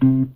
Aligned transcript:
Welcome 0.00 0.30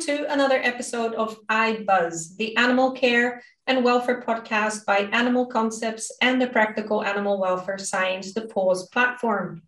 to 0.00 0.32
another 0.32 0.56
episode 0.56 1.14
of 1.14 1.38
iBuzz, 1.48 2.36
the 2.38 2.56
animal 2.56 2.92
care 2.92 3.42
and 3.68 3.84
welfare 3.84 4.20
podcast 4.20 4.84
by 4.84 5.08
Animal 5.12 5.46
Concepts 5.46 6.10
and 6.20 6.42
the 6.42 6.48
Practical 6.48 7.04
Animal 7.04 7.38
Welfare 7.38 7.78
Science, 7.78 8.34
the 8.34 8.48
PAWS 8.48 8.88
platform. 8.88 9.62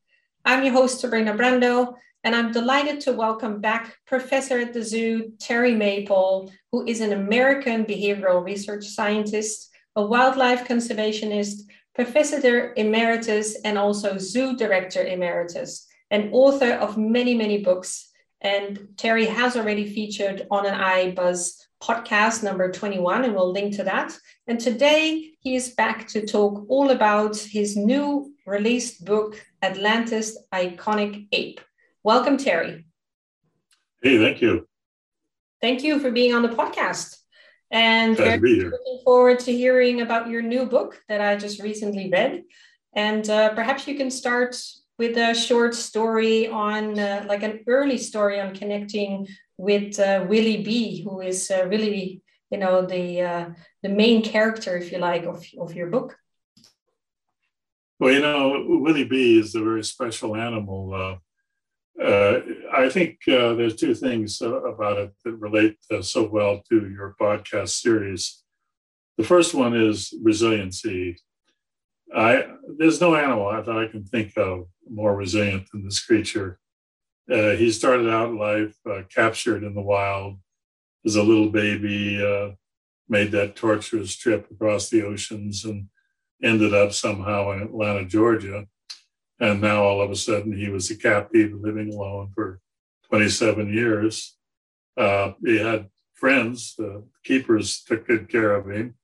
I'm 0.44 0.64
your 0.64 0.72
host, 0.72 1.00
Sabrina 1.00 1.32
Brando, 1.34 1.94
and 2.24 2.34
I'm 2.34 2.50
delighted 2.50 3.00
to 3.02 3.12
welcome 3.12 3.60
back 3.60 3.96
Professor 4.06 4.58
at 4.58 4.72
the 4.72 4.82
Zoo, 4.82 5.32
Terry 5.38 5.76
Maple, 5.76 6.50
who 6.72 6.84
is 6.86 7.00
an 7.00 7.12
American 7.12 7.84
behavioral 7.84 8.44
research 8.44 8.84
scientist, 8.84 9.70
a 9.94 10.04
wildlife 10.04 10.66
conservationist, 10.66 11.60
professor 11.94 12.74
emeritus, 12.76 13.56
and 13.64 13.78
also 13.78 14.18
zoo 14.18 14.56
director 14.56 15.04
emeritus, 15.04 15.86
and 16.10 16.30
author 16.32 16.72
of 16.72 16.98
many, 16.98 17.34
many 17.34 17.58
books 17.58 18.10
and 18.44 18.88
Terry 18.98 19.24
has 19.24 19.56
already 19.56 19.88
featured 19.88 20.46
on 20.50 20.66
an 20.66 20.74
iBuzz 20.74 21.64
podcast 21.84 22.42
number 22.42 22.70
21, 22.70 23.24
and 23.24 23.34
we'll 23.34 23.52
link 23.52 23.76
to 23.76 23.84
that. 23.84 24.16
And 24.46 24.58
today 24.58 25.32
he 25.40 25.54
is 25.54 25.70
back 25.70 26.08
to 26.08 26.24
talk 26.24 26.64
all 26.68 26.90
about 26.90 27.36
his 27.36 27.76
new 27.76 28.32
released 28.46 29.04
book, 29.04 29.44
Atlanta's 29.60 30.38
Iconic 30.52 31.28
Ape. 31.32 31.60
Welcome, 32.02 32.38
Terry. 32.38 32.86
Hey, 34.02 34.18
thank 34.18 34.41
you. 34.41 34.66
Thank 35.60 35.82
you 35.82 35.98
for 35.98 36.10
being 36.10 36.34
on 36.34 36.42
the 36.42 36.48
podcast. 36.48 37.16
And 37.70 38.16
Glad 38.16 38.41
looking 38.41 39.00
forward 39.04 39.41
to 39.41 39.52
hearing 39.52 40.00
about 40.00 40.28
your 40.28 40.42
new 40.42 40.66
book 40.66 41.02
that 41.08 41.20
I 41.20 41.36
just 41.36 41.60
recently 41.62 42.10
read. 42.10 42.44
And 42.94 43.28
uh, 43.28 43.54
perhaps 43.54 43.86
you 43.86 43.96
can 43.96 44.10
start 44.10 44.56
with 44.98 45.16
a 45.16 45.34
short 45.34 45.74
story 45.74 46.46
on, 46.48 46.98
uh, 46.98 47.24
like 47.26 47.42
an 47.42 47.64
early 47.66 47.98
story 47.98 48.41
on 48.41 48.54
connecting 48.54 49.26
with 49.56 49.98
uh, 49.98 50.27
Willie 50.28 50.62
B, 50.62 51.02
who 51.02 51.20
is 51.20 51.50
uh, 51.50 51.66
really, 51.66 52.22
you 52.50 52.58
know, 52.58 52.86
the 52.86 53.22
uh, 53.22 53.50
the 53.83 53.88
main 53.88 54.22
character, 54.22 54.77
if 54.77 54.92
you 54.92 54.98
like, 54.98 55.24
of, 55.24 55.44
of 55.58 55.74
your 55.74 55.88
book. 55.88 56.16
Well, 58.00 58.12
you 58.12 58.20
know, 58.20 58.64
Willie 58.66 59.05
B 59.05 59.38
is 59.38 59.55
a 59.55 59.62
very 59.62 59.84
special 59.84 60.36
animal. 60.36 60.92
Uh, 60.94 62.02
uh, 62.02 62.41
I 62.72 62.88
think 62.88 63.19
there's 63.27 63.77
two 63.77 63.94
things 63.94 64.42
about 64.42 64.98
it 64.98 65.12
that 65.25 65.34
relate 65.34 65.77
so 66.00 66.28
well 66.28 66.60
to 66.69 66.91
your 66.91 67.14
podcast 67.20 67.80
series. 67.80 68.42
The 69.16 69.25
first 69.25 69.55
one 69.55 69.77
is 69.77 70.12
resiliency. 70.22 71.16
I 72.14 72.47
there's 72.78 73.00
no 73.00 73.14
animal 73.14 73.50
that 73.50 73.77
I 73.77 73.86
can 73.86 74.05
think 74.05 74.36
of 74.36 74.66
more 74.88 75.14
resilient 75.14 75.69
than 75.72 75.84
this 75.84 76.05
creature. 76.05 76.58
Uh, 77.30 77.50
he 77.50 77.70
started 77.70 78.08
out 78.08 78.34
life 78.34 78.77
uh, 78.91 79.03
captured 79.08 79.64
in 79.64 79.75
the 79.75 79.80
wild 79.80 80.39
as 81.06 81.17
a 81.17 81.22
little 81.22 81.50
baby, 81.50 82.22
uh, 82.22 82.50
made 83.08 83.33
that 83.33 83.56
torturous 83.56 84.16
trip 84.16 84.50
across 84.50 84.91
the 84.91 85.03
oceans 85.03 85.64
and 85.64 85.89
ended 86.42 86.75
up 86.75 86.92
somehow 86.92 87.50
in 87.53 87.62
Atlanta, 87.62 88.05
Georgia. 88.05 88.66
And 89.41 89.61
now 89.61 89.84
all 89.84 90.00
of 90.00 90.11
a 90.11 90.16
sudden 90.16 90.56
he 90.56 90.69
was 90.69 90.91
a 90.91 90.97
captive 90.97 91.53
living 91.61 91.92
alone 91.92 92.31
for 92.34 92.61
27 93.08 93.72
years. 93.72 94.36
Uh, 94.97 95.32
he 95.44 95.59
had 95.59 95.88
friends, 96.15 96.75
the 96.77 97.04
keepers 97.25 97.82
took 97.82 98.06
good 98.06 98.28
care 98.28 98.54
of 98.54 98.71
him, 98.71 98.94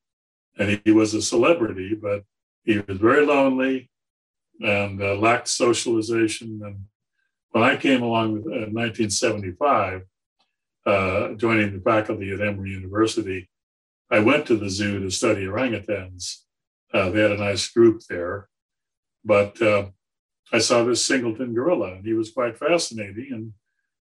and 0.59 0.81
he 0.84 0.93
was 0.93 1.15
a 1.15 1.23
celebrity, 1.23 1.94
but 1.94 2.25
he 2.65 2.78
was 2.78 2.99
very 2.99 3.27
lonely 3.27 3.91
and 4.61 5.03
uh, 5.03 5.15
lacked 5.15 5.49
socialization. 5.49 6.61
And 6.65 6.84
when 7.50 7.65
I 7.65 7.77
came 7.77 8.03
along 8.03 8.43
in 8.43 8.43
uh, 8.43 8.71
1975, 8.72 10.03
uh, 10.87 11.34
joining 11.34 11.72
the 11.72 11.81
faculty 11.81 12.33
at 12.33 12.41
Emory 12.41 12.71
University, 12.71 13.49
I 14.11 14.21
went 14.21 14.47
to 14.47 14.56
the 14.56 14.71
zoo 14.71 15.00
to 15.00 15.11
study 15.11 15.44
orangutans. 15.44 16.38
Uh, 16.93 17.11
they 17.11 17.21
had 17.21 17.33
a 17.33 17.37
nice 17.37 17.69
group 17.69 18.03
there, 18.09 18.49
but 19.25 19.61
uh, 19.62 19.87
I 20.53 20.59
saw 20.59 20.83
this 20.83 21.05
singleton 21.05 21.55
gorilla, 21.55 21.94
and 21.94 22.05
he 22.05 22.15
was 22.15 22.33
quite 22.33 22.59
fascinating. 22.59 23.53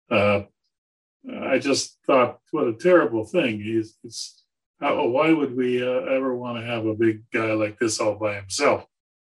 And 0.10 0.18
uh, 0.18 0.44
I 1.42 1.60
just 1.60 1.98
thought, 2.08 2.40
what 2.52 2.68
a 2.68 2.74
terrible 2.74 3.26
thing! 3.26 3.62
He's, 3.62 3.98
it's 4.04 4.44
how, 4.80 5.06
why 5.08 5.34
would 5.34 5.58
we 5.58 5.84
ever 5.84 6.34
want 6.34 6.58
to 6.60 6.66
have 6.66 6.86
a 6.86 6.96
big 6.96 7.24
guy 7.34 7.52
like 7.52 7.78
this 7.80 8.00
all 8.00 8.16
by 8.16 8.36
himself? 8.36 8.86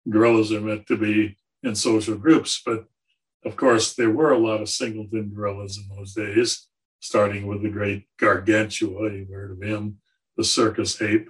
gorillas 0.10 0.52
are 0.52 0.62
meant 0.62 0.88
to 0.88 0.98
be 0.98 1.38
in 1.64 1.76
social 1.76 2.16
groups. 2.16 2.62
But 2.66 2.86
of 3.46 3.56
course, 3.56 3.94
there 3.94 4.10
were 4.10 4.32
a 4.32 4.40
lot 4.40 4.62
of 4.62 4.70
singleton 4.70 5.32
gorillas 5.34 5.78
in 5.78 5.96
those 5.96 6.14
days, 6.14 6.68
starting 7.00 7.46
with 7.46 7.62
the 7.62 7.70
great 7.70 8.08
Gargantua. 8.20 9.12
You've 9.12 9.30
heard 9.30 9.52
of 9.52 9.62
him, 9.62 9.98
the 10.36 10.44
circus 10.44 11.00
ape. 11.02 11.30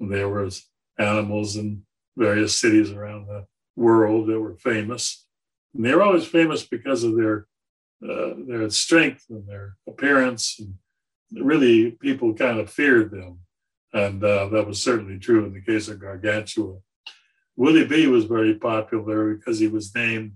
And 0.00 0.10
there 0.10 0.28
was 0.28 0.66
animals 0.98 1.56
in 1.56 1.82
various 2.16 2.56
cities 2.56 2.90
around 2.90 3.26
the 3.26 3.46
world 3.76 4.28
that 4.28 4.40
were 4.40 4.56
famous. 4.56 5.26
And 5.74 5.84
they 5.84 5.94
were 5.94 6.02
always 6.02 6.26
famous 6.26 6.66
because 6.66 7.04
of 7.04 7.16
their 7.16 7.46
uh, 8.02 8.32
their 8.48 8.70
strength 8.70 9.26
and 9.28 9.46
their 9.46 9.76
appearance. 9.86 10.58
And 10.58 10.74
really, 11.44 11.90
people 11.90 12.32
kind 12.32 12.58
of 12.58 12.70
feared 12.70 13.10
them. 13.10 13.40
And 13.92 14.24
uh, 14.24 14.48
that 14.48 14.66
was 14.66 14.82
certainly 14.82 15.18
true 15.18 15.44
in 15.44 15.52
the 15.52 15.60
case 15.60 15.88
of 15.88 16.00
Gargantua. 16.00 16.78
Willie 17.56 17.86
B 17.86 18.06
was 18.06 18.24
very 18.24 18.54
popular 18.54 19.34
because 19.34 19.58
he 19.58 19.68
was 19.68 19.94
named 19.94 20.32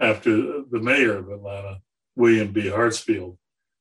after 0.00 0.62
the 0.70 0.80
mayor 0.80 1.18
of 1.18 1.30
Atlanta, 1.30 1.78
William 2.14 2.52
B. 2.52 2.64
Hartsfield, 2.64 3.36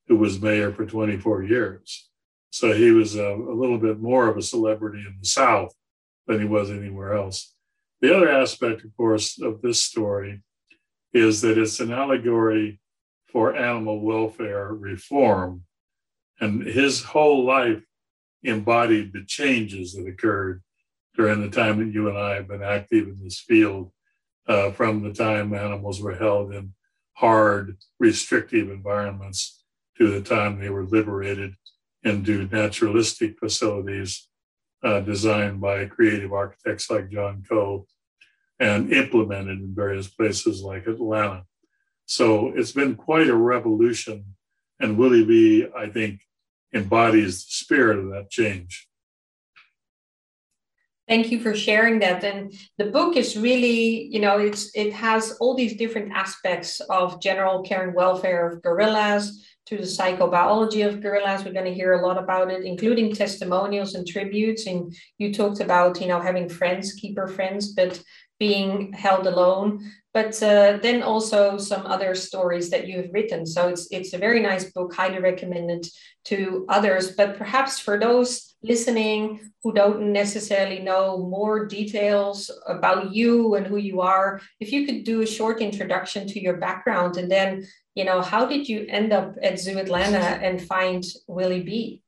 who 0.08 0.18
was 0.18 0.42
mayor 0.42 0.72
for 0.72 0.86
24 0.86 1.44
years. 1.44 2.10
So 2.52 2.74
he 2.74 2.92
was 2.92 3.16
a, 3.16 3.34
a, 3.34 3.56
little 3.56 3.78
bit 3.78 4.00
more 4.00 4.30
of 4.30 4.38
a 4.38 4.42
celebrity 4.42 5.00
in 5.00 5.18
the 5.20 5.28
South 5.28 5.74
than 6.28 6.40
he 6.40 6.46
was 6.46 6.72
anywhere 6.72 7.14
else. 7.14 7.54
The 8.02 8.16
other 8.16 8.30
aspect, 8.30 8.84
of 8.86 8.96
course, 8.96 9.42
of 9.42 9.62
this 9.62 9.82
story 9.82 10.42
is 11.14 11.42
that 11.42 11.58
it's 11.58 11.80
an 11.80 11.92
allegory 11.92 12.80
for 13.28 13.56
animal 13.56 14.02
welfare 14.02 14.68
reform. 14.74 15.64
And 16.40 16.64
his 16.64 17.04
whole 17.04 17.46
life 17.46 17.84
embodied 18.44 19.12
the 19.12 19.26
changes 19.26 19.94
that 19.94 20.08
occurred 20.08 20.62
during 21.16 21.42
the 21.42 21.50
time 21.50 21.80
that 21.80 21.94
you 21.94 22.10
and 22.10 22.18
I 22.18 22.36
have 22.36 22.48
been 22.48 22.64
active 22.64 23.08
in 23.08 23.20
this 23.24 23.40
field, 23.40 23.92
uh, 24.48 24.72
from 24.72 25.04
the 25.04 25.14
time 25.14 25.54
animals 25.54 26.02
were 26.02 26.16
held 26.16 26.54
in 26.54 26.74
hard, 27.14 27.78
restrictive 28.00 28.70
environments 28.70 29.64
to 29.98 30.10
the 30.12 30.22
time 30.22 30.60
they 30.60 30.70
were 30.70 30.86
liberated 30.86 31.56
into 32.04 32.48
naturalistic 32.52 33.40
facilities 33.40 34.28
uh, 34.84 35.00
designed 35.00 35.60
by 35.60 35.86
creative 35.86 36.32
architects 36.32 36.90
like 36.90 37.10
John 37.10 37.44
Coe 37.50 37.88
and 38.60 38.94
implemented 38.94 39.60
in 39.60 39.74
various 39.76 40.08
places 40.08 40.62
like 40.62 40.88
Atlanta. 40.88 41.44
So 42.06 42.50
it's 42.56 42.72
been 42.72 42.96
quite 42.96 43.28
a 43.28 43.36
revolution. 43.36 44.36
And 44.80 44.98
Willie 44.98 45.26
B, 45.26 45.68
I 45.76 45.88
think, 45.88 46.22
embodies 46.74 47.46
the 47.46 47.52
spirit 47.52 47.98
of 47.98 48.10
that 48.12 48.30
change. 48.30 48.88
Thank 51.08 51.32
you 51.32 51.40
for 51.40 51.54
sharing 51.54 52.00
that. 52.00 52.24
And 52.24 52.52
the 52.80 52.86
book 52.86 53.16
is 53.16 53.38
really, 53.38 54.08
you 54.08 54.20
know, 54.20 54.40
it's 54.40 54.72
it 54.76 54.92
has 54.94 55.38
all 55.40 55.56
these 55.56 55.76
different 55.76 56.14
aspects 56.14 56.80
of 56.90 57.22
general 57.22 57.62
care 57.62 57.84
and 57.84 57.96
welfare 57.96 58.50
of 58.50 58.64
gorillas 58.64 59.46
to 59.68 59.78
the 59.78 59.84
psychobiology 59.84 60.88
of 60.88 61.02
gorillas. 61.02 61.44
We're 61.44 61.54
going 61.54 61.66
to 61.66 61.74
hear 61.74 61.94
a 61.94 62.06
lot 62.06 62.18
about 62.18 62.52
it, 62.52 62.64
including 62.66 63.14
testimonials 63.14 63.94
and 63.94 64.08
tributes. 64.08 64.66
And 64.66 64.96
you 65.20 65.34
talked 65.34 65.60
about, 65.60 66.02
you 66.02 66.08
know, 66.08 66.22
having 66.22 66.50
friends, 66.50 66.94
keeper 66.94 67.28
friends, 67.28 67.74
but 67.74 68.02
being 68.40 68.94
held 68.94 69.28
alone. 69.28 69.92
But 70.14 70.42
uh, 70.42 70.78
then 70.82 71.04
also 71.04 71.58
some 71.58 71.86
other 71.86 72.16
stories 72.16 72.70
that 72.70 72.88
you 72.88 72.98
have 72.98 73.14
written. 73.14 73.46
So 73.46 73.68
it's 73.68 73.88
it's 73.92 74.14
a 74.14 74.18
very 74.18 74.40
nice 74.40 74.72
book, 74.72 74.94
highly 74.94 75.20
recommended 75.20 75.88
to 76.26 76.66
others. 76.70 77.12
But 77.12 77.38
perhaps 77.38 77.80
for 77.80 78.00
those 78.00 78.56
listening 78.68 79.52
who 79.64 79.74
don't 79.74 80.12
necessarily 80.12 80.80
know 80.80 81.18
more 81.18 81.66
details 81.66 82.52
about 82.68 83.14
you 83.14 83.56
and 83.56 83.68
who 83.68 83.78
you 83.78 84.02
are 84.02 84.42
if 84.60 84.72
you 84.72 84.86
could 84.86 85.04
do 85.04 85.22
a 85.22 85.26
short 85.26 85.62
introduction 85.62 86.28
to 86.28 86.42
your 86.42 86.58
background 86.58 87.18
and 87.18 87.30
then 87.32 87.66
you 87.94 88.04
know 88.04 88.22
how 88.22 88.46
did 88.46 88.68
you 88.68 88.86
end 88.90 89.14
up 89.14 89.36
at 89.44 89.60
zoo 89.60 89.78
atlanta 89.78 90.26
and 90.46 90.62
find 90.62 91.04
willie 91.28 91.64
b 91.64 92.02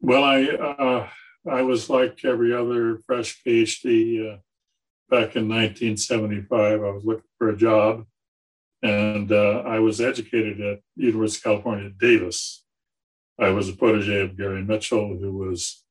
well 0.00 0.24
i 0.24 0.44
uh, 0.44 1.08
i 1.50 1.62
was 1.62 1.90
like 1.90 2.24
every 2.24 2.54
other 2.54 2.98
fresh 3.06 3.40
phd 3.42 4.34
uh, 4.34 4.38
back 5.12 5.36
in 5.36 5.46
1975. 5.46 6.82
I 6.82 6.90
was 6.90 7.04
looking 7.04 7.28
for 7.36 7.50
a 7.50 7.56
job, 7.56 8.06
and 8.82 9.30
uh, 9.30 9.62
I 9.66 9.78
was 9.78 10.00
educated 10.00 10.58
at 10.62 10.80
University 10.96 11.40
of 11.40 11.62
California 11.62 11.90
Davis. 11.90 12.64
I 13.38 13.50
was 13.50 13.68
a 13.68 13.74
protege 13.74 14.22
of 14.22 14.38
Gary 14.38 14.64
Mitchell, 14.64 15.18
who 15.18 15.36
was 15.36 15.84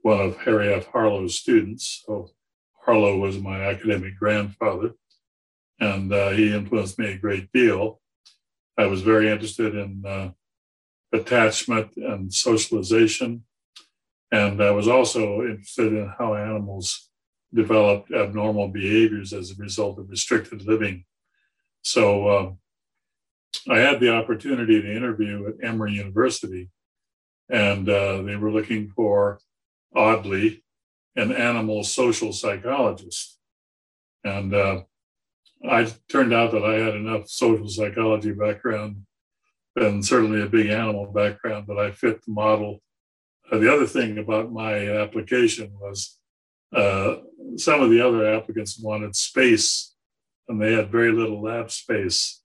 one 0.00 0.20
of 0.20 0.38
Harry 0.38 0.72
F. 0.72 0.86
Harlow's 0.86 1.38
students. 1.38 2.02
So 2.06 2.30
Harlow 2.80 3.18
was 3.18 3.38
my 3.38 3.60
academic 3.60 4.18
grandfather, 4.18 4.92
and 5.78 6.10
uh, 6.10 6.30
he 6.30 6.54
influenced 6.54 6.98
me 6.98 7.12
a 7.12 7.18
great 7.18 7.52
deal. 7.52 8.00
I 8.78 8.86
was 8.86 9.02
very 9.02 9.30
interested 9.30 9.74
in 9.74 10.02
uh, 10.06 10.30
attachment 11.12 11.94
and 11.96 12.32
socialization. 12.32 13.44
And 14.32 14.62
I 14.62 14.70
was 14.70 14.88
also 14.88 15.42
interested 15.42 15.92
in 15.92 16.12
how 16.18 16.34
animals 16.34 17.10
developed 17.54 18.10
abnormal 18.10 18.68
behaviors 18.68 19.34
as 19.34 19.50
a 19.50 19.62
result 19.62 19.98
of 19.98 20.08
restricted 20.08 20.66
living. 20.66 21.04
So 21.82 22.30
um, 22.30 22.58
I 23.68 23.78
had 23.78 24.00
the 24.00 24.14
opportunity 24.14 24.80
to 24.80 24.96
interview 24.96 25.46
at 25.48 25.68
Emory 25.68 25.92
University, 25.92 26.70
and 27.50 27.86
uh, 27.88 28.22
they 28.22 28.36
were 28.36 28.50
looking 28.50 28.88
for, 28.88 29.38
oddly, 29.94 30.64
an 31.14 31.30
animal 31.30 31.84
social 31.84 32.32
psychologist. 32.32 33.38
And 34.24 34.54
uh, 34.54 34.82
I 35.68 35.92
turned 36.10 36.32
out 36.32 36.52
that 36.52 36.64
I 36.64 36.74
had 36.74 36.94
enough 36.94 37.28
social 37.28 37.68
psychology 37.68 38.32
background 38.32 39.04
and 39.76 40.04
certainly 40.04 40.42
a 40.42 40.46
big 40.46 40.68
animal 40.68 41.12
background, 41.12 41.66
but 41.66 41.78
I 41.78 41.90
fit 41.90 42.24
the 42.24 42.32
model. 42.32 42.80
Uh, 43.52 43.58
the 43.58 43.72
other 43.72 43.86
thing 43.86 44.18
about 44.18 44.50
my 44.50 44.88
application 44.88 45.70
was 45.78 46.18
uh, 46.74 47.16
some 47.56 47.82
of 47.82 47.90
the 47.90 48.00
other 48.00 48.34
applicants 48.34 48.78
wanted 48.78 49.14
space 49.14 49.94
and 50.48 50.60
they 50.60 50.72
had 50.72 50.90
very 50.90 51.12
little 51.12 51.42
lab 51.42 51.70
space. 51.70 52.42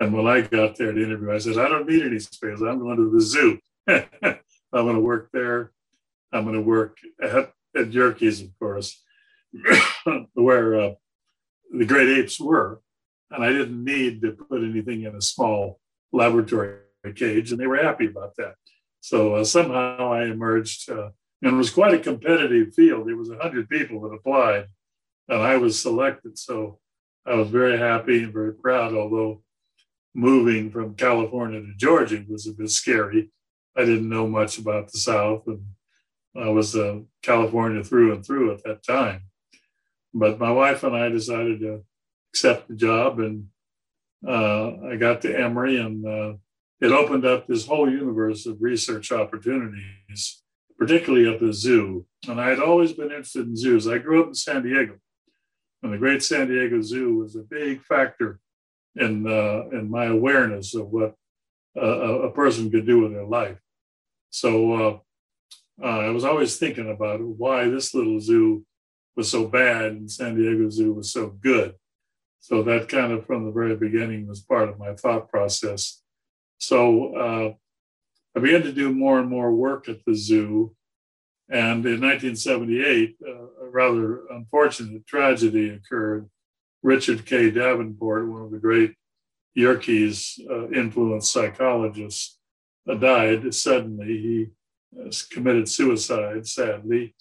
And 0.00 0.12
when 0.12 0.26
I 0.26 0.40
got 0.40 0.76
there 0.76 0.92
to 0.92 1.02
interview, 1.02 1.32
I 1.32 1.38
said, 1.38 1.58
I 1.58 1.68
don't 1.68 1.88
need 1.88 2.04
any 2.04 2.18
space. 2.18 2.60
I'm 2.60 2.78
going 2.78 2.96
to 2.96 3.10
the 3.10 3.20
zoo. 3.20 3.58
I'm 3.88 4.04
going 4.72 4.94
to 4.94 5.00
work 5.00 5.30
there. 5.32 5.72
I'm 6.32 6.44
going 6.44 6.54
to 6.54 6.62
work 6.62 6.98
at, 7.22 7.52
at 7.76 7.90
Yerkes, 7.90 8.42
of 8.42 8.58
course, 8.58 9.02
where 10.34 10.80
uh, 10.80 10.90
the 11.72 11.86
great 11.86 12.08
apes 12.18 12.40
were. 12.40 12.80
And 13.30 13.44
I 13.44 13.50
didn't 13.50 13.84
need 13.84 14.22
to 14.22 14.32
put 14.32 14.62
anything 14.62 15.02
in 15.02 15.14
a 15.14 15.20
small 15.20 15.80
laboratory 16.12 16.78
cage, 17.14 17.50
and 17.50 17.60
they 17.60 17.66
were 17.66 17.82
happy 17.82 18.06
about 18.06 18.36
that. 18.36 18.54
So 19.00 19.36
uh, 19.36 19.44
somehow 19.44 20.12
I 20.12 20.24
emerged, 20.24 20.90
uh, 20.90 21.10
and 21.42 21.54
it 21.54 21.56
was 21.56 21.70
quite 21.70 21.94
a 21.94 21.98
competitive 21.98 22.74
field. 22.74 23.06
There 23.06 23.16
was 23.16 23.30
100 23.30 23.68
people 23.68 24.00
that 24.02 24.14
applied, 24.14 24.66
and 25.28 25.40
I 25.40 25.56
was 25.56 25.80
selected. 25.80 26.38
So 26.38 26.78
I 27.26 27.34
was 27.34 27.48
very 27.48 27.78
happy 27.78 28.22
and 28.22 28.32
very 28.32 28.54
proud, 28.54 28.94
although 28.94 29.42
moving 30.14 30.70
from 30.70 30.94
California 30.94 31.60
to 31.60 31.74
Georgia 31.76 32.24
was 32.28 32.46
a 32.46 32.52
bit 32.52 32.70
scary. 32.70 33.30
I 33.76 33.84
didn't 33.84 34.08
know 34.08 34.26
much 34.26 34.58
about 34.58 34.90
the 34.90 34.98
South, 34.98 35.46
and 35.46 35.64
I 36.36 36.48
was 36.48 36.74
uh, 36.74 37.00
California 37.22 37.84
through 37.84 38.14
and 38.14 38.24
through 38.24 38.52
at 38.52 38.64
that 38.64 38.82
time. 38.82 39.22
But 40.12 40.38
my 40.40 40.50
wife 40.50 40.82
and 40.82 40.96
I 40.96 41.08
decided 41.08 41.60
to 41.60 41.84
accept 42.32 42.68
the 42.68 42.74
job, 42.74 43.20
and 43.20 43.48
uh, 44.26 44.88
I 44.90 44.96
got 44.96 45.20
to 45.22 45.38
Emory, 45.38 45.78
and 45.78 46.04
uh, 46.04 46.32
it 46.80 46.92
opened 46.92 47.24
up 47.24 47.46
this 47.46 47.66
whole 47.66 47.90
universe 47.90 48.46
of 48.46 48.62
research 48.62 49.10
opportunities, 49.10 50.42
particularly 50.78 51.32
at 51.32 51.40
the 51.40 51.52
zoo. 51.52 52.06
And 52.28 52.40
I 52.40 52.48
had 52.50 52.60
always 52.60 52.92
been 52.92 53.10
interested 53.10 53.46
in 53.46 53.56
zoos. 53.56 53.88
I 53.88 53.98
grew 53.98 54.22
up 54.22 54.28
in 54.28 54.34
San 54.34 54.62
Diego, 54.62 54.96
and 55.82 55.92
the 55.92 55.98
Great 55.98 56.22
San 56.22 56.48
Diego 56.48 56.80
Zoo 56.82 57.16
was 57.16 57.36
a 57.36 57.40
big 57.40 57.82
factor 57.82 58.40
in 58.96 59.26
uh, 59.26 59.68
in 59.76 59.90
my 59.90 60.06
awareness 60.06 60.74
of 60.74 60.88
what 60.88 61.14
uh, 61.76 62.20
a 62.22 62.30
person 62.32 62.70
could 62.70 62.86
do 62.86 63.00
with 63.00 63.12
their 63.12 63.26
life. 63.26 63.58
So 64.30 64.72
uh, 64.74 64.98
uh, 65.82 65.98
I 66.00 66.10
was 66.10 66.24
always 66.24 66.56
thinking 66.56 66.90
about 66.90 67.20
why 67.20 67.68
this 67.68 67.94
little 67.94 68.20
zoo 68.20 68.64
was 69.16 69.30
so 69.30 69.46
bad 69.46 69.86
and 69.92 70.10
San 70.10 70.36
Diego 70.36 70.68
Zoo 70.70 70.92
was 70.92 71.12
so 71.12 71.28
good. 71.28 71.74
So 72.40 72.62
that 72.62 72.88
kind 72.88 73.12
of 73.12 73.26
from 73.26 73.44
the 73.44 73.50
very 73.50 73.76
beginning 73.76 74.26
was 74.26 74.40
part 74.40 74.68
of 74.68 74.78
my 74.78 74.94
thought 74.94 75.28
process. 75.28 76.02
So 76.58 77.14
uh, 77.14 77.52
I 78.36 78.40
began 78.40 78.62
to 78.62 78.72
do 78.72 78.92
more 78.92 79.18
and 79.20 79.28
more 79.28 79.52
work 79.52 79.88
at 79.88 80.04
the 80.04 80.14
zoo. 80.14 80.74
And 81.48 81.84
in 81.86 82.00
1978, 82.00 83.16
uh, 83.26 83.32
a 83.64 83.70
rather 83.70 84.26
unfortunate 84.30 85.06
tragedy 85.06 85.70
occurred. 85.70 86.28
Richard 86.82 87.26
K. 87.26 87.50
Davenport, 87.50 88.28
one 88.28 88.42
of 88.42 88.50
the 88.50 88.58
great 88.58 88.94
Yerkes 89.56 90.38
uh, 90.48 90.68
influenced 90.70 91.32
psychologists, 91.32 92.38
uh, 92.88 92.94
died 92.94 93.52
suddenly. 93.54 94.06
He 94.06 94.46
uh, 95.00 95.10
committed 95.30 95.68
suicide, 95.68 96.46
sadly, 96.46 97.14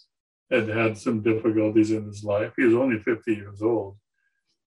had 0.52 0.68
had 0.68 0.98
some 0.98 1.22
difficulties 1.22 1.92
in 1.92 2.06
his 2.06 2.24
life. 2.24 2.54
He 2.56 2.64
was 2.64 2.76
only 2.76 3.00
50 3.00 3.34
years 3.34 3.62
old. 3.62 3.98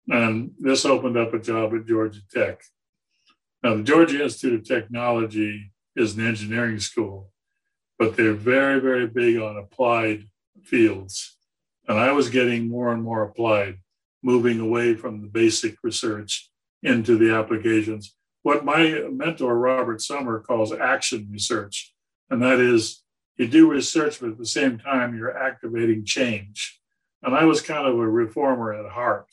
And 0.09 0.51
this 0.59 0.85
opened 0.85 1.17
up 1.17 1.33
a 1.33 1.39
job 1.39 1.73
at 1.73 1.87
Georgia 1.87 2.21
Tech. 2.31 2.61
Now, 3.63 3.75
the 3.75 3.83
Georgia 3.83 4.23
Institute 4.23 4.59
of 4.59 4.67
Technology 4.67 5.71
is 5.95 6.17
an 6.17 6.25
engineering 6.25 6.79
school, 6.79 7.31
but 7.99 8.17
they're 8.17 8.33
very, 8.33 8.79
very 8.79 9.07
big 9.07 9.37
on 9.37 9.57
applied 9.57 10.25
fields. 10.63 11.37
And 11.87 11.99
I 11.99 12.11
was 12.11 12.29
getting 12.29 12.69
more 12.69 12.91
and 12.91 13.03
more 13.03 13.23
applied, 13.23 13.77
moving 14.23 14.59
away 14.59 14.95
from 14.95 15.21
the 15.21 15.27
basic 15.27 15.75
research 15.83 16.49
into 16.81 17.17
the 17.17 17.35
applications. 17.35 18.15
What 18.43 18.65
my 18.65 19.03
mentor, 19.11 19.55
Robert 19.55 20.01
Sommer, 20.01 20.39
calls 20.39 20.73
action 20.73 21.27
research. 21.31 21.93
And 22.29 22.41
that 22.41 22.59
is 22.59 23.03
you 23.37 23.47
do 23.47 23.69
research, 23.69 24.19
but 24.19 24.29
at 24.29 24.37
the 24.37 24.45
same 24.45 24.79
time, 24.79 25.15
you're 25.15 25.37
activating 25.37 26.05
change. 26.05 26.79
And 27.21 27.35
I 27.35 27.45
was 27.45 27.61
kind 27.61 27.87
of 27.87 27.99
a 27.99 28.07
reformer 28.07 28.73
at 28.73 28.91
heart. 28.91 29.27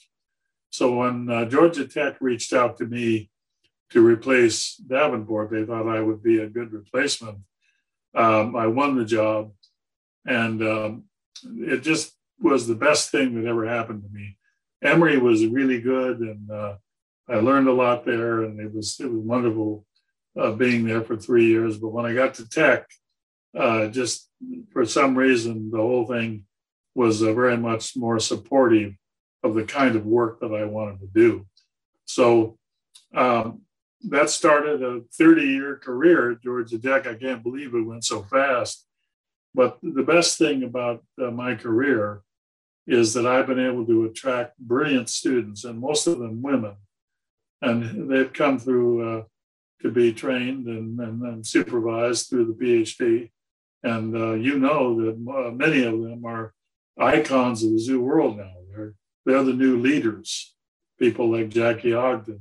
So 0.70 0.96
when 0.96 1.30
uh, 1.30 1.46
Georgia 1.46 1.86
Tech 1.86 2.16
reached 2.20 2.52
out 2.52 2.76
to 2.78 2.86
me 2.86 3.30
to 3.90 4.04
replace 4.04 4.76
Davenport, 4.76 5.50
they 5.50 5.64
thought 5.64 5.88
I 5.88 6.00
would 6.00 6.22
be 6.22 6.38
a 6.38 6.48
good 6.48 6.72
replacement. 6.72 7.38
Um, 8.14 8.56
I 8.56 8.66
won 8.66 8.96
the 8.96 9.04
job, 9.04 9.52
and 10.26 10.62
um, 10.62 11.04
it 11.42 11.82
just 11.82 12.12
was 12.40 12.66
the 12.66 12.74
best 12.74 13.10
thing 13.10 13.34
that 13.34 13.48
ever 13.48 13.66
happened 13.66 14.02
to 14.02 14.08
me. 14.08 14.36
Emory 14.82 15.18
was 15.18 15.46
really 15.46 15.80
good, 15.80 16.20
and 16.20 16.50
uh, 16.50 16.76
I 17.28 17.36
learned 17.36 17.68
a 17.68 17.72
lot 17.72 18.04
there, 18.04 18.44
and 18.44 18.60
it 18.60 18.72
was 18.72 18.98
it 19.00 19.10
was 19.10 19.20
wonderful 19.20 19.84
uh, 20.38 20.52
being 20.52 20.86
there 20.86 21.02
for 21.02 21.16
three 21.16 21.46
years. 21.46 21.78
But 21.78 21.88
when 21.88 22.06
I 22.06 22.14
got 22.14 22.34
to 22.34 22.48
Tech, 22.48 22.86
uh, 23.56 23.88
just 23.88 24.28
for 24.72 24.84
some 24.84 25.16
reason, 25.16 25.70
the 25.70 25.78
whole 25.78 26.06
thing 26.06 26.44
was 26.94 27.22
uh, 27.22 27.32
very 27.32 27.56
much 27.56 27.96
more 27.96 28.18
supportive 28.18 28.94
of 29.42 29.54
the 29.54 29.64
kind 29.64 29.96
of 29.96 30.06
work 30.06 30.40
that 30.40 30.52
I 30.52 30.64
wanted 30.64 31.00
to 31.00 31.06
do. 31.06 31.46
So 32.04 32.58
um, 33.14 33.62
that 34.02 34.30
started 34.30 34.82
a 34.82 35.02
30 35.12 35.42
year 35.42 35.76
career 35.76 36.32
at 36.32 36.42
Georgia 36.42 36.78
Tech. 36.78 37.06
I 37.06 37.14
can't 37.14 37.42
believe 37.42 37.74
it 37.74 37.82
went 37.82 38.04
so 38.04 38.22
fast. 38.22 38.86
But 39.54 39.78
the 39.82 40.02
best 40.02 40.38
thing 40.38 40.62
about 40.62 41.04
uh, 41.20 41.30
my 41.30 41.54
career 41.54 42.22
is 42.86 43.14
that 43.14 43.26
I've 43.26 43.46
been 43.46 43.58
able 43.58 43.84
to 43.86 44.04
attract 44.04 44.58
brilliant 44.58 45.08
students, 45.08 45.64
and 45.64 45.78
most 45.78 46.06
of 46.06 46.18
them 46.18 46.42
women. 46.42 46.76
And 47.60 48.10
they've 48.10 48.32
come 48.32 48.58
through 48.58 49.18
uh, 49.18 49.22
to 49.82 49.90
be 49.90 50.12
trained 50.12 50.66
and, 50.66 50.98
and, 51.00 51.22
and, 51.22 51.46
supervised 51.46 52.28
through 52.28 52.46
the 52.46 52.52
PhD. 52.64 53.30
And 53.82 54.16
uh, 54.16 54.34
you 54.34 54.58
know 54.58 54.96
that 55.02 55.32
uh, 55.32 55.50
many 55.50 55.82
of 55.82 56.00
them 56.00 56.24
are 56.24 56.54
icons 56.98 57.62
of 57.62 57.72
the 57.72 57.78
zoo 57.78 58.00
world 58.00 58.38
now. 58.38 58.54
They're 58.70 58.94
they're 59.26 59.42
the 59.42 59.52
new 59.52 59.78
leaders, 59.78 60.54
people 60.98 61.30
like 61.30 61.48
Jackie 61.48 61.94
Ogden 61.94 62.40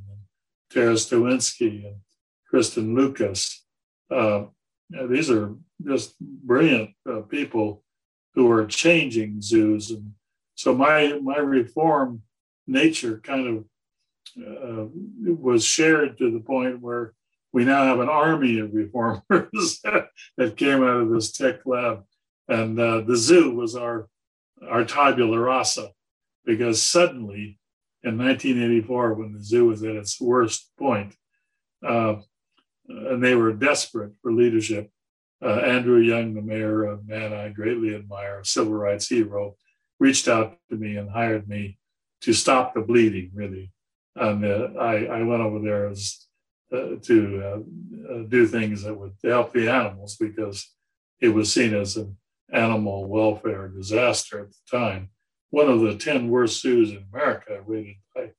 Tara 0.71 0.93
Stoinski 0.93 1.85
and 1.85 1.97
Kristen 2.49 2.95
Lukas. 2.95 3.65
Uh, 4.09 4.45
these 5.09 5.29
are 5.29 5.55
just 5.85 6.19
brilliant 6.19 6.91
uh, 7.09 7.21
people 7.21 7.83
who 8.33 8.49
are 8.51 8.65
changing 8.65 9.41
zoos. 9.41 9.91
And 9.91 10.13
so 10.55 10.73
my, 10.73 11.19
my 11.21 11.37
reform 11.37 12.21
nature 12.67 13.19
kind 13.23 13.47
of 13.47 13.65
uh, 14.37 14.85
was 15.23 15.63
shared 15.63 16.17
to 16.17 16.31
the 16.31 16.39
point 16.39 16.81
where 16.81 17.13
we 17.53 17.65
now 17.65 17.85
have 17.85 17.99
an 17.99 18.09
army 18.09 18.59
of 18.59 18.73
reformers 18.73 19.81
that 20.37 20.57
came 20.57 20.83
out 20.83 21.01
of 21.01 21.09
this 21.09 21.31
tech 21.31 21.65
lab. 21.65 22.03
And 22.47 22.79
uh, 22.79 23.01
the 23.01 23.15
zoo 23.15 23.55
was 23.55 23.75
our, 23.75 24.07
our 24.69 24.85
tabula 24.85 25.39
rasa 25.39 25.89
because 26.45 26.81
suddenly 26.81 27.59
in 28.03 28.17
1984, 28.17 29.13
when 29.13 29.33
the 29.33 29.43
zoo 29.43 29.67
was 29.67 29.83
at 29.83 29.95
its 29.95 30.19
worst 30.21 30.71
point, 30.77 31.15
uh, 31.85 32.15
and 32.87 33.23
they 33.23 33.35
were 33.35 33.53
desperate 33.53 34.13
for 34.21 34.31
leadership, 34.31 34.89
uh, 35.43 35.59
Andrew 35.59 35.99
Young, 35.99 36.33
the 36.33 36.41
mayor, 36.41 36.85
a 36.85 37.03
man 37.03 37.33
I 37.33 37.49
greatly 37.49 37.93
admire, 37.93 38.39
a 38.39 38.45
civil 38.45 38.73
rights 38.73 39.07
hero, 39.07 39.55
reached 39.99 40.27
out 40.27 40.57
to 40.69 40.75
me 40.75 40.95
and 40.95 41.09
hired 41.09 41.47
me 41.47 41.77
to 42.21 42.33
stop 42.33 42.73
the 42.73 42.81
bleeding, 42.81 43.31
really. 43.33 43.71
And 44.15 44.43
uh, 44.43 44.69
I, 44.79 45.05
I 45.05 45.23
went 45.23 45.41
over 45.41 45.59
there 45.59 45.89
as, 45.89 46.25
uh, 46.71 46.95
to 47.03 47.43
uh, 47.43 48.13
uh, 48.13 48.23
do 48.27 48.47
things 48.47 48.83
that 48.83 48.95
would 48.95 49.13
help 49.23 49.53
the 49.53 49.69
animals 49.69 50.17
because 50.17 50.73
it 51.21 51.29
was 51.29 51.53
seen 51.53 51.73
as 51.73 51.97
an 51.97 52.17
animal 52.51 53.07
welfare 53.07 53.67
disaster 53.67 54.41
at 54.41 54.49
the 54.49 54.77
time. 54.77 55.09
One 55.49 55.69
of 55.69 55.81
the 55.81 55.95
10 55.95 56.29
worst 56.29 56.61
zoos 56.61 56.91
in 56.91 57.05
America, 57.13 57.61
rated 57.65 57.95
by 58.13 58.31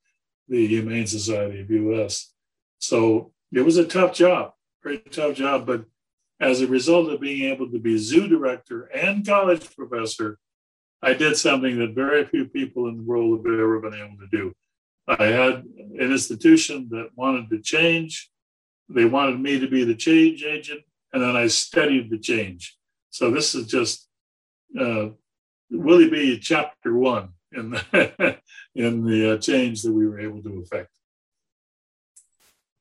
the 0.49 0.67
Humane 0.67 1.07
Society 1.07 1.61
of 1.61 1.71
US. 1.71 2.33
So 2.79 3.33
it 3.53 3.62
was 3.62 3.77
a 3.77 3.85
tough 3.85 4.15
job, 4.15 4.53
very 4.83 4.99
tough 4.99 5.35
job. 5.35 5.67
But 5.67 5.85
as 6.41 6.61
a 6.61 6.67
result 6.67 7.11
of 7.11 7.21
being 7.21 7.50
able 7.50 7.71
to 7.71 7.79
be 7.79 7.99
zoo 7.99 8.29
director 8.29 8.85
and 8.95 9.27
college 9.27 9.75
professor, 9.75 10.38
I 11.03 11.15
did 11.15 11.37
something 11.37 11.79
that 11.79 11.95
very 11.95 12.25
few 12.27 12.47
people 12.47 12.88
in 12.88 12.97
the 12.97 13.03
world 13.03 13.38
have 13.38 13.55
ever 13.55 13.81
been 13.81 13.95
able 13.95 14.17
to 14.19 14.29
do. 14.31 14.53
I 15.07 15.27
had 15.27 15.65
an 15.79 15.97
institution 15.99 16.88
that 16.91 17.11
wanted 17.15 17.49
to 17.50 17.62
change. 17.62 18.31
They 18.88 19.05
wanted 19.05 19.41
me 19.41 19.59
to 19.59 19.69
be 19.69 19.85
the 19.85 19.95
change 19.95 20.45
agent, 20.45 20.81
and 21.12 21.23
then 21.23 21.37
I 21.37 21.47
studied 21.47 22.11
the 22.11 22.19
change. 22.19 22.77
So 23.11 23.31
this 23.31 23.55
is 23.55 23.67
just 23.67 24.09
uh, 24.79 25.09
Willie 25.71 26.11
B. 26.11 26.39
chapter 26.39 26.95
one 26.95 27.31
in 27.53 27.71
the, 27.71 28.39
in 28.75 29.05
the 29.05 29.35
uh, 29.35 29.39
change 29.39 29.83
that 29.83 29.93
we 29.93 30.07
were 30.07 30.21
able 30.21 30.43
to 30.43 30.61
effect. 30.61 30.91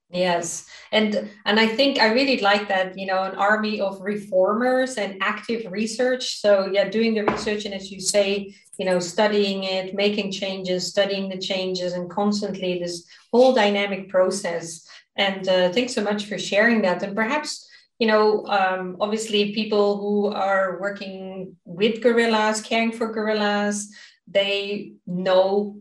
Yes, 0.09 0.65
and 0.93 1.29
and 1.45 1.59
I 1.59 1.67
think 1.67 1.99
I 1.99 2.13
really 2.13 2.39
like 2.39 2.69
that. 2.69 2.97
You 2.97 3.07
know, 3.07 3.23
an 3.23 3.35
army 3.35 3.81
of 3.81 3.99
reformers 3.99 4.95
and 4.95 5.21
active 5.21 5.69
research. 5.69 6.39
So 6.39 6.69
yeah, 6.71 6.87
doing 6.87 7.13
the 7.13 7.25
research 7.25 7.65
and 7.65 7.73
as 7.73 7.91
you 7.91 7.99
say, 7.99 8.55
you 8.79 8.85
know, 8.85 8.99
studying 8.99 9.65
it, 9.65 9.93
making 9.93 10.31
changes, 10.31 10.87
studying 10.87 11.27
the 11.27 11.37
changes, 11.37 11.91
and 11.91 12.09
constantly 12.09 12.79
this 12.79 13.05
whole 13.33 13.53
dynamic 13.53 14.07
process. 14.07 14.87
And 15.17 15.45
uh, 15.49 15.73
thanks 15.73 15.93
so 15.93 16.03
much 16.03 16.25
for 16.25 16.37
sharing 16.37 16.83
that. 16.83 17.03
And 17.03 17.13
perhaps 17.13 17.67
you 17.99 18.07
know, 18.07 18.45
um, 18.45 18.97
obviously 18.99 19.53
people 19.53 19.97
who 19.97 20.27
are 20.27 20.79
working 20.79 21.55
with 21.65 22.01
gorillas, 22.01 22.61
caring 22.61 22.91
for 22.91 23.11
gorillas, 23.11 23.89
they 24.27 24.93
know 25.05 25.79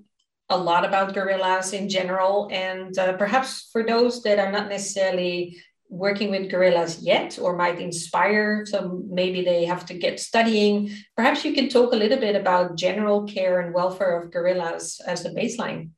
a 0.49 0.57
lot 0.57 0.85
about 0.85 1.13
gorillas 1.13 1.73
in 1.73 1.89
general. 1.89 2.49
And 2.51 2.97
uh, 2.99 3.15
perhaps 3.15 3.69
for 3.73 3.83
those 3.83 4.23
that 4.23 4.39
are 4.39 4.53
not 4.53 4.69
necessarily 4.69 5.59
working 5.89 6.31
with 6.31 6.51
gorillas 6.51 7.03
yet 7.03 7.39
or 7.41 7.57
might 7.57 7.81
inspire, 7.81 8.65
so 8.67 9.03
maybe 9.09 9.45
they 9.45 9.65
have 9.65 9.85
to 9.87 9.95
get 9.95 10.19
studying, 10.19 10.91
perhaps 11.17 11.45
you 11.45 11.53
can 11.53 11.69
talk 11.69 11.93
a 11.93 11.97
little 11.97 12.19
bit 12.19 12.35
about 12.35 12.77
general 12.77 13.25
care 13.25 13.61
and 13.61 13.75
welfare 13.75 14.21
of 14.21 14.31
gorillas 14.31 15.01
as 15.07 15.25
a 15.25 15.31
baseline. 15.31 15.91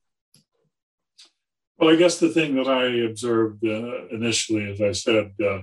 Well, 1.79 1.91
I 1.91 1.97
guess 1.97 2.19
the 2.19 2.31
thing 2.31 2.57
that 2.57 2.67
I 2.67 2.87
observed 3.09 3.65
uh, 3.65 4.09
initially, 4.09 4.69
as 4.71 4.81
I 4.81 4.93
said, 4.93 5.33
uh, 5.43 5.61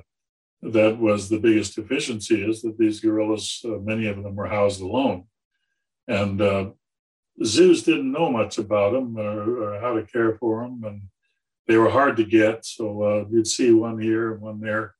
that 0.71 0.97
was 0.97 1.29
the 1.29 1.39
biggest 1.39 1.75
deficiency 1.75 2.43
is 2.43 2.61
that 2.61 2.77
these 2.77 2.99
gorillas, 2.99 3.61
uh, 3.65 3.77
many 3.83 4.07
of 4.07 4.21
them 4.23 4.35
were 4.35 4.47
housed 4.47 4.81
alone. 4.81 5.25
And 6.07 6.41
uh, 6.41 6.71
zoos 7.43 7.83
didn't 7.83 8.11
know 8.11 8.31
much 8.31 8.57
about 8.57 8.93
them 8.93 9.17
or, 9.17 9.75
or, 9.75 9.79
how 9.79 9.93
to 9.93 10.03
care 10.03 10.35
for 10.37 10.63
them, 10.63 10.83
and 10.83 11.01
they 11.67 11.77
were 11.77 11.89
hard 11.89 12.17
to 12.17 12.25
get. 12.25 12.65
So 12.65 13.03
uh, 13.03 13.25
you'd 13.29 13.47
see 13.47 13.71
one 13.71 13.99
here 13.99 14.33
and 14.33 14.41
one 14.41 14.59
there. 14.59 14.95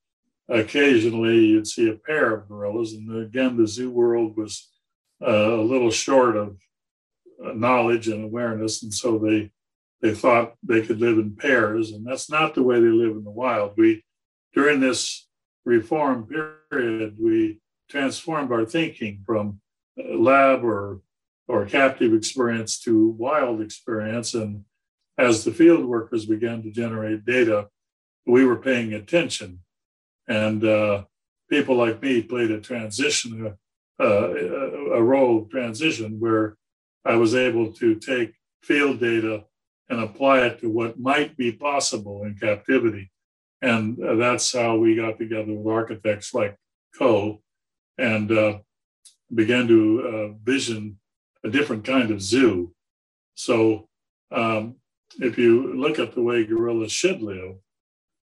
Occasionally, 0.49 1.45
you'd 1.45 1.67
see 1.67 1.89
a 1.89 1.95
pair 1.95 2.33
of 2.33 2.47
gorillas, 2.47 2.93
and 2.93 3.23
again, 3.23 3.57
the 3.57 3.67
zoo 3.67 3.89
world 3.89 4.37
was 4.37 4.69
uh, 5.25 5.53
a 5.53 5.61
little 5.61 5.91
short 5.91 6.37
of 6.37 6.57
uh, 7.43 7.53
knowledge 7.53 8.07
and 8.07 8.23
awareness, 8.23 8.83
and 8.83 8.93
so 8.93 9.17
they 9.17 9.51
they 10.01 10.13
thought 10.13 10.53
they 10.61 10.83
could 10.83 10.99
live 10.99 11.17
in 11.17 11.35
pairs, 11.35 11.91
and 11.91 12.05
that's 12.05 12.29
not 12.29 12.53
the 12.53 12.61
way 12.61 12.79
they 12.79 12.87
live 12.87 13.15
in 13.15 13.23
the 13.23 13.31
wild. 13.31 13.73
We 13.75 14.03
during 14.53 14.79
this 14.79 15.24
reform 15.65 16.27
period, 16.71 17.17
we 17.19 17.59
transformed 17.89 18.51
our 18.51 18.65
thinking 18.65 19.23
from 19.25 19.59
uh, 19.99 20.15
lab 20.17 20.63
or 20.63 21.01
or 21.47 21.65
captive 21.65 22.13
experience 22.13 22.79
to 22.79 23.09
wild 23.09 23.61
experience. 23.61 24.33
And 24.33 24.65
as 25.17 25.43
the 25.43 25.53
field 25.53 25.85
workers 25.85 26.25
began 26.25 26.63
to 26.63 26.71
generate 26.71 27.23
data, 27.23 27.67
we 28.25 28.45
were 28.45 28.55
paying 28.55 28.93
attention. 28.93 29.59
And 30.27 30.65
uh, 30.65 31.03
people 31.49 31.75
like 31.75 32.01
me 32.01 32.23
played 32.23 32.49
a 32.49 32.59
transition, 32.59 33.55
uh, 33.99 34.03
a 34.03 35.03
role 35.03 35.43
of 35.43 35.49
transition 35.51 36.19
where 36.19 36.57
I 37.05 37.15
was 37.15 37.35
able 37.35 37.71
to 37.73 37.95
take 37.95 38.33
field 38.63 38.99
data 38.99 39.43
and 39.89 39.99
apply 39.99 40.47
it 40.47 40.59
to 40.61 40.69
what 40.69 40.99
might 40.99 41.37
be 41.37 41.51
possible 41.51 42.23
in 42.23 42.35
captivity. 42.35 43.11
And 43.65 43.97
that's 44.21 44.53
how 44.53 44.77
we 44.77 44.95
got 44.95 45.17
together 45.17 45.51
with 45.51 45.73
architects 45.73 46.35
like 46.35 46.55
Coe 46.95 47.41
and 47.97 48.31
uh, 48.31 48.59
began 49.33 49.67
to 49.67 49.81
uh, 50.07 50.37
vision 50.43 50.99
a 51.43 51.49
different 51.49 51.83
kind 51.83 52.11
of 52.11 52.21
zoo. 52.21 52.75
So 53.33 53.89
um, 54.31 54.75
if 55.19 55.39
you 55.39 55.73
look 55.73 55.97
at 55.97 56.13
the 56.13 56.21
way 56.21 56.45
gorillas 56.45 56.91
should 56.91 57.23
live, 57.23 57.55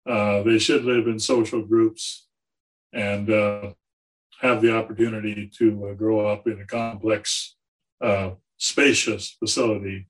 uh, 0.09 0.43
they 0.43 0.59
should 0.59 0.85
live 0.85 1.07
in 1.07 1.21
social 1.21 1.63
groups 1.65 2.27
and 2.93 3.31
uh, 3.31 3.75
have 4.41 4.61
the 4.61 4.77
opportunity 4.77 5.49
to 5.59 5.87
uh, 5.87 5.95
grow 5.95 6.27
up 6.27 6.49
in 6.49 6.61
a 6.61 6.67
complex, 6.67 7.55
uh, 8.01 8.31
spacious 8.57 9.37
facility 9.39 10.09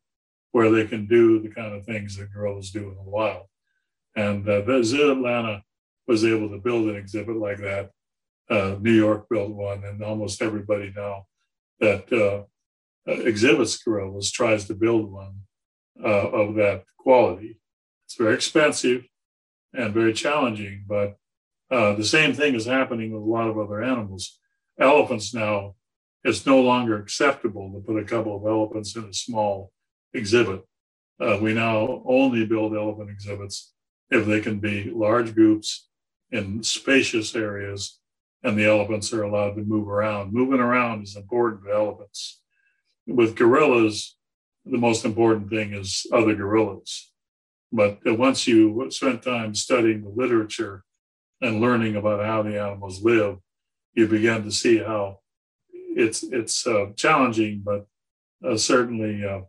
where 0.53 0.71
they 0.71 0.87
can 0.87 1.07
do 1.07 1.39
the 1.43 1.51
kind 1.51 1.75
of 1.75 1.85
things 1.85 2.17
that 2.17 2.33
gorillas 2.33 2.71
do 2.71 2.89
in 2.89 2.95
the 2.95 3.11
wild. 3.11 3.45
And 4.17 4.49
uh, 4.49 4.63
the 4.63 4.83
Zoo 4.83 5.13
Atlanta 5.13 5.63
was 6.07 6.25
able 6.25 6.49
to 6.51 6.59
build 6.59 6.89
an 6.89 6.97
exhibit 6.97 7.37
like 7.37 7.59
that. 7.59 7.91
Uh, 8.51 8.77
New 8.81 8.93
York 8.93 9.27
built 9.29 9.51
one, 9.51 9.85
and 9.85 10.03
almost 10.03 10.41
everybody 10.41 10.93
now 10.97 11.27
that 11.81 12.11
uh, 12.13 12.45
exhibits 13.07 13.77
gorillas 13.77 14.31
tries 14.31 14.65
to 14.67 14.75
build 14.75 15.13
one 15.13 15.41
uh, 16.03 16.29
of 16.31 16.55
that 16.55 16.85
quality. 16.99 17.61
It's 18.07 18.17
very 18.17 18.35
expensive 18.35 19.05
and 19.75 19.93
very 19.93 20.15
challenging, 20.15 20.85
but 20.89 21.17
uh, 21.71 21.93
the 21.95 22.05
same 22.05 22.33
thing 22.33 22.55
is 22.55 22.65
happening 22.65 23.13
with 23.13 23.23
a 23.23 23.27
lot 23.27 23.49
of 23.49 23.59
other 23.59 23.83
animals. 23.83 24.39
Elephants 24.81 25.35
now, 25.35 25.75
it's 26.25 26.47
no 26.47 26.61
longer 26.61 26.97
acceptable 26.97 27.71
to 27.73 27.81
put 27.81 28.01
a 28.01 28.05
couple 28.05 28.37
of 28.37 28.47
elephants 28.47 28.97
in 28.97 29.05
a 29.05 29.13
small 29.13 29.71
exhibit. 30.15 30.63
Uh, 31.21 31.39
we 31.41 31.53
now 31.53 32.03
only 32.07 32.47
build 32.47 32.75
elephant 32.75 33.11
exhibits 33.11 33.75
if 34.11 34.27
they 34.27 34.41
can 34.41 34.59
be 34.59 34.91
large 34.91 35.35
groups 35.35 35.89
in 36.31 36.63
spacious 36.63 37.35
areas 37.35 37.99
and 38.43 38.57
the 38.57 38.67
elephants 38.67 39.13
are 39.13 39.23
allowed 39.23 39.55
to 39.57 39.63
move 39.63 39.89
around. 39.89 40.33
Moving 40.33 40.61
around 40.61 41.03
is 41.03 41.17
important 41.17 41.65
to 41.65 41.73
elephants 41.73 42.41
with 43.09 43.37
gorillas, 43.37 44.17
the 44.65 44.79
most 44.79 45.05
important 45.05 45.49
thing 45.49 45.73
is 45.73 46.07
other 46.13 46.35
gorillas. 46.35 47.11
But 47.73 47.99
once 48.05 48.47
you 48.47 48.87
spend 48.91 49.23
time 49.23 49.55
studying 49.55 50.03
the 50.03 50.11
literature 50.11 50.85
and 51.41 51.61
learning 51.61 51.97
about 51.97 52.25
how 52.25 52.43
the 52.43 52.61
animals 52.61 53.03
live, 53.03 53.39
you 53.95 54.07
begin 54.07 54.45
to 54.45 54.53
see 54.53 54.79
how 54.79 55.21
it's 55.73 56.23
it's 56.23 56.67
uh, 56.67 56.87
challenging, 56.97 57.63
but 57.65 57.87
uh, 58.47 58.57
certainly 58.57 59.25
uh, 59.25 59.41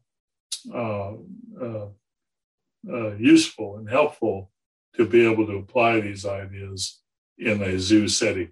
uh, 2.88 3.16
useful 3.16 3.78
and 3.78 3.90
helpful 3.90 4.52
to 4.96 5.06
be 5.06 5.26
able 5.26 5.46
to 5.48 5.58
apply 5.58 6.00
these 6.00 6.26
ideas 6.26 7.00
in 7.38 7.62
a 7.62 7.80
zoo 7.80 8.08
setting. 8.08 8.52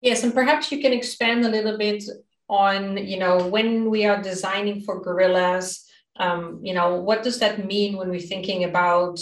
Yes, 0.00 0.22
and 0.22 0.32
perhaps 0.32 0.70
you 0.70 0.80
can 0.80 0.92
expand 0.92 1.44
a 1.44 1.48
little 1.48 1.76
bit 1.76 2.04
on 2.48 2.96
you 2.96 3.18
know 3.18 3.46
when 3.46 3.90
we 3.90 4.06
are 4.06 4.22
designing 4.22 4.80
for 4.80 5.02
gorillas 5.02 5.84
um, 6.16 6.60
you 6.62 6.72
know 6.72 6.94
what 6.94 7.22
does 7.22 7.38
that 7.40 7.66
mean 7.66 7.96
when 7.98 8.08
we're 8.08 8.18
thinking 8.18 8.64
about 8.64 9.20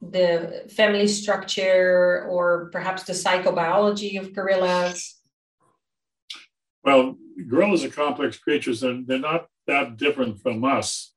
the 0.00 0.64
family 0.70 1.08
structure 1.08 2.26
or 2.28 2.68
perhaps 2.70 3.04
the 3.04 3.12
psychobiology 3.12 4.20
of 4.20 4.34
gorillas? 4.34 5.20
Well 6.84 7.16
gorillas 7.48 7.84
are 7.84 7.88
complex 7.88 8.38
creatures. 8.38 8.82
And 8.82 9.06
they're 9.06 9.18
not 9.18 9.48
that 9.66 9.96
different 9.96 10.40
from 10.42 10.64
us 10.64 11.13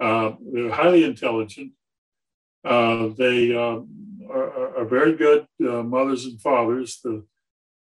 uh, 0.00 0.32
they're 0.52 0.70
highly 0.70 1.04
intelligent. 1.04 1.72
Uh, 2.64 3.08
they 3.16 3.54
uh, 3.54 3.80
are, 4.30 4.78
are, 4.78 4.84
very 4.84 5.16
good 5.16 5.46
uh, 5.60 5.82
mothers 5.82 6.24
and 6.24 6.40
fathers. 6.40 7.00
The 7.02 7.24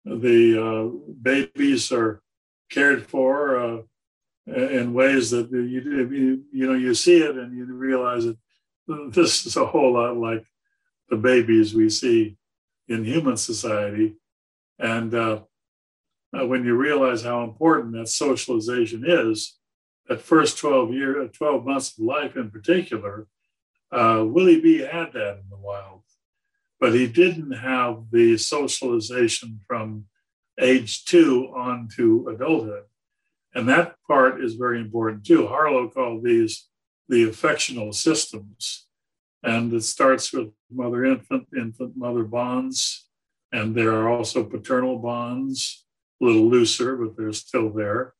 the 0.05 0.61
uh, 0.61 1.13
babies 1.21 1.91
are 1.91 2.21
cared 2.69 3.07
for 3.07 3.85
in 4.45 4.93
ways 4.93 5.31
that 5.31 5.49
you, 5.51 6.43
you 6.51 6.67
know 6.67 6.73
you 6.73 6.93
see 6.93 7.21
it 7.21 7.37
and 7.37 7.55
you 7.55 7.65
realize 7.65 8.25
that 8.25 8.37
this 8.87 9.45
is 9.45 9.55
a 9.55 9.65
whole 9.65 9.93
lot 9.93 10.17
like 10.17 10.45
the 11.09 11.15
babies 11.15 11.73
we 11.73 11.89
see 11.89 12.35
in 12.87 13.05
human 13.05 13.37
society, 13.37 14.15
and 14.79 15.13
uh, 15.15 15.39
when 16.31 16.65
you 16.65 16.75
realize 16.75 17.23
how 17.23 17.43
important 17.43 17.93
that 17.93 18.09
socialization 18.09 19.03
is, 19.07 19.57
that 20.07 20.21
first 20.21 20.57
12 20.57 20.93
year, 20.93 21.27
12 21.27 21.65
months 21.65 21.97
of 21.97 22.03
life 22.03 22.35
in 22.35 22.51
particular, 22.51 23.27
uh, 23.91 24.23
Willie 24.25 24.59
B 24.59 24.79
had 24.79 25.13
that 25.13 25.37
in 25.37 25.49
the 25.49 25.57
wild, 25.57 26.01
but 26.79 26.93
he 26.93 27.07
didn't 27.07 27.51
have 27.51 28.05
the 28.11 28.37
socialization 28.37 29.59
from 29.67 30.05
age 30.59 31.05
two 31.05 31.51
on 31.55 31.87
to 31.95 32.27
adulthood. 32.29 32.83
And 33.55 33.69
that 33.69 33.95
part 34.07 34.43
is 34.43 34.55
very 34.55 34.79
important 34.79 35.25
too. 35.25 35.47
Harlow 35.47 35.89
called 35.89 36.23
these 36.23 36.67
the 37.09 37.23
affectional 37.23 37.93
systems. 37.93 38.87
And 39.43 39.73
it 39.73 39.83
starts 39.83 40.31
with 40.33 40.49
mother 40.71 41.05
infant, 41.05 41.47
infant 41.55 41.97
mother 41.97 42.23
bonds. 42.23 43.07
And 43.51 43.75
there 43.75 43.93
are 43.93 44.09
also 44.09 44.43
paternal 44.43 44.97
bonds, 44.97 45.85
a 46.21 46.25
little 46.25 46.49
looser, 46.49 46.95
but 46.95 47.17
they're 47.17 47.33
still 47.33 47.69
there. 47.69 48.13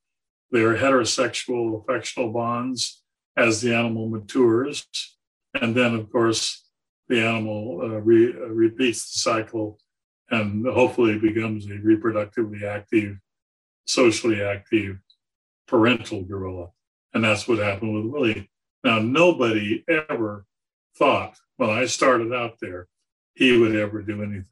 There 0.54 0.70
are 0.70 0.78
heterosexual 0.78 1.82
affectional 1.82 2.32
bonds 2.32 3.02
as 3.36 3.62
the 3.62 3.74
animal 3.74 4.08
matures. 4.08 4.86
And 5.60 5.74
then, 5.74 5.96
of 5.96 6.12
course, 6.12 6.70
the 7.08 7.26
animal 7.26 7.80
uh, 7.82 8.00
re- 8.02 8.34
uh, 8.34 8.50
repeats 8.50 9.12
the 9.12 9.20
cycle 9.20 9.80
and 10.30 10.64
hopefully 10.68 11.18
becomes 11.18 11.66
a 11.66 11.70
reproductively 11.70 12.62
active, 12.62 13.18
socially 13.88 14.44
active 14.44 14.98
parental 15.68 16.22
gorilla. 16.22 16.68
And 17.16 17.24
that's 17.24 17.48
what 17.48 17.58
happened 17.58 17.96
with 17.96 18.14
Willie. 18.14 18.52
Now, 18.84 19.00
nobody 19.00 19.84
ever 19.90 20.46
thought 20.96 21.36
when 21.58 21.72
I 21.72 21.88
started 21.88 22.32
out 22.32 22.60
there 22.62 22.88
he 23.34 23.58
would 23.58 23.76
ever 23.76 24.04
do 24.04 24.22
anything. 24.22 24.46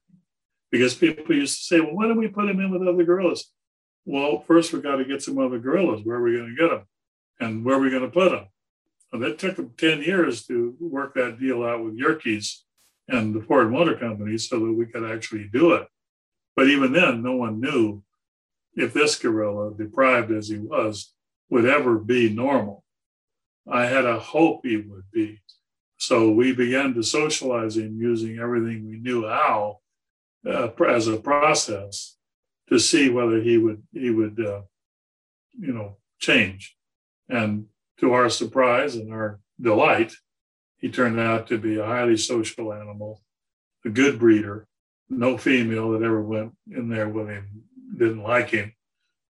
Because 0.72 0.96
people 0.96 1.36
used 1.36 1.60
to 1.60 1.64
say, 1.64 1.80
well, 1.80 1.94
why 1.94 2.08
don't 2.08 2.18
we 2.18 2.28
put 2.28 2.50
him 2.50 2.60
in 2.60 2.72
with 2.72 2.88
other 2.88 3.04
gorillas? 3.04 3.52
Well, 4.06 4.44
first 4.48 4.74
we 4.74 4.82
got 4.82 4.98
to 4.98 5.06
get 5.06 5.22
some 5.22 5.38
other 5.38 5.60
gorillas. 5.60 6.02
Where 6.04 6.18
are 6.18 6.24
we 6.24 6.38
going 6.38 6.56
to 6.56 6.62
get 6.62 6.70
them? 6.70 6.88
And 7.40 7.66
where 7.66 7.76
are 7.76 7.80
we 7.80 7.90
going 7.90 8.04
to 8.04 8.10
put 8.10 8.32
them? 8.32 8.48
And 9.12 9.24
it 9.24 9.40
took 9.40 9.58
them 9.58 9.74
10 9.78 10.02
years 10.02 10.46
to 10.48 10.76
work 10.80 11.16
that 11.16 11.40
deal 11.40 11.64
out 11.64 11.84
with 11.84 11.98
Yerkes 11.98 12.64
and 13.08 13.36
the 13.36 13.42
Ford 13.42 13.72
Motor 13.72 13.96
Company 13.96 14.38
so 14.38 14.60
that 14.60 14.72
we 14.72 14.86
could 14.86 15.10
actually 15.10 15.50
do 15.52 15.74
it. 15.74 15.88
But 16.56 16.68
even 16.68 16.94
then, 16.94 17.22
no 17.22 17.36
one 17.36 17.60
knew 17.60 18.04
if 18.76 18.94
this 18.94 19.20
gorilla, 19.20 19.74
deprived 19.76 20.32
as 20.32 20.48
he 20.48 20.58
was, 20.58 21.14
would 21.50 21.66
ever 21.66 21.98
be 21.98 22.30
normal. 22.30 22.84
I 23.70 23.86
had 23.86 24.06
a 24.06 24.20
hope 24.20 24.62
he 24.64 24.78
would 24.78 25.12
be. 25.12 25.42
So 25.98 26.32
we 26.32 26.54
began 26.54 26.94
to 26.96 27.04
socialize 27.04 27.78
him 27.78 28.00
using 28.02 28.40
everything 28.40 28.88
we 28.88 28.98
knew 28.98 29.28
how 29.28 29.80
uh, 30.48 30.70
as 30.88 31.08
a 31.08 31.18
process 31.18 32.18
to 32.72 32.80
see 32.80 33.10
whether 33.10 33.42
he 33.42 33.58
would 33.58 33.84
he 33.92 34.10
would 34.10 34.40
uh, 34.40 34.62
you 35.60 35.74
know 35.74 35.98
change. 36.20 36.76
And 37.30 37.66
to 38.00 38.14
our 38.14 38.30
surprise 38.30 38.96
and 38.96 39.14
our 39.14 39.40
delight, 39.60 40.14
he 40.78 40.90
turned 40.90 41.20
out 41.20 41.48
to 41.48 41.58
be 41.58 41.78
a 41.78 41.86
highly 41.86 42.18
social 42.18 42.74
animal, 42.74 43.22
a 43.86 43.90
good 43.90 44.20
breeder. 44.20 44.68
No 45.10 45.38
female 45.38 45.92
that 45.92 46.04
ever 46.04 46.22
went 46.22 46.54
in 46.72 46.90
there 46.90 47.10
with 47.10 47.28
him 47.28 47.64
didn't 47.98 48.24
like 48.24 48.50
him. 48.50 48.74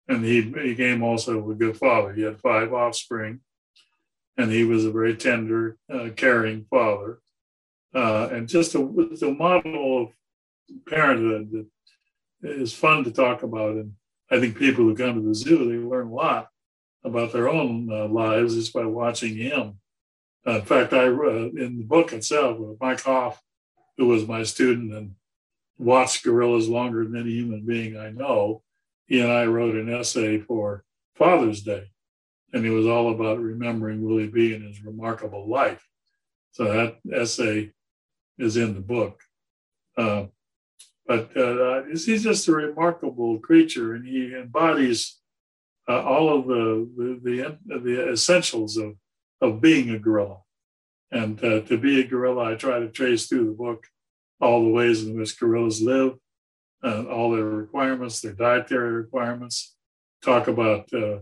And 0.08 0.24
he 0.24 0.42
became 0.42 1.04
also 1.04 1.50
a 1.50 1.56
good 1.56 1.78
father. 1.78 2.14
He 2.14 2.24
had 2.24 2.40
five 2.40 2.74
offspring, 2.74 3.42
and 4.38 4.52
he 4.52 4.64
was 4.64 4.86
a 4.86 4.92
very 4.92 5.16
tender, 5.16 5.78
uh, 5.94 6.10
caring 6.16 6.66
father. 6.70 7.20
Uh, 7.94 8.30
and 8.32 8.48
just 8.48 8.76
a, 8.76 8.80
a 8.80 9.34
model 9.34 10.04
of 10.04 10.10
parenthood 10.88 11.52
that 11.52 11.68
is 12.42 12.74
fun 12.74 13.04
to 13.04 13.12
talk 13.12 13.44
about. 13.44 13.76
And 13.76 13.94
I 14.30 14.40
think 14.40 14.58
people 14.58 14.84
who 14.84 14.96
come 14.96 15.16
to 15.16 15.28
the 15.28 15.36
zoo, 15.36 15.58
they 15.70 15.78
learn 15.78 16.08
a 16.08 16.14
lot 16.14 16.50
about 17.04 17.32
their 17.32 17.50
own 17.50 17.90
uh, 17.92 18.08
lives 18.08 18.56
just 18.56 18.74
by 18.74 18.86
watching 18.86 19.36
him. 19.36 19.80
Uh, 20.46 20.60
in 20.60 20.62
fact, 20.62 20.94
I 20.94 21.08
uh, 21.08 21.50
in 21.56 21.78
the 21.78 21.84
book 21.84 22.14
itself, 22.14 22.58
Mike 22.80 23.02
Hoff, 23.02 23.42
who 23.98 24.08
was 24.08 24.28
my 24.28 24.44
student 24.44 24.94
and 24.94 25.16
watched 25.78 26.24
gorillas 26.24 26.70
longer 26.70 27.04
than 27.04 27.20
any 27.20 27.32
human 27.32 27.66
being 27.66 27.98
I 27.98 28.10
know, 28.10 28.64
he 29.08 29.20
and 29.22 29.32
I 29.32 29.46
wrote 29.46 29.76
an 29.76 29.94
essay 29.94 30.40
for 30.40 30.84
Father's 31.16 31.62
Day, 31.62 31.90
and 32.54 32.66
it 32.66 32.70
was 32.70 32.86
all 32.86 33.12
about 33.12 33.40
remembering 33.40 34.02
Willie 34.02 34.28
B 34.28 34.54
and 34.54 34.64
his 34.64 34.84
remarkable 34.84 35.50
life. 35.50 35.86
So 36.52 36.66
that 36.66 36.98
essay 37.14 37.72
is 38.38 38.58
in 38.58 38.74
the 38.74 38.82
book. 38.82 39.22
Uh, 39.98 40.26
but 41.08 41.36
uh, 41.38 41.84
he's 41.86 42.24
just 42.24 42.48
a 42.48 42.52
remarkable 42.52 43.40
creature, 43.40 43.96
and 43.96 44.06
he 44.06 44.36
embodies 44.36 45.18
uh, 45.88 46.02
all 46.02 46.38
of 46.38 46.48
the, 46.48 46.90
the, 46.98 47.58
the, 47.66 47.80
the, 47.80 48.12
essentials 48.12 48.76
of, 48.76 48.96
of 49.40 49.62
being 49.62 49.90
a 49.90 50.00
gorilla. 50.00 50.40
And 51.10 51.42
uh, 51.42 51.62
to 51.62 51.78
be 51.78 52.02
a 52.02 52.08
gorilla, 52.08 52.52
I 52.52 52.56
try 52.56 52.80
to 52.80 52.90
trace 52.90 53.28
through 53.28 53.46
the 53.46 53.54
book 53.54 53.88
all 54.42 54.64
the 54.64 54.70
ways 54.70 55.06
in 55.06 55.18
which 55.18 55.40
gorillas 55.40 55.82
live, 55.82 56.16
uh, 56.84 57.06
all 57.06 57.32
their 57.32 57.46
requirements, 57.46 58.20
their 58.20 58.34
dietary 58.34 58.92
requirements, 58.92 59.76
talk 60.22 60.50
about 60.50 60.92
uh, 60.94 61.20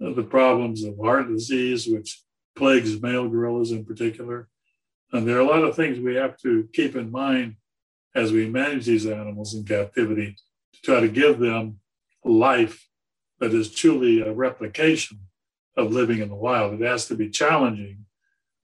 the 0.00 0.26
problems 0.28 0.84
of 0.84 0.98
heart 0.98 1.28
disease, 1.28 1.86
which 1.86 2.22
plagues 2.56 3.00
male 3.00 3.28
gorillas 3.28 3.72
in 3.72 3.86
particular. 3.86 4.48
And 5.12 5.26
there 5.26 5.38
are 5.38 5.40
a 5.40 5.46
lot 5.46 5.64
of 5.64 5.74
things 5.74 5.98
we 5.98 6.16
have 6.16 6.36
to 6.38 6.68
keep 6.74 6.94
in 6.94 7.10
mind 7.10 7.56
as 8.14 8.32
we 8.32 8.48
manage 8.48 8.86
these 8.86 9.06
animals 9.06 9.54
in 9.54 9.64
captivity 9.64 10.36
to 10.72 10.80
try 10.82 11.00
to 11.00 11.08
give 11.08 11.38
them 11.38 11.80
a 12.24 12.28
life 12.28 12.88
that 13.40 13.52
is 13.52 13.72
truly 13.72 14.20
a 14.20 14.32
replication 14.32 15.18
of 15.76 15.92
living 15.92 16.20
in 16.20 16.28
the 16.28 16.34
wild. 16.34 16.80
It 16.80 16.86
has 16.86 17.06
to 17.08 17.14
be 17.14 17.28
challenging. 17.28 18.06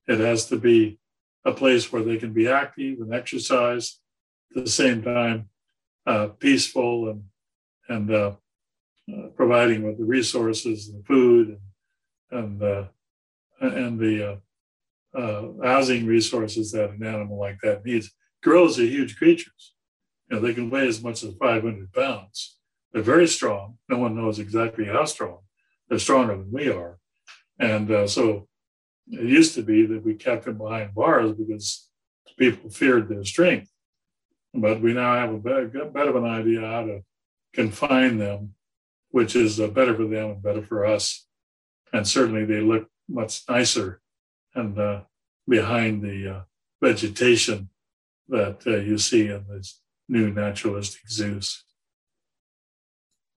It 0.07 0.19
has 0.19 0.45
to 0.47 0.57
be 0.57 0.99
a 1.45 1.51
place 1.51 1.91
where 1.91 2.03
they 2.03 2.17
can 2.17 2.33
be 2.33 2.47
active 2.47 2.99
and 2.99 3.13
exercise 3.13 3.99
at 4.55 4.63
the 4.65 4.71
same 4.71 5.01
time, 5.01 5.49
uh, 6.05 6.27
peaceful 6.27 7.09
and 7.09 7.23
and 7.89 8.11
uh, 8.11 8.35
uh, 9.11 9.27
providing 9.35 9.83
with 9.83 9.97
the 9.97 10.05
resources 10.05 10.89
and 10.89 11.05
food 11.05 11.49
and 11.49 11.59
and, 12.31 12.63
uh, 12.63 12.83
and 13.59 13.99
the 13.99 14.39
uh, 15.13 15.17
uh, 15.17 15.51
housing 15.63 16.05
resources 16.05 16.71
that 16.71 16.91
an 16.91 17.03
animal 17.05 17.37
like 17.37 17.57
that 17.61 17.85
needs. 17.85 18.11
Gorillas 18.43 18.79
are 18.79 18.83
huge 18.83 19.17
creatures. 19.17 19.73
You 20.29 20.37
know, 20.37 20.41
they 20.41 20.53
can 20.53 20.69
weigh 20.69 20.87
as 20.87 21.03
much 21.03 21.23
as 21.23 21.33
500 21.35 21.93
pounds. 21.93 22.57
They're 22.91 23.01
very 23.01 23.27
strong. 23.27 23.77
No 23.89 23.97
one 23.97 24.15
knows 24.15 24.39
exactly 24.39 24.85
how 24.85 25.05
strong. 25.05 25.39
They're 25.87 25.99
stronger 25.99 26.37
than 26.37 26.51
we 26.51 26.69
are. 26.69 26.97
And 27.59 27.91
uh, 27.91 28.07
so 28.07 28.47
it 29.07 29.23
used 29.23 29.55
to 29.55 29.61
be 29.61 29.85
that 29.85 30.03
we 30.03 30.15
kept 30.15 30.45
them 30.45 30.57
behind 30.57 30.95
bars 30.95 31.33
because 31.33 31.89
people 32.37 32.69
feared 32.69 33.09
their 33.09 33.23
strength. 33.23 33.69
But 34.53 34.81
we 34.81 34.93
now 34.93 35.15
have 35.15 35.33
a 35.33 35.37
better, 35.37 35.67
better 35.67 36.09
of 36.09 36.15
an 36.15 36.25
idea 36.25 36.61
how 36.61 36.85
to 36.85 37.03
confine 37.53 38.17
them, 38.17 38.55
which 39.09 39.35
is 39.35 39.59
uh, 39.59 39.67
better 39.67 39.95
for 39.95 40.07
them 40.07 40.31
and 40.31 40.43
better 40.43 40.61
for 40.61 40.85
us. 40.85 41.27
And 41.93 42.07
certainly 42.07 42.45
they 42.45 42.61
look 42.61 42.87
much 43.07 43.43
nicer 43.49 44.01
and 44.55 44.77
uh, 44.77 45.01
behind 45.47 46.01
the 46.01 46.35
uh, 46.35 46.41
vegetation 46.81 47.69
that 48.31 48.63
uh, 48.65 48.77
you 48.77 48.97
see 48.97 49.27
in 49.27 49.45
these 49.49 49.79
new 50.09 50.31
naturalistic 50.31 51.07
zoos. 51.09 51.63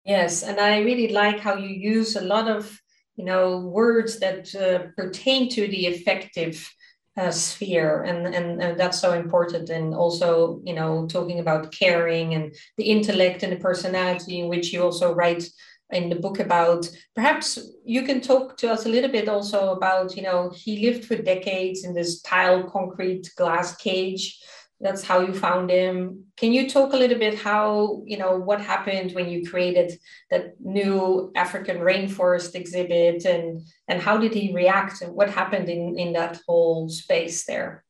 Yes, 0.05 0.43
and 0.43 0.59
I 0.61 0.81
really 0.81 1.09
like 1.09 1.41
how 1.41 1.57
you 1.57 1.69
use 1.69 2.17
a 2.17 2.21
lot 2.21 2.49
of 2.49 2.81
you 3.17 3.25
know 3.25 3.61
words 3.61 4.19
that 4.21 4.55
uh, 4.55 4.91
pertain 4.97 5.49
to 5.51 5.67
the 5.69 5.87
affective 5.87 6.71
uh, 7.17 7.31
sphere 7.31 8.03
and, 8.03 8.27
and 8.35 8.63
and 8.63 8.79
that's 8.79 9.01
so 9.01 9.13
important. 9.13 9.71
And 9.71 9.95
also 9.95 10.61
you 10.65 10.75
know 10.75 11.07
talking 11.07 11.41
about 11.41 11.73
caring 11.73 12.35
and 12.35 12.55
the 12.77 12.85
intellect 12.85 13.43
and 13.43 13.53
the 13.53 13.65
personality 13.69 14.41
in 14.41 14.49
which 14.49 14.73
you 14.73 14.83
also 14.83 15.15
write 15.15 15.49
in 15.91 16.09
the 16.09 16.17
book 16.17 16.39
about. 16.39 16.89
Perhaps 17.15 17.59
you 17.85 18.03
can 18.03 18.21
talk 18.21 18.57
to 18.59 18.71
us 18.71 18.85
a 18.85 18.89
little 18.89 19.11
bit 19.11 19.29
also 19.29 19.73
about 19.73 20.17
you 20.17 20.23
know 20.23 20.51
he 20.55 20.85
lived 20.87 21.05
for 21.05 21.17
decades 21.17 21.85
in 21.85 21.95
this 21.95 22.21
tile 22.21 22.65
concrete 22.65 23.31
glass 23.37 23.77
cage 23.77 24.39
that's 24.85 25.03
how 25.03 25.21
you 25.21 25.33
found 25.33 25.71
him. 25.71 26.25
Can 26.37 26.53
you 26.53 26.69
talk 26.69 26.93
a 26.93 26.97
little 26.97 27.19
bit 27.19 27.39
how 27.39 28.03
you 28.05 28.19
know 28.19 28.37
what 28.39 28.61
happened 28.61 29.13
when 29.13 29.31
you 29.31 29.49
created 29.51 29.99
that 30.31 30.61
new 30.61 31.33
african 31.35 31.79
rainforest 31.79 32.55
exhibit 32.55 33.25
and 33.25 33.63
and 33.89 34.03
how 34.03 34.19
did 34.19 34.35
he 34.35 34.55
react 34.55 35.01
and 35.01 35.15
what 35.15 35.31
happened 35.31 35.71
in 35.71 35.99
in 35.99 36.13
that 36.13 36.39
whole 36.47 36.91
space 36.91 37.47
there? 37.47 37.83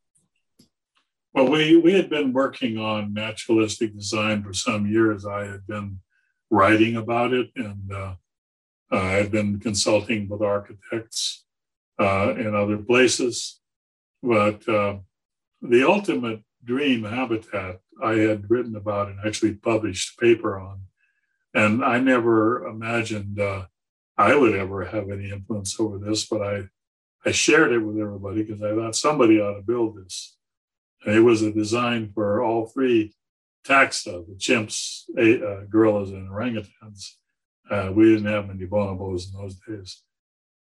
Well 1.35 1.51
we 1.51 1.77
we 1.77 1.95
had 1.95 2.09
been 2.09 2.33
working 2.33 2.79
on 2.79 3.13
naturalistic 3.13 3.93
design 3.93 4.45
for 4.45 4.55
some 4.55 4.87
years. 4.87 5.27
I 5.27 5.47
had 5.53 5.67
been 5.67 5.99
writing 6.49 6.95
about 6.97 7.33
it 7.33 7.49
and 7.57 7.93
uh, 7.93 8.15
i 8.93 9.15
had 9.21 9.33
been 9.33 9.59
consulting 9.59 10.29
with 10.29 10.43
architects 10.43 11.45
uh, 11.99 12.35
in 12.39 12.55
other 12.55 12.79
places. 12.79 13.61
But 14.23 14.61
uh, 14.69 14.99
the 15.61 15.83
ultimate 15.89 16.44
dream 16.65 17.05
habitat 17.05 17.81
I 18.03 18.15
had 18.15 18.51
written 18.51 18.77
about 18.77 19.09
and 19.09 19.19
actually 19.25 19.55
published 19.55 20.15
a 20.17 20.21
paper 20.21 20.59
on. 20.59 20.81
And 21.53 21.85
I 21.85 21.99
never 22.01 22.67
imagined 22.67 23.39
uh, 23.39 23.67
I 24.17 24.35
would 24.35 24.55
ever 24.55 24.85
have 24.85 25.11
any 25.11 25.31
influence 25.31 25.79
over 25.79 25.99
this, 25.99 26.27
but 26.27 26.43
I, 26.43 26.65
I 27.25 27.33
shared 27.33 27.73
it 27.73 27.79
with 27.79 27.99
everybody 27.99 28.43
because 28.43 28.63
I 28.63 28.75
thought 28.75 28.97
somebody 28.97 29.41
ought 29.41 29.55
to 29.55 29.63
build 29.63 29.97
this. 29.97 30.37
And 31.05 31.15
it 31.15 31.21
was 31.21 31.43
a 31.43 31.53
design 31.53 32.11
for 32.15 32.43
all 32.43 32.67
three 32.67 33.15
taxa, 33.65 34.27
the 34.27 34.35
chimps, 34.35 35.05
uh, 35.19 35.65
gorillas, 35.69 36.11
and 36.11 36.29
orangutans. 36.29 37.13
Uh, 37.71 37.91
we 37.95 38.05
didn't 38.05 38.31
have 38.31 38.49
many 38.49 38.67
bonobos 38.67 39.33
in 39.33 39.41
those 39.41 39.57
days, 39.57 40.03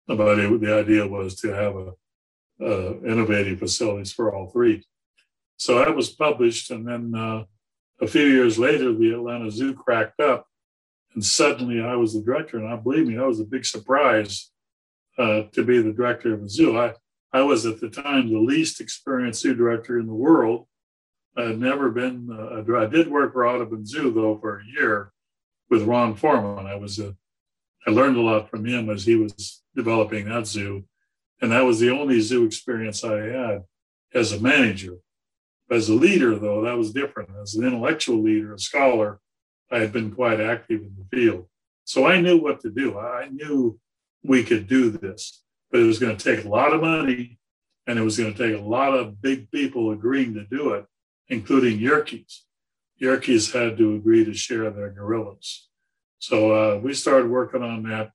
but 0.06 0.38
it, 0.38 0.60
the 0.60 0.74
idea 0.74 1.06
was 1.06 1.34
to 1.36 1.48
have 1.48 1.74
a, 1.74 1.92
uh, 2.60 2.94
innovative 3.04 3.58
facilities 3.58 4.12
for 4.12 4.32
all 4.32 4.48
three. 4.48 4.84
So 5.56 5.78
that 5.78 5.94
was 5.94 6.10
published, 6.10 6.70
and 6.70 6.86
then 6.86 7.14
uh, 7.14 7.44
a 8.00 8.06
few 8.06 8.26
years 8.26 8.58
later, 8.58 8.92
the 8.92 9.12
Atlanta 9.12 9.50
Zoo 9.50 9.74
cracked 9.74 10.20
up, 10.20 10.46
and 11.14 11.24
suddenly 11.24 11.80
I 11.80 11.94
was 11.94 12.14
the 12.14 12.22
director. 12.22 12.58
And 12.58 12.68
I 12.68 12.76
believe 12.76 13.06
me, 13.06 13.16
that 13.16 13.26
was 13.26 13.40
a 13.40 13.44
big 13.44 13.64
surprise 13.64 14.50
uh, 15.18 15.42
to 15.52 15.64
be 15.64 15.80
the 15.80 15.92
director 15.92 16.34
of 16.34 16.42
the 16.42 16.48
zoo. 16.48 16.78
I, 16.78 16.94
I 17.32 17.42
was 17.42 17.64
at 17.66 17.80
the 17.80 17.90
time 17.90 18.28
the 18.28 18.38
least 18.38 18.80
experienced 18.80 19.42
zoo 19.42 19.54
director 19.54 19.98
in 19.98 20.06
the 20.06 20.14
world. 20.14 20.66
I 21.36 21.44
had 21.44 21.58
never 21.58 21.90
been, 21.90 22.28
uh, 22.30 22.76
I 22.76 22.86
did 22.86 23.10
work 23.10 23.32
for 23.32 23.46
Audubon 23.46 23.86
Zoo 23.86 24.12
though 24.12 24.38
for 24.38 24.58
a 24.58 24.64
year 24.64 25.12
with 25.70 25.84
Ron 25.84 26.14
Forman. 26.14 26.66
I 26.66 26.74
was 26.74 26.98
a, 26.98 27.14
I 27.86 27.90
learned 27.90 28.18
a 28.18 28.20
lot 28.20 28.50
from 28.50 28.66
him 28.66 28.90
as 28.90 29.04
he 29.04 29.16
was 29.16 29.62
developing 29.74 30.28
that 30.28 30.46
zoo. 30.46 30.84
And 31.40 31.52
that 31.52 31.64
was 31.64 31.80
the 31.80 31.90
only 31.90 32.20
zoo 32.20 32.44
experience 32.44 33.02
I 33.02 33.18
had 33.18 33.62
as 34.14 34.32
a 34.32 34.40
manager. 34.40 34.96
As 35.72 35.88
a 35.88 35.94
leader, 35.94 36.38
though, 36.38 36.60
that 36.62 36.76
was 36.76 36.92
different. 36.92 37.30
As 37.40 37.54
an 37.54 37.66
intellectual 37.66 38.22
leader, 38.22 38.52
a 38.52 38.58
scholar, 38.58 39.20
I 39.70 39.78
had 39.78 39.90
been 39.90 40.14
quite 40.14 40.38
active 40.38 40.82
in 40.82 40.94
the 40.98 41.16
field. 41.16 41.46
So 41.84 42.06
I 42.06 42.20
knew 42.20 42.36
what 42.36 42.60
to 42.60 42.70
do. 42.70 42.98
I 42.98 43.28
knew 43.28 43.78
we 44.22 44.44
could 44.44 44.68
do 44.68 44.90
this, 44.90 45.42
but 45.70 45.80
it 45.80 45.86
was 45.86 45.98
going 45.98 46.14
to 46.14 46.34
take 46.36 46.44
a 46.44 46.48
lot 46.48 46.74
of 46.74 46.82
money 46.82 47.38
and 47.86 47.98
it 47.98 48.02
was 48.02 48.18
going 48.18 48.34
to 48.34 48.38
take 48.38 48.60
a 48.60 48.64
lot 48.64 48.92
of 48.92 49.22
big 49.22 49.50
people 49.50 49.90
agreeing 49.90 50.34
to 50.34 50.44
do 50.44 50.74
it, 50.74 50.84
including 51.28 51.78
Yerkes. 51.78 52.44
Yerkes 53.00 53.52
had 53.52 53.78
to 53.78 53.94
agree 53.94 54.26
to 54.26 54.34
share 54.34 54.68
their 54.70 54.90
gorillas. 54.90 55.68
So 56.18 56.52
uh, 56.52 56.78
we 56.80 56.92
started 56.92 57.30
working 57.30 57.62
on 57.62 57.82
that 57.84 58.10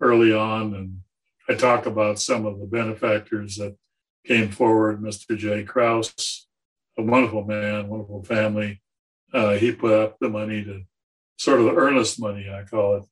early 0.00 0.32
on, 0.32 0.74
and 0.74 1.00
I 1.48 1.54
talk 1.54 1.86
about 1.86 2.20
some 2.20 2.46
of 2.46 2.60
the 2.60 2.66
benefactors 2.66 3.56
that 3.56 3.76
came 4.24 4.50
forward. 4.50 5.02
Mr. 5.02 5.36
Jay 5.36 5.64
Kraus, 5.64 6.46
a 6.96 7.02
wonderful 7.02 7.44
man, 7.44 7.88
wonderful 7.88 8.22
family. 8.22 8.80
Uh, 9.32 9.54
he 9.54 9.72
put 9.72 9.92
up 9.92 10.18
the 10.20 10.28
money 10.28 10.64
to 10.64 10.82
sort 11.38 11.60
of 11.60 11.66
the 11.66 11.74
earnest 11.74 12.20
money, 12.20 12.48
I 12.48 12.62
call 12.62 12.96
it, 12.96 13.04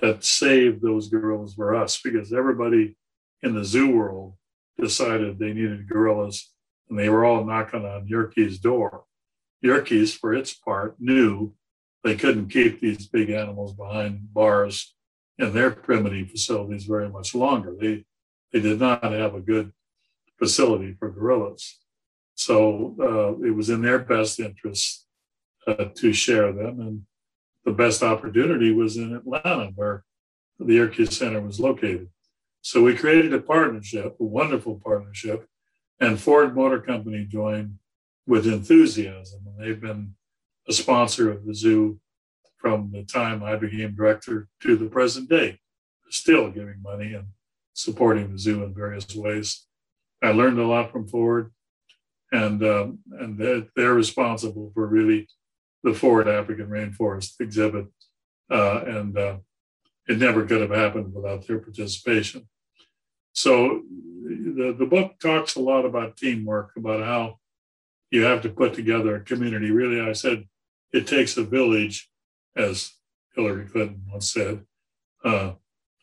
that 0.00 0.24
saved 0.24 0.82
those 0.82 1.08
gorillas 1.08 1.54
for 1.54 1.74
us 1.74 2.00
because 2.02 2.32
everybody 2.32 2.96
in 3.42 3.54
the 3.54 3.64
zoo 3.64 3.90
world 3.90 4.34
decided 4.78 5.38
they 5.38 5.52
needed 5.52 5.88
gorillas 5.88 6.50
and 6.88 6.98
they 6.98 7.08
were 7.08 7.24
all 7.24 7.44
knocking 7.44 7.84
on 7.84 8.06
Yerkes' 8.06 8.58
door. 8.58 9.04
Yerkes, 9.62 10.12
for 10.12 10.34
its 10.34 10.52
part, 10.52 10.96
knew 10.98 11.54
they 12.02 12.16
couldn't 12.16 12.48
keep 12.48 12.80
these 12.80 13.06
big 13.06 13.30
animals 13.30 13.72
behind 13.72 14.34
bars 14.34 14.94
in 15.38 15.54
their 15.54 15.70
primitive 15.70 16.30
facilities 16.30 16.84
very 16.84 17.08
much 17.08 17.34
longer. 17.34 17.74
They, 17.78 18.04
they 18.52 18.60
did 18.60 18.78
not 18.78 19.02
have 19.02 19.34
a 19.34 19.40
good 19.40 19.72
facility 20.38 20.94
for 20.98 21.10
gorillas. 21.10 21.78
So 22.34 22.96
uh, 23.00 23.46
it 23.46 23.50
was 23.50 23.70
in 23.70 23.82
their 23.82 23.98
best 23.98 24.40
interest 24.40 25.06
uh, 25.66 25.86
to 25.96 26.12
share 26.12 26.52
them. 26.52 26.80
And 26.80 27.02
the 27.64 27.72
best 27.72 28.02
opportunity 28.02 28.72
was 28.72 28.96
in 28.96 29.14
Atlanta, 29.14 29.70
where 29.74 30.04
the 30.58 30.74
Yerkes 30.74 31.16
Center 31.16 31.40
was 31.40 31.60
located. 31.60 32.08
So 32.60 32.82
we 32.82 32.96
created 32.96 33.32
a 33.34 33.40
partnership, 33.40 34.16
a 34.18 34.24
wonderful 34.24 34.80
partnership, 34.82 35.46
and 36.00 36.20
Ford 36.20 36.56
Motor 36.56 36.80
Company 36.80 37.24
joined 37.24 37.78
with 38.26 38.46
enthusiasm. 38.46 39.42
And 39.46 39.58
they've 39.58 39.80
been 39.80 40.14
a 40.68 40.72
sponsor 40.72 41.30
of 41.30 41.44
the 41.44 41.54
zoo 41.54 42.00
from 42.56 42.90
the 42.92 43.04
time 43.04 43.42
I 43.42 43.56
became 43.56 43.94
director 43.94 44.48
to 44.62 44.76
the 44.76 44.86
present 44.86 45.28
day, 45.28 45.60
still 46.08 46.50
giving 46.50 46.80
money 46.82 47.12
and 47.12 47.26
supporting 47.74 48.32
the 48.32 48.38
zoo 48.38 48.64
in 48.64 48.74
various 48.74 49.14
ways. 49.14 49.66
I 50.22 50.30
learned 50.30 50.58
a 50.58 50.66
lot 50.66 50.90
from 50.90 51.06
Ford, 51.06 51.52
and 52.34 52.64
um, 52.64 52.98
and 53.20 53.38
they're, 53.38 53.66
they're, 53.76 53.94
responsible 53.94 54.72
for 54.74 54.86
really 54.86 55.28
the 55.84 55.94
Ford 55.94 56.26
African 56.28 56.68
rainforest 56.68 57.40
exhibit, 57.40 57.86
uh, 58.50 58.80
and 58.84 59.16
uh, 59.16 59.36
it 60.08 60.18
never 60.18 60.44
could 60.44 60.60
have 60.60 60.70
happened 60.70 61.14
without 61.14 61.46
their 61.46 61.60
participation. 61.60 62.48
So 63.32 63.82
the, 64.24 64.74
the 64.76 64.86
book 64.86 65.20
talks 65.20 65.54
a 65.54 65.60
lot 65.60 65.84
about 65.84 66.16
teamwork, 66.16 66.72
about 66.76 67.04
how 67.04 67.38
you 68.10 68.22
have 68.22 68.42
to 68.42 68.48
put 68.48 68.74
together 68.74 69.14
a 69.14 69.20
community. 69.20 69.70
Really, 69.70 70.00
I 70.00 70.12
said 70.12 70.44
it 70.92 71.06
takes 71.06 71.36
a 71.36 71.44
village, 71.44 72.10
as 72.56 72.92
Hillary 73.36 73.66
Clinton 73.66 74.02
once 74.10 74.32
said, 74.32 74.64
uh, 75.24 75.52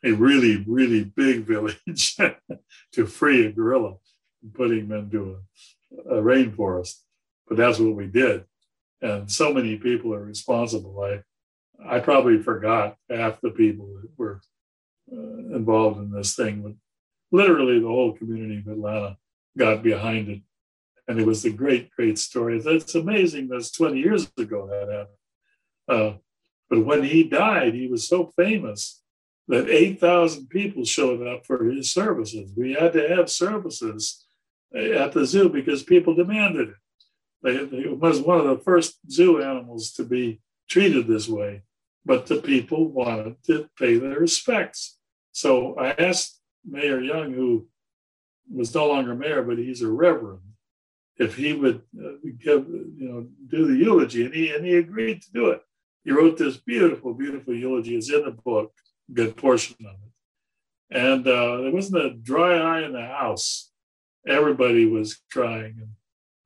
a 0.03 0.11
really, 0.13 0.63
really 0.65 1.03
big 1.03 1.45
village 1.45 2.15
to 2.93 3.05
free 3.05 3.45
a 3.45 3.51
gorilla 3.51 3.95
and 4.41 4.53
put 4.53 4.71
him 4.71 4.91
into 4.93 5.35
a, 5.35 5.35
a 6.09 6.15
rainforest. 6.15 6.95
But 7.47 7.57
that's 7.57 7.79
what 7.79 7.95
we 7.95 8.07
did. 8.07 8.45
And 9.01 9.29
so 9.29 9.53
many 9.53 9.77
people 9.77 10.13
are 10.13 10.23
responsible. 10.23 11.01
I, 11.03 11.21
I 11.83 11.99
probably 11.99 12.41
forgot 12.41 12.95
half 13.09 13.41
the 13.41 13.49
people 13.49 13.87
that 14.01 14.09
were 14.17 14.41
uh, 15.11 15.55
involved 15.55 15.99
in 15.99 16.11
this 16.11 16.35
thing. 16.35 16.61
But 16.61 16.73
literally, 17.31 17.79
the 17.79 17.87
whole 17.87 18.13
community 18.13 18.59
of 18.59 18.67
Atlanta 18.67 19.17
got 19.57 19.83
behind 19.83 20.29
it 20.29 20.41
and 21.11 21.19
it 21.19 21.25
was 21.25 21.43
a 21.43 21.51
great, 21.51 21.91
great 21.91 22.17
story. 22.17 22.61
It's 22.63 22.95
amazing 22.95 23.49
that's 23.49 23.71
20 23.71 23.99
years 23.99 24.31
ago 24.37 24.67
that 24.67 24.89
happened. 24.89 25.17
Uh, 25.87 26.17
but 26.69 26.85
when 26.85 27.03
he 27.03 27.23
died, 27.23 27.73
he 27.73 27.87
was 27.87 28.07
so 28.07 28.31
famous 28.37 29.01
that 29.49 29.69
8,000 29.69 30.47
people 30.47 30.85
showed 30.85 31.25
up 31.27 31.45
for 31.45 31.65
his 31.65 31.91
services. 31.91 32.53
We 32.55 32.73
had 32.73 32.93
to 32.93 33.09
have 33.09 33.29
services 33.29 34.25
at 34.75 35.11
the 35.11 35.25
zoo 35.25 35.49
because 35.49 35.83
people 35.83 36.15
demanded 36.15 36.69
it. 36.69 37.73
It 37.73 37.99
was 37.99 38.21
one 38.21 38.39
of 38.39 38.45
the 38.45 38.63
first 38.63 38.99
zoo 39.09 39.41
animals 39.41 39.91
to 39.93 40.03
be 40.03 40.41
treated 40.69 41.07
this 41.07 41.27
way, 41.27 41.63
but 42.05 42.27
the 42.27 42.37
people 42.37 42.87
wanted 42.87 43.35
to 43.47 43.69
pay 43.77 43.97
their 43.97 44.19
respects. 44.19 44.97
So 45.31 45.75
I 45.75 45.91
asked 45.91 46.39
Mayor 46.65 47.01
Young, 47.01 47.33
who 47.33 47.67
was 48.53 48.73
no 48.75 48.87
longer 48.87 49.15
mayor, 49.15 49.41
but 49.41 49.57
he's 49.57 49.81
a 49.81 49.89
reverend, 49.89 50.41
if 51.17 51.35
he 51.35 51.53
would 51.53 51.81
uh, 51.99 52.11
give, 52.39 52.67
you 52.67 53.09
know, 53.09 53.27
do 53.47 53.67
the 53.67 53.77
eulogy, 53.77 54.25
and 54.25 54.33
he 54.33 54.51
and 54.51 54.65
he 54.65 54.75
agreed 54.75 55.21
to 55.21 55.31
do 55.31 55.49
it. 55.49 55.61
He 56.03 56.11
wrote 56.11 56.37
this 56.37 56.57
beautiful, 56.57 57.13
beautiful 57.13 57.55
eulogy. 57.55 57.95
It's 57.95 58.11
in 58.11 58.23
the 58.23 58.31
book, 58.31 58.73
good 59.13 59.37
portion 59.37 59.75
of 59.81 59.95
it. 59.95 60.97
And 60.97 61.27
uh, 61.27 61.57
there 61.61 61.71
wasn't 61.71 62.05
a 62.05 62.13
dry 62.13 62.57
eye 62.57 62.83
in 62.83 62.93
the 62.93 63.05
house. 63.05 63.70
Everybody 64.27 64.85
was 64.85 65.19
crying 65.31 65.89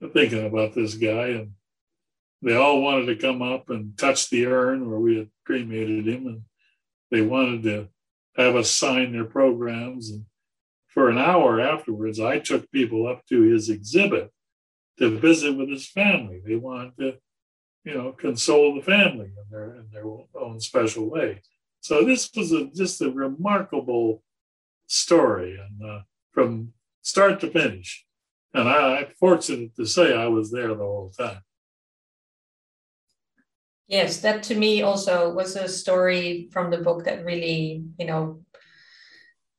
and 0.02 0.14
thinking 0.14 0.46
about 0.46 0.74
this 0.74 0.96
guy, 0.96 1.28
and 1.30 1.52
they 2.42 2.56
all 2.56 2.82
wanted 2.82 3.08
to 3.08 3.16
come 3.16 3.42
up 3.42 3.70
and 3.70 3.98
touch 3.98 4.30
the 4.30 4.46
urn 4.46 4.90
where 4.90 5.00
we 5.00 5.18
had 5.18 5.30
cremated 5.46 6.08
him, 6.08 6.28
and 6.28 6.42
they 7.12 7.22
wanted 7.22 7.64
to 7.64 7.90
have 8.38 8.56
us 8.56 8.72
sign 8.72 9.12
their 9.12 9.26
programs. 9.26 10.10
And 10.10 10.26
for 10.88 11.10
an 11.10 11.18
hour 11.18 11.60
afterwards, 11.60 12.20
I 12.20 12.40
took 12.40 12.72
people 12.72 13.08
up 13.08 13.26
to 13.28 13.42
his 13.42 13.70
exhibit 13.70 14.32
to 15.00 15.20
visit 15.20 15.58
with 15.58 15.70
his 15.70 15.88
family. 15.88 16.42
They 16.46 16.56
wanted 16.56 16.98
to, 17.00 17.18
you 17.84 17.96
know, 17.96 18.12
console 18.14 18.76
the 18.76 18.82
family 18.82 19.26
in 19.26 19.46
their 19.52 19.76
in 19.76 19.88
their 19.92 20.06
own 20.40 20.60
special 20.60 21.10
way. 21.10 21.42
So 21.82 22.04
this 22.04 22.32
was 22.36 22.52
a, 22.52 22.68
just 22.68 23.02
a 23.02 23.12
remarkable 23.12 24.24
story, 24.88 25.60
and 25.60 25.90
uh, 25.90 26.02
from 26.32 26.74
start 27.06 27.40
to 27.40 27.52
finish. 27.52 28.04
And 28.54 28.68
I, 28.68 28.98
I'm 28.98 29.08
fortunate 29.20 29.76
to 29.76 29.86
say 29.86 30.14
I 30.14 30.28
was 30.28 30.52
there 30.52 30.70
the 30.70 30.84
whole 30.84 31.14
time. 31.18 31.42
Yes, 33.88 34.22
that 34.22 34.42
to 34.44 34.56
me 34.56 34.82
also 34.82 35.32
was 35.32 35.56
a 35.56 35.70
story 35.70 36.50
from 36.52 36.72
the 36.72 36.80
book 36.80 37.06
that 37.06 37.24
really, 37.24 37.84
you 38.00 38.08
know, 38.08 38.42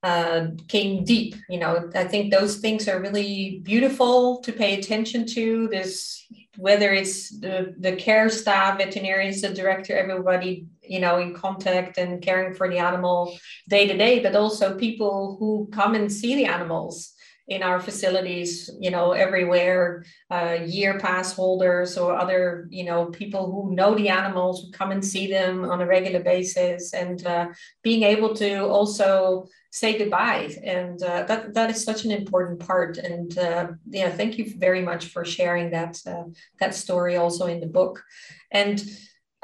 uh, 0.03 0.49
came 0.67 1.05
deep. 1.05 1.37
You 1.49 1.61
know, 1.61 1.91
I 1.95 2.05
think 2.05 2.33
those 2.33 2.57
things 2.57 2.89
are 2.89 3.01
really 3.01 3.61
beautiful 3.63 4.41
to 4.41 4.53
pay 4.53 4.79
attention 4.79 5.27
to. 5.27 5.69
This, 5.69 6.27
whether 6.57 6.93
it's 6.93 7.39
the, 7.39 7.75
the 7.79 7.95
care 7.95 8.29
staff, 8.29 8.79
veterinarians, 8.79 9.43
the 9.43 9.55
director, 9.55 9.97
everybody, 9.97 10.67
you 10.83 10.99
know, 10.99 11.19
in 11.19 11.33
contact 11.33 11.99
and 11.99 12.21
caring 12.21 12.55
for 12.55 12.69
the 12.69 12.79
animal 12.79 13.39
day 13.69 13.87
to 13.87 13.97
day, 13.97 14.21
but 14.21 14.35
also 14.35 14.77
people 14.77 15.37
who 15.39 15.69
come 15.73 15.95
and 15.95 16.13
see 16.13 16.35
the 16.35 16.47
animals 16.47 17.16
in 17.49 17.63
our 17.63 17.79
facilities, 17.79 18.71
you 18.81 18.91
know, 18.91 19.13
everywhere, 19.13 20.05
uh, 20.31 20.59
year 20.65 20.99
pass 20.99 21.33
holders 21.33 21.97
or 21.97 22.17
other, 22.17 22.67
you 22.71 22.85
know, 22.85 23.07
people 23.07 23.53
who 23.53 23.75
know 23.75 23.95
the 23.95 24.09
animals, 24.09 24.65
who 24.65 24.71
come 24.73 24.91
and 24.91 25.05
see 25.05 25.31
them 25.31 25.65
on 25.65 25.81
a 25.81 25.87
regular 25.87 26.21
basis, 26.21 26.93
and 26.93 27.25
uh, 27.25 27.47
being 27.83 28.03
able 28.03 28.35
to 28.35 28.65
also 28.65 29.47
say 29.71 29.97
goodbye. 29.97 30.57
And 30.65 31.01
uh, 31.03 31.23
that 31.25 31.55
that 31.55 31.71
is 31.71 31.85
such 31.85 32.05
an 32.05 32.11
important 32.11 32.61
part. 32.61 32.99
And 32.99 33.37
uh, 33.39 33.69
yeah, 33.89 34.11
thank 34.11 34.39
you 34.39 34.53
very 34.59 34.83
much 34.83 35.07
for 35.07 35.25
sharing 35.25 35.71
that 35.71 36.01
uh, 36.07 36.25
that 36.59 36.75
story 36.75 37.17
also 37.17 37.47
in 37.47 37.61
the 37.61 37.67
book. 37.67 38.03
And 38.51 38.83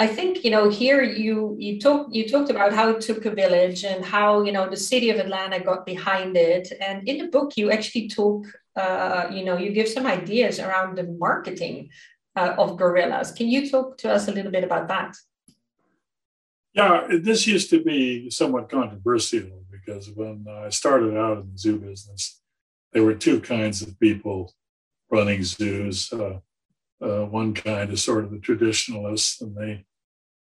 I 0.03 0.09
think 0.09 0.43
you 0.45 0.51
know 0.51 0.69
here 0.69 1.01
you 1.25 1.55
you 1.65 1.79
talked 1.79 2.13
you 2.17 2.25
talked 2.29 2.51
about 2.51 2.73
how 2.79 2.87
it 2.93 3.01
took 3.09 3.25
a 3.25 3.35
village 3.43 3.85
and 3.85 4.05
how 4.05 4.43
you 4.47 4.53
know 4.57 4.67
the 4.69 4.83
city 4.91 5.09
of 5.11 5.19
Atlanta 5.25 5.61
got 5.61 5.87
behind 5.87 6.37
it, 6.37 6.67
and 6.87 7.09
in 7.09 7.17
the 7.19 7.29
book 7.29 7.57
you 7.57 7.71
actually 7.71 8.09
talk 8.09 8.41
uh, 8.75 9.23
you 9.37 9.45
know 9.45 9.57
you 9.57 9.71
give 9.71 9.89
some 9.97 10.07
ideas 10.19 10.59
around 10.59 10.99
the 10.99 11.07
marketing 11.27 11.77
uh, 12.35 12.55
of 12.63 12.77
gorillas. 12.77 13.31
Can 13.31 13.49
you 13.55 13.71
talk 13.71 13.97
to 13.99 14.13
us 14.17 14.27
a 14.27 14.33
little 14.33 14.51
bit 14.51 14.65
about 14.65 14.89
that? 14.89 15.15
Yeah, 16.75 17.07
this 17.29 17.47
used 17.47 17.71
to 17.71 17.79
be 17.85 18.29
somewhat 18.31 18.69
controversial 18.69 19.63
because 19.71 20.11
when 20.11 20.47
I 20.65 20.71
started 20.71 21.17
out 21.17 21.39
in 21.43 21.53
the 21.53 21.59
zoo 21.65 21.79
business, 21.79 22.41
there 22.93 23.05
were 23.05 23.15
two 23.27 23.39
kinds 23.41 23.83
of 23.83 24.01
people 24.01 24.53
running 25.13 25.45
zoos. 25.45 26.13
Uh, 26.13 26.41
uh, 27.01 27.25
one 27.41 27.55
kind 27.55 27.93
is 27.93 28.03
sort 28.03 28.25
of 28.25 28.31
the 28.33 28.39
traditionalists, 28.39 29.41
and 29.41 29.55
they 29.57 29.85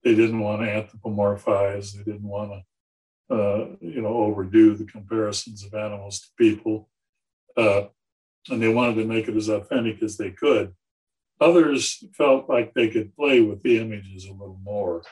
they 0.04 0.14
didn't 0.14 0.40
want 0.40 0.62
to 0.62 0.68
anthropomorphize. 0.68 1.92
They 1.92 2.02
didn't 2.02 2.28
want 2.28 2.52
to, 3.30 3.34
uh, 3.34 3.66
you 3.80 4.02
know, 4.02 4.14
overdo 4.14 4.74
the 4.74 4.84
comparisons 4.84 5.64
of 5.64 5.74
animals 5.74 6.20
to 6.20 6.28
people, 6.36 6.88
uh, 7.56 7.84
and 8.48 8.62
they 8.62 8.68
wanted 8.68 8.96
to 8.96 9.04
make 9.04 9.28
it 9.28 9.36
as 9.36 9.48
authentic 9.48 10.02
as 10.02 10.16
they 10.16 10.30
could. 10.30 10.74
Others 11.40 12.04
felt 12.14 12.48
like 12.48 12.72
they 12.72 12.88
could 12.88 13.14
play 13.16 13.40
with 13.40 13.62
the 13.62 13.78
images 13.78 14.26
a 14.26 14.32
little 14.32 14.60
more. 14.62 15.02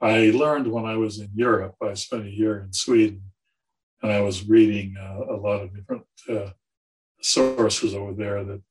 I 0.00 0.30
learned 0.30 0.70
when 0.70 0.84
I 0.84 0.96
was 0.96 1.18
in 1.18 1.30
Europe. 1.34 1.74
I 1.82 1.94
spent 1.94 2.26
a 2.26 2.30
year 2.30 2.60
in 2.60 2.72
Sweden, 2.72 3.22
and 4.02 4.12
I 4.12 4.20
was 4.20 4.48
reading 4.48 4.96
uh, 4.98 5.34
a 5.34 5.36
lot 5.36 5.62
of 5.62 5.74
different 5.74 6.04
uh, 6.28 6.50
sources 7.20 7.94
over 7.94 8.14
there 8.14 8.44
that 8.44 8.62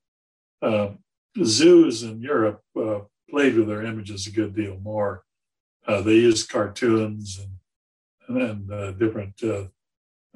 um, 0.61 0.99
zoos 1.43 2.03
in 2.03 2.21
Europe 2.21 2.61
uh, 2.79 2.99
played 3.29 3.55
with 3.55 3.67
their 3.67 3.83
images 3.83 4.25
a 4.25 4.31
good 4.31 4.55
deal 4.55 4.79
more. 4.81 5.23
Uh, 5.87 6.01
they 6.01 6.15
used 6.15 6.49
cartoons 6.49 7.39
and, 7.39 8.41
and 8.41 8.71
uh, 8.71 8.91
different 8.91 9.33
uh, 9.43 9.63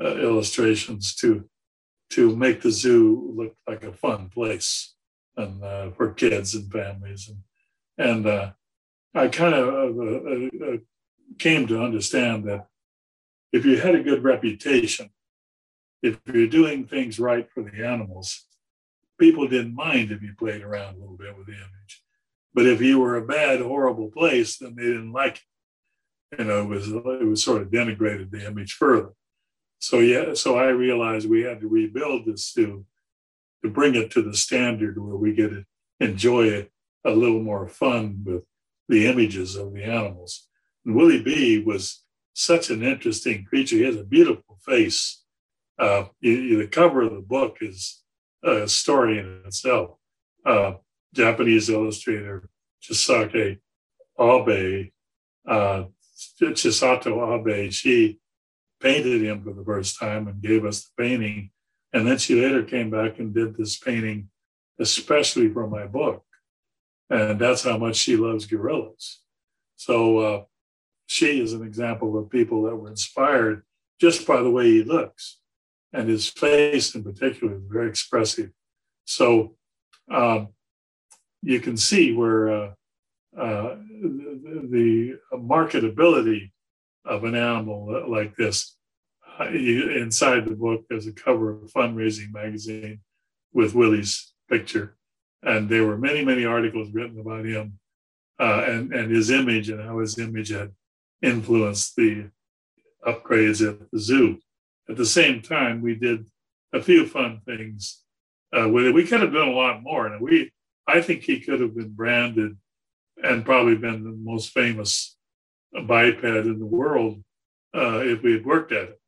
uh, 0.02 0.16
illustrations 0.18 1.14
to 1.16 1.46
to 2.10 2.36
make 2.36 2.62
the 2.62 2.72
zoo 2.72 3.34
look 3.36 3.56
like 3.68 3.84
a 3.84 3.94
fun 3.94 4.30
place 4.30 4.96
and 5.38 5.64
uh, 5.64 5.90
for 5.92 6.14
kids 6.14 6.56
and 6.56 6.72
families 6.72 7.30
and 7.30 8.26
and 8.26 8.54
I 9.14 9.28
kind 9.28 9.54
of 9.54 10.82
came 11.38 11.68
to 11.68 11.84
understand 11.84 12.46
that 12.46 12.68
if 13.52 13.66
you 13.66 13.78
had 13.78 13.96
a 13.96 14.04
good 14.04 14.24
reputation, 14.24 15.10
if 16.02 16.18
you're 16.26 16.48
doing 16.48 16.88
things 16.88 17.20
right 17.20 17.48
for 17.54 17.62
the 17.62 17.86
animals, 17.86 18.46
people 19.20 19.48
didn't 19.48 19.76
mind 19.76 20.12
if 20.12 20.22
you 20.22 20.34
played 20.38 20.62
around 20.62 20.96
a 20.96 21.00
little 21.00 21.18
bit 21.18 21.38
with 21.38 21.48
the 21.48 21.54
image. 21.54 22.04
But 22.54 22.68
if 22.68 22.82
you 22.82 23.00
were 23.00 23.16
a 23.16 23.26
bad, 23.26 23.62
horrible 23.62 24.10
place, 24.10 24.58
then 24.58 24.76
they 24.76 24.84
didn't 24.84 25.14
like 25.14 25.38
it. 25.38 26.40
You 26.40 26.46
know, 26.46 26.62
it 26.62 26.68
was 26.68 26.88
it 26.90 27.28
was 27.28 27.44
sort 27.44 27.62
of 27.62 27.70
denigrated 27.70 28.32
the 28.32 28.46
image 28.46 28.74
further. 28.74 29.12
So 29.80 30.00
yeah, 30.00 30.34
so 30.34 30.58
I 30.58 30.68
realized 30.68 31.30
we 31.30 31.42
had 31.42 31.60
to 31.62 31.68
rebuild 31.68 32.26
this 32.26 32.54
to 32.54 32.86
to 33.64 33.70
bring 33.70 33.96
it 33.96 34.12
to 34.12 34.22
the 34.22 34.36
standard 34.36 35.02
where 35.02 35.16
we 35.16 35.34
get 35.34 35.50
to 35.50 35.66
enjoy 36.00 36.48
it 36.48 36.72
a 37.06 37.12
little 37.12 37.42
more 37.42 37.68
fun 37.68 38.22
with 38.26 38.44
the 38.88 39.08
images 39.08 39.56
of 39.56 39.74
the 39.74 39.84
animals. 39.84 40.48
And 40.86 40.96
Willie 40.96 41.22
B 41.22 41.60
was 41.60 42.04
such 42.34 42.70
an 42.70 42.84
interesting 42.84 43.46
creature. 43.46 43.78
He 43.78 43.84
has 43.84 43.98
a 43.98 44.04
beautiful 44.04 44.58
face. 44.66 45.24
Uh, 45.78 46.06
the 46.22 46.68
cover 46.72 47.02
of 47.02 47.14
the 47.14 47.22
book 47.22 47.58
is 47.62 48.04
a 48.44 48.68
story 48.68 49.20
in 49.20 49.42
itself. 49.46 49.98
Uh, 50.46 50.74
Japanese 51.14 51.70
illustrator 51.70 52.50
Chisake 52.82 53.60
Abe, 54.20 54.92
uh, 55.48 55.84
Chisato 56.42 57.48
Abe, 57.48 57.72
she 57.72 58.20
painted 58.80 59.22
him 59.22 59.44
for 59.44 59.54
the 59.54 59.64
first 59.64 60.00
time 60.00 60.28
and 60.28 60.42
gave 60.42 60.66
us 60.66 60.86
the 60.86 61.04
painting. 61.04 61.52
And 61.94 62.08
then 62.08 62.18
she 62.18 62.42
later 62.42 62.64
came 62.64 62.90
back 62.90 63.20
and 63.20 63.34
did 63.34 63.56
this 63.56 63.78
painting, 63.78 64.30
especially 64.80 65.50
for 65.50 65.68
my 65.68 65.86
book. 65.86 66.24
And 67.10 67.40
that's 67.40 67.64
how 67.64 67.78
much 67.78 67.98
she 67.98 68.16
loves 68.16 68.46
gorillas. 68.46 69.22
So 69.76 70.18
uh, 70.20 70.44
she 71.08 71.42
is 71.42 71.54
an 71.54 71.64
example 71.64 72.18
of 72.18 72.30
people 72.30 72.64
that 72.64 72.76
were 72.76 72.90
inspired 72.90 73.64
just 74.00 74.26
by 74.26 74.42
the 74.42 74.50
way 74.50 74.66
he 74.66 74.84
looks 74.84 75.42
and 75.94 76.08
his 76.08 76.30
face 76.30 76.96
in 76.96 77.04
particular 77.04 77.56
is 77.56 77.64
very 77.70 77.90
expressive. 77.90 78.52
So 79.06 79.56
um, 80.10 80.50
you 81.42 81.60
can 81.60 81.78
see 81.78 82.14
where 82.14 82.50
uh, 82.50 82.72
uh, 83.38 83.76
the, 84.02 85.18
marketability 85.34 86.52
of 87.06 87.24
an 87.24 87.36
animal 87.36 88.06
like 88.10 88.36
this. 88.36 88.76
Uh, 89.40 89.46
inside 89.46 90.46
the 90.46 90.56
book, 90.56 90.84
there's 90.90 91.08
a 91.08 91.14
cover 91.14 91.52
of 91.52 91.64
a 91.64 91.68
fundraising 91.68 92.32
magazine 92.34 93.00
with 93.54 93.74
Willie's 93.74 94.34
picture, 94.50 94.98
and 95.42 95.70
there 95.70 95.86
were 95.86 95.98
many, 95.98 96.24
many 96.24 96.46
articles 96.46 96.90
written 96.94 97.20
about 97.20 97.46
him 97.46 97.80
uh, 98.40 98.66
and 98.68 98.94
and 98.94 99.12
his 99.12 99.32
image 99.32 99.70
and 99.70 99.82
how 99.82 100.00
his 100.00 100.18
image 100.20 100.50
had 100.50 100.72
influenced 101.22 101.96
the 101.96 102.26
upgrades 103.08 103.68
at 103.68 103.80
the 103.92 104.00
zoo. 104.00 104.40
At 104.90 104.98
the 104.98 105.06
same 105.06 105.42
time, 105.42 105.82
we 105.82 105.96
did 105.96 106.26
a 106.74 106.82
few 106.82 107.06
fun 107.06 107.42
things 107.46 108.04
uh, 108.58 108.68
with 108.68 108.86
it. 108.86 108.94
We 108.94 109.06
could 109.06 109.22
have 109.22 109.34
done 109.34 109.48
a 109.48 109.54
lot 109.54 109.82
more, 109.82 110.08
and 110.08 110.22
we 110.22 110.52
I 110.94 111.02
think 111.02 111.24
he 111.24 111.40
could 111.40 111.62
have 111.62 111.76
been 111.76 111.94
branded 111.94 112.58
and 113.24 113.46
probably 113.46 113.76
been 113.76 114.04
the 114.04 114.18
most 114.32 114.52
famous 114.52 115.16
biped 115.88 116.24
in 116.24 116.60
the 116.60 116.66
world 116.66 117.24
uh, 117.74 118.00
if 118.04 118.22
we 118.22 118.34
had 118.34 118.46
worked 118.46 118.72
at 118.72 118.90
it. 118.90 119.02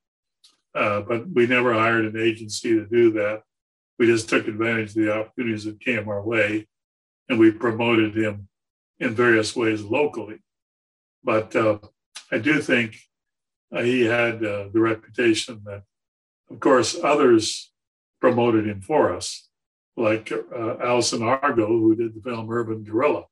Uh, 0.74 1.02
but 1.02 1.30
we 1.30 1.46
never 1.46 1.74
hired 1.74 2.06
an 2.06 2.20
agency 2.20 2.70
to 2.74 2.86
do 2.86 3.12
that. 3.14 3.44
We 4.00 4.08
just 4.08 4.30
took 4.30 4.48
advantage 4.48 4.90
of 4.90 4.96
the 4.96 5.14
opportunities 5.14 5.66
that 5.66 5.80
came 5.80 6.08
our 6.08 6.22
way, 6.22 6.68
and 7.28 7.38
we 7.38 7.52
promoted 7.52 8.16
him 8.16 8.48
in 9.00 9.14
various 9.14 9.56
ways 9.56 9.82
locally. 9.84 10.40
But 11.24 11.56
uh, 11.56 11.80
I 12.32 12.38
do 12.38 12.62
think 12.62 12.98
uh, 13.76 13.82
he 13.82 14.02
had 14.06 14.36
uh, 14.44 14.70
the 14.74 14.80
reputation 14.80 15.62
that, 15.66 15.84
of 16.50 16.60
course, 16.60 16.98
others 17.04 17.72
promoted 18.22 18.66
him 18.68 18.82
for 18.82 19.14
us, 19.14 19.50
like 19.96 20.32
uh, 20.32 20.78
Allison 20.80 21.22
Argo, 21.24 21.68
who 21.68 21.96
did 21.96 22.16
the 22.16 22.22
film 22.22 22.50
Urban 22.50 22.84
Gorilla. 22.84 23.26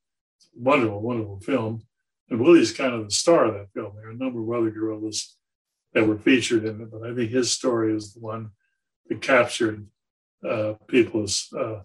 Wonderful, 0.56 1.02
wonderful 1.02 1.40
film. 1.40 1.82
And 2.30 2.40
Willie's 2.40 2.72
kind 2.72 2.94
of 2.94 3.06
the 3.06 3.14
star 3.14 3.46
of 3.46 3.54
that 3.54 3.72
film. 3.74 3.94
There 3.96 4.08
are 4.08 4.12
a 4.12 4.16
number 4.16 4.42
of 4.42 4.62
other 4.62 4.72
gorillas 4.72 5.36
that 5.94 6.08
were 6.08 6.18
featured 6.18 6.66
in 6.66 6.82
it, 6.82 6.92
but 6.92 7.04
I 7.04 7.14
think 7.14 7.32
his 7.32 7.52
story 7.52 7.96
is 7.96 8.14
the 8.14 8.20
one 8.20 8.52
that 9.08 9.22
captured 9.22 9.88
uh, 10.48 10.74
people's 10.88 11.48
uh, 11.58 11.82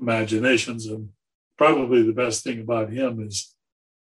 imaginations. 0.00 0.86
And 0.86 1.10
probably 1.56 2.02
the 2.02 2.12
best 2.12 2.44
thing 2.44 2.60
about 2.60 2.92
him 2.92 3.20
is 3.26 3.54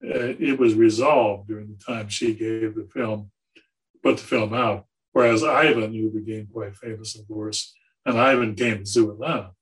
uh, 0.04 0.34
it 0.38 0.58
was 0.58 0.74
resolved 0.74 1.48
during 1.48 1.68
the 1.68 1.84
time 1.84 2.08
she 2.08 2.34
gave 2.34 2.74
the 2.74 2.88
film 2.92 3.30
put 4.02 4.18
the 4.18 4.22
film 4.22 4.54
out. 4.54 4.86
Whereas 5.12 5.42
Ivan, 5.42 5.94
who 5.94 6.10
became 6.10 6.48
quite 6.52 6.76
famous, 6.76 7.18
of 7.18 7.26
course, 7.26 7.74
and 8.04 8.20
Ivan 8.20 8.54
came 8.54 8.78
to 8.78 8.86
Zoo 8.86 9.10
Atlanta 9.12 9.52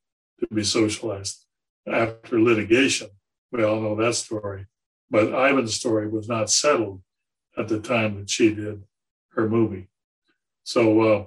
to 0.48 0.54
be 0.54 0.64
socialized 0.64 1.44
after 1.86 2.40
litigation. 2.40 3.08
We 3.50 3.64
all 3.64 3.80
know 3.80 3.96
that 3.96 4.14
story. 4.14 4.66
But 5.10 5.28
Ivan's 5.28 5.74
story 5.74 6.08
was 6.08 6.28
not 6.28 6.50
settled 6.50 7.02
at 7.56 7.68
the 7.68 7.80
time 7.80 8.18
that 8.18 8.30
she 8.30 8.54
did 8.54 8.82
her 9.30 9.48
movie. 9.48 9.88
So 10.64 11.00
uh, 11.00 11.24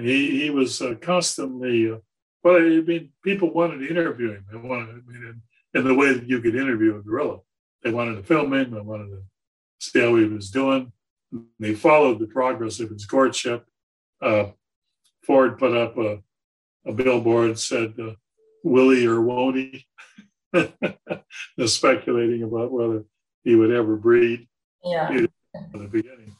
he, 0.00 0.42
he 0.42 0.50
was 0.50 0.80
uh, 0.80 0.94
constantly, 1.00 1.90
uh, 1.90 1.96
well, 2.44 2.56
I 2.56 2.80
mean, 2.80 3.10
people 3.24 3.52
wanted 3.52 3.78
to 3.78 3.90
interview 3.90 4.32
him. 4.32 4.44
They 4.50 4.58
wanted, 4.58 4.88
I 4.88 5.12
mean, 5.12 5.42
in, 5.74 5.80
in 5.80 5.86
the 5.86 5.94
way 5.94 6.12
that 6.12 6.28
you 6.28 6.40
could 6.40 6.54
interview 6.54 6.96
a 6.96 7.02
gorilla. 7.02 7.38
They 7.82 7.90
wanted 7.90 8.16
to 8.16 8.22
film 8.22 8.52
him, 8.52 8.72
they 8.72 8.80
wanted 8.80 9.10
to 9.10 9.22
see 9.78 10.00
how 10.00 10.14
he 10.16 10.24
was 10.24 10.50
doing. 10.50 10.92
They 11.58 11.74
followed 11.74 12.18
the 12.18 12.26
progress 12.26 12.80
of 12.80 12.90
his 12.90 13.06
courtship. 13.06 13.64
Uh, 14.20 14.50
Ford 15.22 15.58
put 15.58 15.76
up 15.76 15.96
a, 15.96 16.18
a 16.86 16.92
billboard 16.92 17.58
said, 17.58 17.94
uh, 18.00 18.14
"Willie 18.64 19.06
or 19.06 19.20
won't 19.20 19.56
he?" 19.56 19.86
speculating 21.66 22.42
about 22.42 22.72
whether 22.72 23.04
he 23.44 23.54
would 23.54 23.70
ever 23.70 23.96
breed. 23.96 24.48
Yeah. 24.84 25.10
In 25.10 25.28
the 25.72 25.88
beginning, 25.88 26.34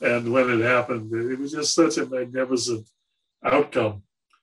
and 0.00 0.32
when 0.32 0.50
it 0.50 0.60
happened, 0.62 1.12
it 1.12 1.38
was 1.38 1.52
just 1.52 1.74
such 1.74 1.96
a 1.96 2.06
magnificent 2.06 2.86
outcome. 3.44 4.02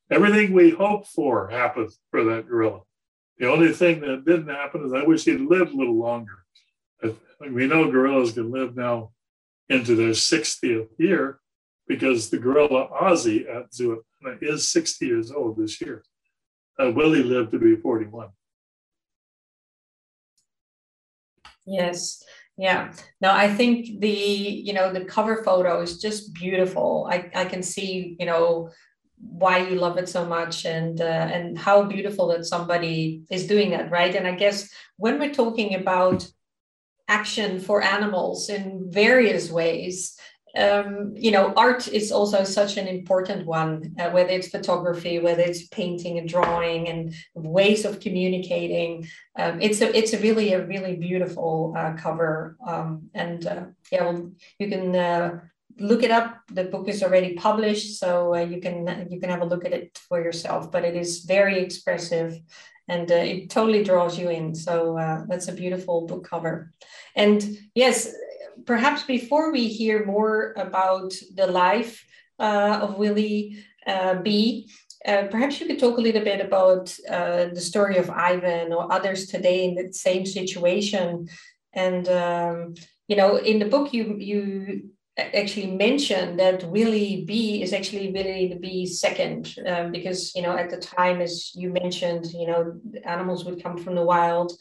everything 0.10 0.54
we 0.54 0.72
hoped 0.72 1.08
for 1.08 1.50
happened 1.50 1.92
for 2.12 2.24
that 2.24 2.48
gorilla. 2.48 2.82
The 3.38 3.50
only 3.52 3.72
thing 3.74 4.02
that 4.02 4.26
didn't 4.26 4.50
happen 4.50 4.86
is 4.86 4.94
I 4.94 5.04
wish 5.04 5.26
he'd 5.26 5.42
lived 5.42 5.72
a 5.74 5.78
little 5.78 6.00
longer. 6.00 6.44
We 7.40 7.68
know 7.68 7.92
gorillas 7.92 8.34
can 8.34 8.52
live 8.52 8.76
now 8.76 9.12
into 9.70 9.96
their 9.96 10.10
60th 10.10 10.88
year 10.98 11.40
because 11.88 12.30
the 12.32 12.40
gorilla 12.40 12.88
Ozzie 12.92 13.48
at 13.48 13.74
Zoo 13.74 14.04
is 14.42 14.68
60 14.68 15.06
years 15.06 15.32
old 15.32 15.58
this 15.58 15.80
year. 15.82 16.04
Uh, 16.80 16.92
Willie 16.92 17.24
lived 17.24 17.52
to 17.52 17.60
be 17.60 17.76
41. 17.76 18.30
Yes. 21.66 22.24
Yeah. 22.58 22.94
No, 23.22 23.32
I 23.32 23.54
think 23.54 24.00
the, 24.00 24.10
you 24.10 24.74
know, 24.74 24.92
the 24.92 25.06
cover 25.06 25.44
photo 25.44 25.82
is 25.82 26.00
just 26.00 26.34
beautiful. 26.34 27.08
I, 27.10 27.30
I 27.36 27.46
can 27.46 27.62
see, 27.62 28.16
you 28.20 28.26
know, 28.26 28.70
why 29.20 29.58
you 29.68 29.76
love 29.76 29.98
it 29.98 30.08
so 30.08 30.26
much 30.26 30.66
and 30.66 31.02
uh, 31.02 31.04
and 31.04 31.58
how 31.58 31.84
beautiful 31.84 32.28
that 32.28 32.46
somebody 32.46 33.24
is 33.32 33.48
doing 33.48 33.72
that, 33.72 33.90
right? 33.90 34.14
And 34.14 34.28
I 34.28 34.36
guess 34.36 34.70
when 34.98 35.20
we're 35.20 35.34
talking 35.34 35.74
about 35.74 36.28
action 37.08 37.60
for 37.60 37.82
animals 37.82 38.50
in 38.50 38.92
various 38.92 39.50
ways, 39.50 40.18
um, 40.58 41.14
you 41.16 41.32
know, 41.32 41.54
art 41.56 41.88
is 41.88 42.12
also 42.12 42.44
such 42.44 42.78
an 42.78 42.88
important 42.88 43.46
one, 43.46 43.96
uh, 44.00 44.10
whether 44.10 44.32
it's 44.32 44.48
photography, 44.48 45.20
whether 45.20 45.42
it's 45.44 45.68
painting 45.68 46.18
and 46.18 46.28
drawing 46.28 46.90
and 46.90 47.14
ways 47.36 47.86
of 47.86 48.00
communicating. 48.00 49.08
Um, 49.38 49.62
it's 49.62 49.82
a, 49.82 49.96
it's 49.96 50.14
a 50.14 50.20
really, 50.20 50.54
a 50.54 50.66
really 50.66 50.96
beautiful 50.96 51.74
uh, 51.78 51.94
cover. 51.94 52.58
Um, 52.66 53.10
and 53.14 53.46
uh, 53.46 53.66
yeah, 53.92 54.04
well, 54.04 54.32
you 54.58 54.68
can 54.68 54.96
uh, 54.96 55.40
look 55.80 56.02
it 56.02 56.12
up. 56.12 56.40
The 56.52 56.66
book 56.66 56.88
is 56.88 57.04
already 57.04 57.36
published, 57.36 58.00
so 58.00 58.36
uh, 58.36 58.40
you 58.40 58.60
can, 58.60 59.08
you 59.12 59.20
can 59.20 59.30
have 59.30 59.42
a 59.42 59.46
look 59.46 59.64
at 59.64 59.74
it 59.74 60.00
for 60.10 60.22
yourself, 60.22 60.72
but 60.72 60.84
it 60.84 60.96
is 60.96 61.26
very 61.26 61.60
expressive 61.60 62.40
and 62.90 63.12
uh, 63.12 63.16
it 63.16 63.50
totally 63.50 63.84
draws 63.84 64.18
you 64.18 64.30
in. 64.30 64.56
So 64.56 64.96
that's 65.28 65.50
a 65.50 65.54
beautiful 65.54 66.08
book 66.08 66.28
cover. 66.28 66.72
And 67.16 67.46
yes, 67.76 68.14
perhaps 68.68 69.04
before 69.04 69.52
we 69.52 69.68
hear 69.68 70.06
more 70.06 70.54
about 70.58 71.14
the 71.34 71.48
life 71.48 72.06
uh, 72.38 72.80
of 72.84 72.98
Willie 72.98 73.64
uh, 73.88 74.16
B, 74.16 74.70
uh, 75.08 75.24
perhaps 75.32 75.60
you 75.60 75.66
could 75.66 75.80
talk 75.80 75.98
a 75.98 76.02
little 76.02 76.24
bit 76.24 76.42
about 76.46 76.94
uh, 77.10 77.46
the 77.54 77.62
story 77.62 77.98
of 77.98 78.10
Ivan 78.10 78.74
or 78.74 78.92
others 78.92 79.28
today 79.28 79.66
in 79.66 79.76
the 79.76 79.94
same 79.94 80.26
situation. 80.26 81.30
And 81.74 82.08
um, 82.10 82.74
you 83.08 83.16
know, 83.16 83.38
in 83.38 83.60
the 83.60 83.66
book, 83.66 83.94
you 83.94 84.18
you 84.20 84.90
actually 85.18 85.72
mentioned 85.72 86.40
that 86.40 86.64
Willie 86.66 87.24
B 87.26 87.62
is 87.64 87.74
actually 87.74 88.12
Willie 88.12 88.50
the 88.50 88.60
B 88.60 88.86
second, 88.86 89.56
um, 89.66 89.92
because 89.92 90.36
you 90.36 90.42
know 90.42 90.58
at 90.58 90.70
the 90.70 90.78
time, 90.78 91.22
as 91.22 91.56
you 91.56 91.70
mentioned, 91.70 92.26
you 92.34 92.48
know, 92.48 92.80
animals 93.06 93.46
would 93.46 93.64
come 93.64 93.78
from 93.78 93.96
the 93.96 94.04
wild, 94.04 94.52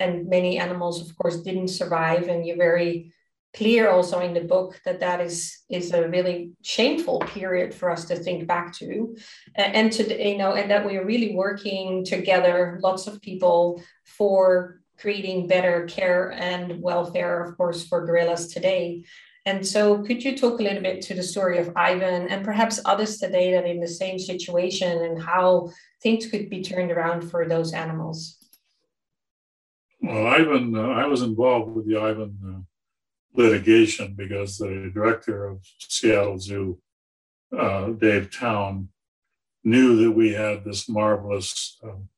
and 0.00 0.28
many 0.28 0.58
animals, 0.58 1.00
of 1.00 1.16
course, 1.16 1.40
didn't 1.40 1.68
survive. 1.68 2.28
And 2.28 2.46
you're 2.46 2.56
very 2.56 3.13
clear 3.54 3.88
also 3.88 4.18
in 4.20 4.34
the 4.34 4.40
book 4.40 4.80
that 4.84 5.00
that 5.00 5.20
is 5.20 5.58
is 5.70 5.92
a 5.92 6.08
really 6.08 6.50
shameful 6.62 7.20
period 7.20 7.72
for 7.72 7.88
us 7.88 8.04
to 8.06 8.16
think 8.16 8.46
back 8.46 8.74
to. 8.74 9.16
And 9.54 9.92
to 9.92 10.02
you 10.30 10.36
know 10.36 10.52
and 10.54 10.70
that 10.70 10.84
we 10.84 10.96
are 10.96 11.06
really 11.06 11.34
working 11.34 12.04
together 12.04 12.78
lots 12.82 13.06
of 13.06 13.22
people 13.22 13.82
for 14.04 14.80
creating 14.98 15.46
better 15.46 15.86
care 15.86 16.32
and 16.32 16.80
welfare 16.82 17.42
of 17.44 17.56
course 17.56 17.86
for 17.86 18.04
gorillas 18.04 18.48
today. 18.48 19.04
And 19.46 19.66
so 19.66 20.02
could 20.02 20.24
you 20.24 20.36
talk 20.36 20.58
a 20.58 20.62
little 20.62 20.82
bit 20.82 21.02
to 21.02 21.14
the 21.14 21.22
story 21.22 21.58
of 21.58 21.72
ivan 21.76 22.28
and 22.28 22.44
perhaps 22.44 22.80
others 22.84 23.18
today 23.18 23.52
that 23.52 23.66
in 23.66 23.78
the 23.78 23.94
same 24.02 24.18
situation 24.18 25.04
and 25.04 25.22
how 25.22 25.70
things 26.02 26.26
could 26.26 26.50
be 26.50 26.62
turned 26.62 26.90
around 26.90 27.30
for 27.30 27.46
those 27.46 27.72
animals? 27.72 28.38
Well 30.02 30.26
ivan 30.26 30.76
uh, 30.76 31.02
i 31.02 31.06
was 31.06 31.22
involved 31.22 31.70
with 31.74 31.86
the 31.86 31.96
ivan 31.96 32.32
uh, 32.46 32.63
litigation 33.34 34.14
because 34.16 34.58
the 34.58 34.90
director 34.94 35.46
of 35.46 35.60
Seattle 35.78 36.38
Zoo, 36.38 36.78
uh, 37.56 37.88
Dave 37.88 38.30
Towne, 38.30 38.88
knew 39.64 39.96
that 40.04 40.12
we 40.12 40.32
had 40.32 40.64
this 40.64 40.88
marvelous 40.88 41.78
um, 41.82 42.08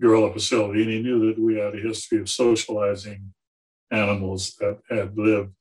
gorilla 0.00 0.32
facility, 0.32 0.82
and 0.82 0.90
he 0.90 1.02
knew 1.02 1.26
that 1.26 1.40
we 1.40 1.56
had 1.56 1.74
a 1.74 1.80
history 1.80 2.20
of 2.20 2.28
socializing 2.28 3.32
animals 3.90 4.54
that 4.56 4.80
had 4.90 5.16
lived 5.16 5.52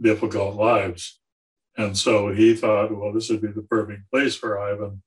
difficult 0.00 0.54
lives. 0.54 1.20
And 1.76 1.98
so 1.98 2.32
he 2.32 2.54
thought, 2.54 2.96
well, 2.96 3.12
this 3.12 3.28
would 3.30 3.42
be 3.42 3.48
the 3.48 3.62
perfect 3.62 4.10
place 4.10 4.36
for 4.36 4.60
Ivan. 4.60 5.02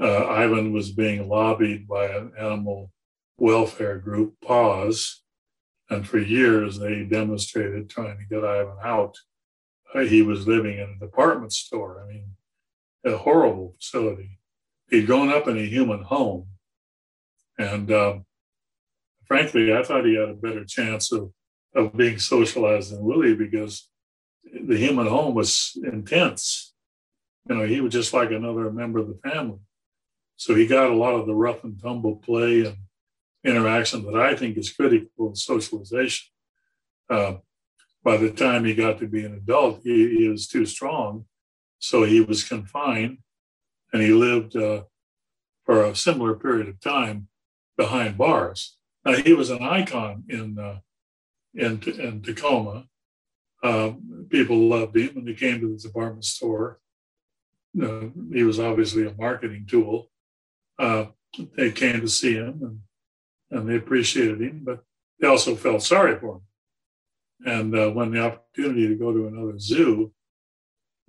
Uh, 0.00 0.26
Ivan 0.26 0.72
was 0.72 0.92
being 0.92 1.28
lobbied 1.28 1.88
by 1.88 2.06
an 2.06 2.32
animal 2.38 2.92
welfare 3.38 3.98
group, 3.98 4.34
PAWS, 4.44 5.22
and 5.88 6.06
for 6.06 6.18
years, 6.18 6.78
they 6.78 7.04
demonstrated 7.04 7.88
trying 7.88 8.18
to 8.18 8.24
get 8.24 8.44
Ivan 8.44 8.76
out. 8.82 9.16
Uh, 9.94 10.00
he 10.00 10.22
was 10.22 10.46
living 10.46 10.78
in 10.78 10.96
a 10.96 11.04
department 11.04 11.52
store. 11.52 12.02
I 12.02 12.12
mean, 12.12 12.30
a 13.04 13.16
horrible 13.16 13.76
facility. 13.78 14.38
He'd 14.90 15.06
grown 15.06 15.30
up 15.30 15.46
in 15.46 15.56
a 15.56 15.66
human 15.66 16.02
home. 16.02 16.48
And 17.58 17.90
um, 17.92 18.24
frankly, 19.26 19.72
I 19.72 19.82
thought 19.82 20.04
he 20.04 20.16
had 20.16 20.28
a 20.28 20.34
better 20.34 20.64
chance 20.64 21.12
of, 21.12 21.32
of 21.74 21.96
being 21.96 22.18
socialized 22.18 22.92
than 22.92 23.04
Willie 23.04 23.36
because 23.36 23.88
the 24.44 24.76
human 24.76 25.06
home 25.06 25.34
was 25.34 25.78
intense. 25.84 26.74
You 27.48 27.56
know, 27.56 27.66
he 27.66 27.80
was 27.80 27.92
just 27.92 28.12
like 28.12 28.32
another 28.32 28.70
member 28.72 28.98
of 28.98 29.08
the 29.08 29.30
family. 29.30 29.60
So 30.36 30.54
he 30.54 30.66
got 30.66 30.90
a 30.90 30.94
lot 30.94 31.14
of 31.14 31.26
the 31.26 31.34
rough 31.34 31.64
and 31.64 31.80
tumble 31.80 32.16
play 32.16 32.66
and 32.66 32.76
interaction 33.46 34.04
that 34.04 34.20
I 34.20 34.34
think 34.34 34.58
is 34.58 34.72
critical 34.72 35.28
in 35.28 35.36
socialization. 35.36 36.26
Uh, 37.08 37.36
by 38.04 38.16
the 38.16 38.30
time 38.30 38.64
he 38.64 38.74
got 38.74 38.98
to 38.98 39.06
be 39.06 39.24
an 39.24 39.34
adult, 39.34 39.80
he, 39.82 40.16
he, 40.16 40.28
was 40.28 40.46
too 40.46 40.66
strong. 40.66 41.24
So 41.78 42.04
he 42.04 42.20
was 42.20 42.44
confined 42.44 43.18
and 43.92 44.02
he 44.02 44.12
lived 44.12 44.56
uh, 44.56 44.82
for 45.64 45.84
a 45.84 45.96
similar 45.96 46.34
period 46.34 46.68
of 46.68 46.80
time 46.80 47.28
behind 47.76 48.18
bars. 48.18 48.76
Now, 49.04 49.14
he 49.14 49.32
was 49.32 49.50
an 49.50 49.62
icon 49.62 50.24
in, 50.28 50.58
uh, 50.58 50.78
in, 51.54 51.82
in 51.82 52.22
Tacoma. 52.22 52.86
Um, 53.62 54.26
people 54.30 54.56
loved 54.68 54.96
him 54.96 55.14
when 55.14 55.26
he 55.26 55.34
came 55.34 55.60
to 55.60 55.72
the 55.72 55.78
department 55.78 56.24
store. 56.24 56.80
Uh, 57.80 58.06
he 58.32 58.42
was 58.42 58.58
obviously 58.58 59.06
a 59.06 59.14
marketing 59.14 59.66
tool. 59.68 60.10
Uh, 60.78 61.06
they 61.56 61.70
came 61.70 62.00
to 62.00 62.08
see 62.08 62.34
him 62.34 62.60
and 62.62 62.80
and 63.56 63.68
they 63.68 63.76
appreciated 63.76 64.40
him, 64.40 64.62
but 64.64 64.80
they 65.20 65.26
also 65.26 65.56
felt 65.56 65.82
sorry 65.82 66.18
for 66.18 66.36
him. 66.36 66.42
And 67.44 67.78
uh, 67.78 67.90
when 67.90 68.10
the 68.10 68.20
opportunity 68.20 68.88
to 68.88 68.94
go 68.94 69.12
to 69.12 69.26
another 69.26 69.58
zoo, 69.58 70.12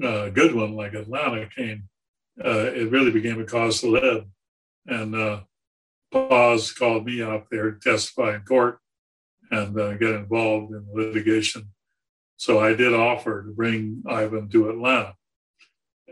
uh, 0.04 0.24
a 0.24 0.32
good 0.32 0.54
one 0.54 0.76
like 0.76 0.94
Atlanta 0.94 1.48
came, 1.48 1.90
uh, 2.44 2.72
it 2.74 2.92
really 2.92 3.12
became 3.12 3.42
a 3.42 3.46
cause 3.46 3.82
to 3.82 3.90
live. 3.90 4.26
And 4.86 5.16
uh, 5.16 5.42
called 6.12 7.06
me 7.06 7.22
out 7.22 7.48
there 7.52 7.72
to 7.72 7.80
testify 7.80 8.36
in 8.36 8.42
court 8.42 8.80
and 9.52 9.78
uh, 9.80 9.94
get 9.94 10.12
involved 10.12 10.74
in 10.74 10.86
litigation. 10.94 11.70
So 12.38 12.60
I 12.60 12.74
did 12.74 12.94
offer 12.94 13.44
to 13.44 13.50
bring 13.50 14.04
Ivan 14.08 14.50
to 14.50 14.70
Atlanta. 14.70 15.16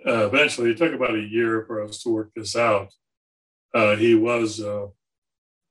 Uh, 0.06 0.26
eventually, 0.28 0.72
it 0.72 0.78
took 0.78 0.94
about 0.94 1.16
a 1.16 1.22
year 1.22 1.64
for 1.66 1.84
us 1.84 2.02
to 2.04 2.10
work 2.10 2.32
this 2.36 2.56
out. 2.56 2.90
Uh, 3.74 3.96
he 3.96 4.16
was 4.16 4.62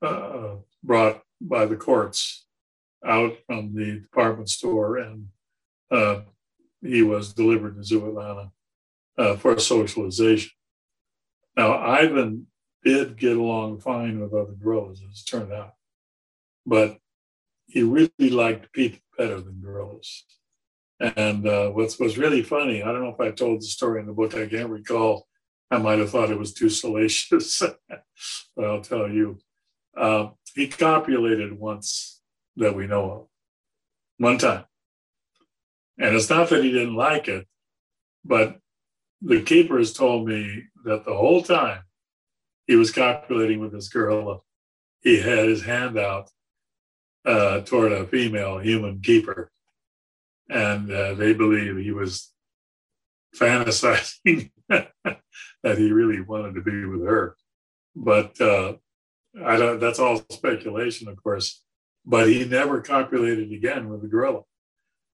uh, 0.05 0.55
brought 0.83 1.21
by 1.41 1.65
the 1.65 1.75
courts 1.75 2.45
out 3.05 3.37
from 3.45 3.73
the 3.75 3.99
department 3.99 4.49
store, 4.49 4.97
and 4.97 5.27
uh, 5.91 6.21
he 6.81 7.01
was 7.01 7.33
delivered 7.33 7.75
to 7.75 7.83
Zoo 7.83 8.07
Atlanta 8.07 8.51
uh, 9.17 9.35
for 9.35 9.59
socialization. 9.59 10.51
Now, 11.55 11.77
Ivan 11.77 12.47
did 12.83 13.17
get 13.17 13.37
along 13.37 13.79
fine 13.79 14.19
with 14.19 14.33
other 14.33 14.53
gorillas, 14.53 15.01
as 15.01 15.21
it 15.21 15.29
turned 15.29 15.53
out, 15.53 15.73
but 16.65 16.97
he 17.67 17.83
really 17.83 18.29
liked 18.29 18.71
people 18.73 18.99
better 19.17 19.41
than 19.41 19.61
gorillas. 19.61 20.25
And 20.99 21.47
uh, 21.47 21.69
what's 21.71 21.99
was 21.99 22.17
really 22.17 22.41
funny, 22.43 22.81
I 22.81 22.91
don't 22.91 23.03
know 23.03 23.15
if 23.17 23.19
I 23.19 23.31
told 23.31 23.61
the 23.61 23.65
story 23.65 23.99
in 23.99 24.05
the 24.05 24.13
book, 24.13 24.33
I 24.35 24.45
can't 24.45 24.69
recall. 24.69 25.27
I 25.71 25.77
might 25.77 25.99
have 25.99 26.11
thought 26.11 26.29
it 26.29 26.39
was 26.39 26.53
too 26.53 26.69
salacious, 26.69 27.61
but 28.55 28.65
I'll 28.65 28.81
tell 28.81 29.09
you. 29.09 29.39
Uh, 29.95 30.29
he 30.53 30.67
copulated 30.67 31.57
once 31.57 32.21
that 32.57 32.75
we 32.75 32.87
know 32.87 33.11
of, 33.11 33.27
one 34.17 34.37
time. 34.37 34.65
And 35.97 36.15
it's 36.15 36.29
not 36.29 36.49
that 36.49 36.63
he 36.63 36.71
didn't 36.71 36.95
like 36.95 37.27
it, 37.27 37.47
but 38.23 38.59
the 39.21 39.41
keepers 39.41 39.93
told 39.93 40.27
me 40.27 40.63
that 40.83 41.05
the 41.05 41.15
whole 41.15 41.41
time 41.41 41.81
he 42.67 42.75
was 42.75 42.91
copulating 42.91 43.59
with 43.59 43.71
this 43.71 43.87
girl, 43.87 44.43
he 45.01 45.19
had 45.19 45.47
his 45.47 45.63
hand 45.63 45.97
out 45.97 46.29
uh, 47.25 47.61
toward 47.61 47.91
a 47.91 48.07
female 48.07 48.59
human 48.59 49.01
keeper. 49.01 49.51
And 50.49 50.91
uh, 50.91 51.15
they 51.15 51.33
believe 51.33 51.77
he 51.77 51.91
was 51.91 52.31
fantasizing 53.35 54.51
that 54.69 55.77
he 55.77 55.91
really 55.91 56.21
wanted 56.21 56.55
to 56.55 56.61
be 56.61 56.85
with 56.85 57.05
her. 57.05 57.35
But 57.95 58.39
uh, 58.39 58.73
I 59.43 59.57
don't. 59.57 59.79
That's 59.79 59.99
all 59.99 60.23
speculation, 60.31 61.07
of 61.07 61.21
course. 61.21 61.63
But 62.05 62.27
he 62.27 62.45
never 62.45 62.81
copulated 62.81 63.51
again 63.51 63.89
with 63.89 64.01
the 64.01 64.07
gorilla. 64.07 64.41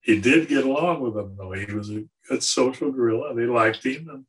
He 0.02 0.20
did 0.20 0.50
get 0.50 0.66
along 0.66 1.02
with 1.02 1.14
them, 1.14 1.36
though. 1.38 1.52
He 1.54 1.72
was 1.74 1.90
a 1.90 2.04
good 2.28 2.44
social 2.44 2.92
gorilla. 2.92 3.34
They 3.36 3.46
liked 3.46 3.86
him, 3.86 4.10
and, 4.10 4.26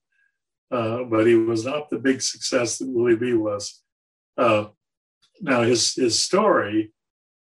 uh, 0.70 1.04
but 1.04 1.26
he 1.26 1.34
was 1.34 1.64
not 1.64 1.90
the 1.90 1.98
big 1.98 2.22
success 2.22 2.78
that 2.78 2.88
Willie 2.88 3.16
B 3.16 3.34
was. 3.34 3.82
Uh, 4.36 4.66
now, 5.40 5.62
his 5.62 5.94
his 5.94 6.22
story 6.22 6.92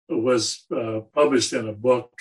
was 0.09 0.65
uh, 0.75 1.01
published 1.13 1.53
in 1.53 1.67
a 1.67 1.73
book 1.73 2.11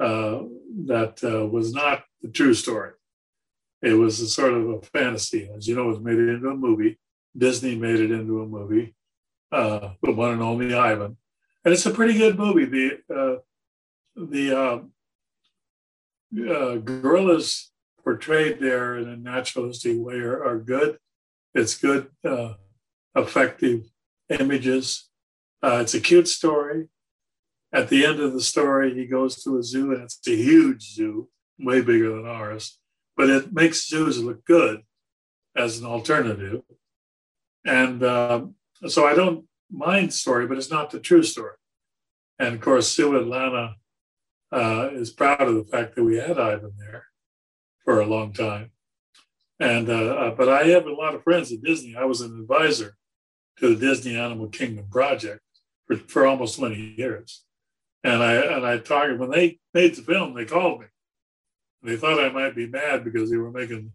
uh, 0.00 0.42
that 0.86 1.22
uh, 1.24 1.46
was 1.46 1.72
not 1.72 2.04
the 2.22 2.28
true 2.28 2.54
story. 2.54 2.92
It 3.82 3.94
was 3.94 4.20
a 4.20 4.28
sort 4.28 4.54
of 4.54 4.68
a 4.68 4.80
fantasy. 4.82 5.48
As 5.56 5.68
you 5.68 5.76
know, 5.76 5.84
it 5.84 5.88
was 5.88 6.00
made 6.00 6.18
into 6.18 6.48
a 6.48 6.56
movie. 6.56 6.98
Disney 7.36 7.76
made 7.76 8.00
it 8.00 8.10
into 8.10 8.42
a 8.42 8.46
movie, 8.46 8.94
uh, 9.52 9.90
the 10.02 10.12
one 10.12 10.32
and 10.32 10.42
only 10.42 10.74
Ivan, 10.74 11.16
and 11.64 11.74
it's 11.74 11.86
a 11.86 11.90
pretty 11.90 12.16
good 12.16 12.38
movie. 12.38 12.64
The 12.64 13.00
uh, 13.14 13.36
the 14.16 14.58
uh, 14.58 14.78
uh, 16.52 16.76
gorillas 16.76 17.70
portrayed 18.02 18.60
there 18.60 18.96
in 18.96 19.08
a 19.08 19.16
naturalistic 19.16 19.96
way 19.96 20.14
are, 20.16 20.44
are 20.44 20.58
good. 20.58 20.98
It's 21.54 21.76
good, 21.76 22.08
uh, 22.24 22.54
effective 23.14 23.84
images. 24.28 25.08
Uh, 25.62 25.78
it's 25.82 25.94
a 25.94 26.00
cute 26.00 26.28
story. 26.28 26.88
At 27.72 27.88
the 27.88 28.06
end 28.06 28.20
of 28.20 28.32
the 28.32 28.40
story, 28.40 28.94
he 28.94 29.06
goes 29.06 29.42
to 29.42 29.58
a 29.58 29.62
zoo, 29.62 29.92
and 29.92 30.02
it's 30.04 30.20
a 30.26 30.36
huge 30.36 30.94
zoo, 30.94 31.28
way 31.58 31.80
bigger 31.80 32.14
than 32.16 32.26
ours, 32.26 32.78
but 33.16 33.28
it 33.28 33.52
makes 33.52 33.88
zoos 33.88 34.22
look 34.22 34.44
good 34.44 34.82
as 35.56 35.78
an 35.78 35.84
alternative. 35.84 36.62
And 37.64 38.02
um, 38.04 38.54
so 38.86 39.06
I 39.06 39.14
don't 39.14 39.46
mind 39.70 40.12
story, 40.12 40.46
but 40.46 40.56
it's 40.56 40.70
not 40.70 40.90
the 40.90 41.00
true 41.00 41.22
story. 41.22 41.56
And 42.38 42.54
of 42.54 42.60
course, 42.60 42.94
Zoo 42.94 43.16
Atlanta 43.16 43.74
uh, 44.52 44.90
is 44.92 45.10
proud 45.10 45.42
of 45.42 45.54
the 45.54 45.64
fact 45.64 45.96
that 45.96 46.04
we 46.04 46.16
had 46.16 46.38
Ivan 46.38 46.72
there 46.78 47.06
for 47.84 48.00
a 48.00 48.06
long 48.06 48.32
time. 48.32 48.70
And 49.60 49.88
uh, 49.88 50.14
uh, 50.14 50.30
but 50.34 50.48
I 50.48 50.64
have 50.68 50.86
a 50.86 50.92
lot 50.92 51.14
of 51.14 51.24
friends 51.24 51.52
at 51.52 51.62
Disney. 51.62 51.96
I 51.96 52.04
was 52.04 52.20
an 52.20 52.38
advisor 52.38 52.96
to 53.58 53.74
the 53.74 53.86
Disney 53.86 54.16
Animal 54.16 54.48
Kingdom 54.48 54.86
project 54.90 55.40
for, 55.86 55.96
for 55.96 56.26
almost 56.26 56.58
20 56.58 56.94
years. 56.96 57.44
And 58.04 58.22
I 58.22 58.34
and 58.34 58.64
I 58.64 58.78
talked 58.78 59.18
when 59.18 59.30
they 59.30 59.58
made 59.74 59.96
the 59.96 60.02
film, 60.02 60.34
they 60.34 60.44
called 60.44 60.80
me. 60.80 60.86
They 61.82 61.96
thought 61.96 62.22
I 62.22 62.28
might 62.28 62.54
be 62.54 62.66
mad 62.66 63.04
because 63.04 63.30
they 63.30 63.36
were 63.36 63.50
making 63.50 63.92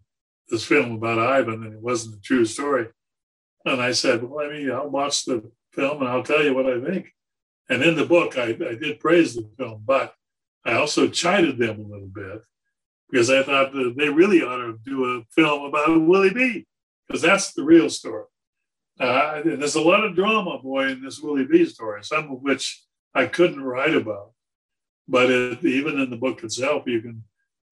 this 0.48 0.64
film 0.64 0.92
about 0.92 1.18
Ivan 1.18 1.64
and 1.64 1.72
it 1.72 1.80
wasn't 1.80 2.16
a 2.16 2.20
true 2.20 2.44
story. 2.44 2.88
And 3.64 3.80
I 3.80 3.92
said, 3.92 4.22
Well, 4.22 4.46
I 4.46 4.52
mean, 4.52 4.70
I'll 4.70 4.88
watch 4.88 5.24
the 5.24 5.50
film 5.72 6.00
and 6.00 6.08
I'll 6.08 6.22
tell 6.22 6.42
you 6.42 6.54
what 6.54 6.66
I 6.66 6.80
think. 6.80 7.12
And 7.68 7.82
in 7.82 7.96
the 7.96 8.04
book, 8.04 8.36
I, 8.36 8.50
I 8.50 8.74
did 8.74 9.00
praise 9.00 9.34
the 9.34 9.48
film, 9.56 9.82
but 9.86 10.14
I 10.64 10.74
also 10.74 11.08
chided 11.08 11.58
them 11.58 11.80
a 11.80 11.88
little 11.88 12.10
bit 12.14 12.42
because 13.10 13.30
I 13.30 13.42
thought 13.42 13.72
that 13.72 13.94
they 13.96 14.08
really 14.08 14.42
ought 14.42 14.58
to 14.58 14.78
do 14.84 15.04
a 15.04 15.22
film 15.34 15.64
about 15.64 16.02
Willie 16.02 16.34
B, 16.34 16.66
because 17.06 17.22
that's 17.22 17.52
the 17.52 17.62
real 17.62 17.88
story. 17.88 18.24
Uh, 18.98 19.42
there's 19.44 19.74
a 19.74 19.80
lot 19.80 20.04
of 20.04 20.14
drama, 20.14 20.58
boy, 20.62 20.88
in 20.88 21.02
this 21.02 21.20
Willie 21.20 21.46
B 21.46 21.64
story, 21.64 22.02
some 22.02 22.30
of 22.30 22.42
which 22.42 22.82
I 23.14 23.26
couldn't 23.26 23.62
write 23.62 23.94
about. 23.94 24.32
But 25.08 25.30
it, 25.30 25.64
even 25.64 25.98
in 26.00 26.10
the 26.10 26.16
book 26.16 26.42
itself, 26.42 26.84
you 26.86 27.00
can 27.02 27.24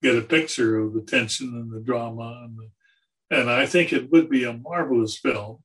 get 0.03 0.16
a 0.16 0.22
picture 0.22 0.78
of 0.78 0.95
the 0.95 1.03
tension 1.03 1.49
and 1.49 1.70
the 1.70 1.80
drama. 1.80 2.43
And, 2.45 2.59
the, 2.59 3.38
and 3.38 3.51
I 3.51 3.66
think 3.66 3.93
it 3.93 4.11
would 4.11 4.28
be 4.28 4.45
a 4.45 4.53
marvelous 4.53 5.16
film 5.16 5.62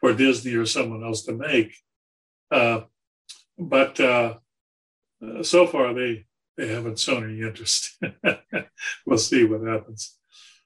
for 0.00 0.12
Disney 0.12 0.54
or 0.54 0.66
someone 0.66 1.04
else 1.04 1.24
to 1.24 1.32
make. 1.32 1.74
Uh, 2.50 2.82
but 3.58 3.98
uh, 4.00 4.34
so 5.42 5.66
far, 5.66 5.94
they 5.94 6.26
they 6.56 6.68
haven't 6.68 6.98
shown 6.98 7.24
any 7.24 7.40
interest. 7.40 7.96
we'll 9.06 9.18
see 9.18 9.44
what 9.44 9.66
happens. 9.66 10.18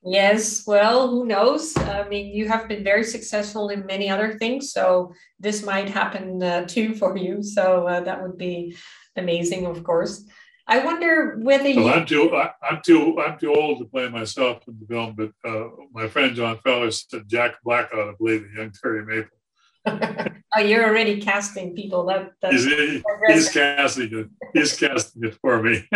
Yes, 0.04 0.64
well, 0.66 1.08
who 1.08 1.26
knows? 1.26 1.76
I 1.76 2.08
mean, 2.08 2.34
you 2.34 2.48
have 2.48 2.66
been 2.66 2.82
very 2.82 3.04
successful 3.04 3.68
in 3.68 3.86
many 3.86 4.10
other 4.10 4.36
things, 4.36 4.72
so 4.72 5.12
this 5.38 5.64
might 5.64 5.88
happen 5.88 6.42
uh, 6.42 6.64
too 6.66 6.94
for 6.94 7.16
you. 7.16 7.42
So 7.42 7.86
uh, 7.86 8.00
that 8.00 8.20
would 8.20 8.36
be 8.36 8.76
amazing, 9.16 9.66
of 9.66 9.84
course. 9.84 10.24
I 10.72 10.78
wonder 10.82 11.36
whether 11.36 11.68
you. 11.68 11.84
Well, 11.84 11.98
I'm 11.98 12.06
too. 12.06 12.34
I'm 12.34 12.80
too. 12.82 13.20
I'm 13.20 13.38
too 13.38 13.54
old 13.54 13.80
to 13.80 13.84
play 13.84 14.08
myself 14.08 14.66
in 14.66 14.78
the 14.80 14.86
film, 14.86 15.14
but 15.14 15.32
uh, 15.46 15.68
my 15.92 16.08
friend 16.08 16.34
John 16.34 16.56
Feller 16.64 16.90
said 16.90 17.28
Jack 17.28 17.56
Black 17.62 17.92
ought 17.92 18.06
to 18.06 18.14
play 18.14 18.38
the 18.38 18.48
young 18.56 18.72
Terry 18.80 19.04
Maple 19.04 19.36
oh, 20.56 20.60
you're 20.60 20.88
already 20.88 21.20
casting 21.20 21.74
people. 21.74 22.06
That 22.06 22.32
that's 22.40 22.64
he's, 22.64 23.02
he's 23.28 23.48
casting 23.50 24.18
it. 24.18 24.28
He's 24.54 24.74
casting 24.74 25.24
it 25.24 25.36
for 25.42 25.62
me. 25.62 25.86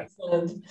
Excellent. 0.00 0.64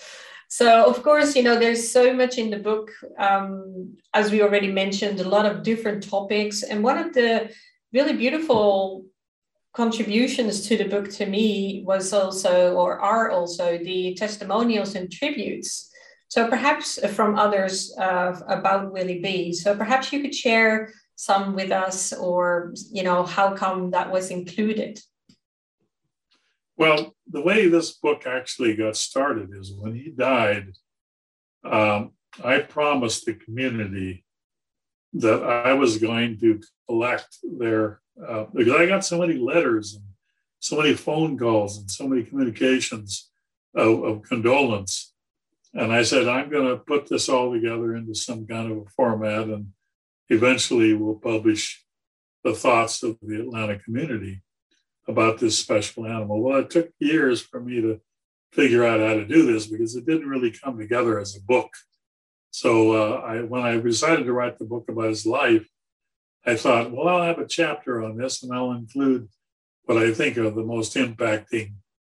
So, 0.50 0.86
of 0.86 1.02
course, 1.04 1.38
you 1.38 1.44
know, 1.44 1.58
there's 1.58 1.90
so 1.90 2.14
much 2.14 2.38
in 2.38 2.50
the 2.50 2.60
book. 2.60 2.92
Um, 3.18 3.96
as 4.14 4.30
we 4.30 4.42
already 4.42 4.72
mentioned, 4.72 5.22
a 5.22 5.30
lot 5.30 5.46
of 5.46 5.64
different 5.64 6.04
topics. 6.10 6.64
And 6.64 6.84
one 6.84 6.98
of 6.98 7.14
the 7.14 7.50
really 7.94 8.14
beautiful 8.14 9.06
contributions 9.74 10.68
to 10.68 10.78
the 10.78 10.86
book 10.86 11.10
to 11.12 11.26
me 11.26 11.84
was 11.86 12.14
also, 12.14 12.76
or 12.76 13.00
are 13.00 13.32
also, 13.32 13.78
the 13.78 14.14
testimonials 14.16 14.96
and 14.96 15.12
tributes. 15.12 15.90
So, 16.28 16.48
perhaps 16.48 17.00
from 17.14 17.38
others 17.38 17.96
uh, 17.98 18.40
about 18.48 18.92
Willie 18.92 19.20
B. 19.20 19.54
So, 19.54 19.76
perhaps 19.76 20.12
you 20.12 20.22
could 20.22 20.34
share 20.34 20.94
some 21.16 21.56
with 21.56 21.72
us 21.72 22.12
or 22.14 22.74
you 22.92 23.04
know 23.04 23.24
how 23.24 23.54
come 23.54 23.92
that 23.92 24.12
was 24.12 24.32
included 24.32 25.00
well 26.78 27.16
the 27.30 27.42
way 27.42 27.68
this 27.68 27.94
book 27.94 28.26
actually 28.26 28.76
got 28.76 28.96
started 28.96 29.50
is 29.54 29.74
when 29.78 29.94
he 29.94 30.10
died 30.10 30.68
um, 31.64 32.12
i 32.44 32.60
promised 32.60 33.26
the 33.26 33.34
community 33.34 34.23
that 35.14 35.44
i 35.44 35.74
was 35.74 35.98
going 35.98 36.40
to 36.40 36.62
collect 36.88 37.38
their 37.60 38.02
uh, 38.28 38.46
because 38.54 38.74
i 38.74 38.86
got 38.86 39.06
so 39.06 39.20
many 39.20 39.36
letters 39.36 39.94
and 39.94 40.04
so 40.60 40.78
many 40.78 40.94
phone 40.94 41.38
calls 41.38 41.78
and 41.78 41.90
so 41.90 42.08
many 42.08 42.24
communications 42.24 43.30
of, 43.76 44.04
of 44.04 44.22
condolence 44.24 45.14
and 45.74 45.92
i 45.92 46.04
said 46.04 46.28
i'm 46.28 46.50
going 46.50 46.68
to 46.68 46.78
put 46.78 47.08
this 47.08 47.30
all 47.30 47.54
together 47.54 47.96
into 47.96 48.14
some 48.14 48.46
kind 48.46 48.72
of 48.72 48.78
a 48.78 48.90
format 48.96 49.48
and 49.48 49.68
eventually 50.30 50.94
we'll 50.94 51.16
publish 51.16 51.84
the 52.44 52.54
thoughts 52.54 53.04
of 53.04 53.18
the 53.22 53.40
Atlanta 53.40 53.80
community 53.80 54.42
about 55.08 55.40
this 55.40 55.58
special 55.58 56.06
animal. 56.06 56.42
Well, 56.42 56.60
it 56.60 56.70
took 56.70 56.90
years 57.00 57.42
for 57.42 57.60
me 57.60 57.82
to 57.82 58.00
figure 58.52 58.86
out 58.86 59.00
how 59.00 59.16
to 59.16 59.26
do 59.26 59.52
this 59.52 59.68
because 59.68 59.96
it 59.96 60.06
didn't 60.06 60.28
really 60.28 60.52
come 60.52 60.78
together 60.78 61.20
as 61.20 61.36
a 61.36 61.42
book. 61.42 61.70
So 62.54 62.92
uh, 62.92 63.16
I, 63.22 63.42
when 63.42 63.64
I 63.64 63.80
decided 63.80 64.26
to 64.26 64.32
write 64.32 64.60
the 64.60 64.66
book 64.66 64.86
about 64.88 65.10
his 65.10 65.26
life, 65.26 65.68
I 66.46 66.56
thought, 66.56 66.92
well, 66.92 67.08
I'll 67.08 67.24
have 67.24 67.40
a 67.40 67.48
chapter 67.48 68.04
on 68.04 68.16
this 68.16 68.44
and 68.44 68.54
I'll 68.54 68.74
include 68.74 69.28
what 69.86 69.98
I 69.98 70.14
think 70.14 70.38
are 70.38 70.52
the 70.52 70.62
most 70.62 70.94
impacting 70.94 71.74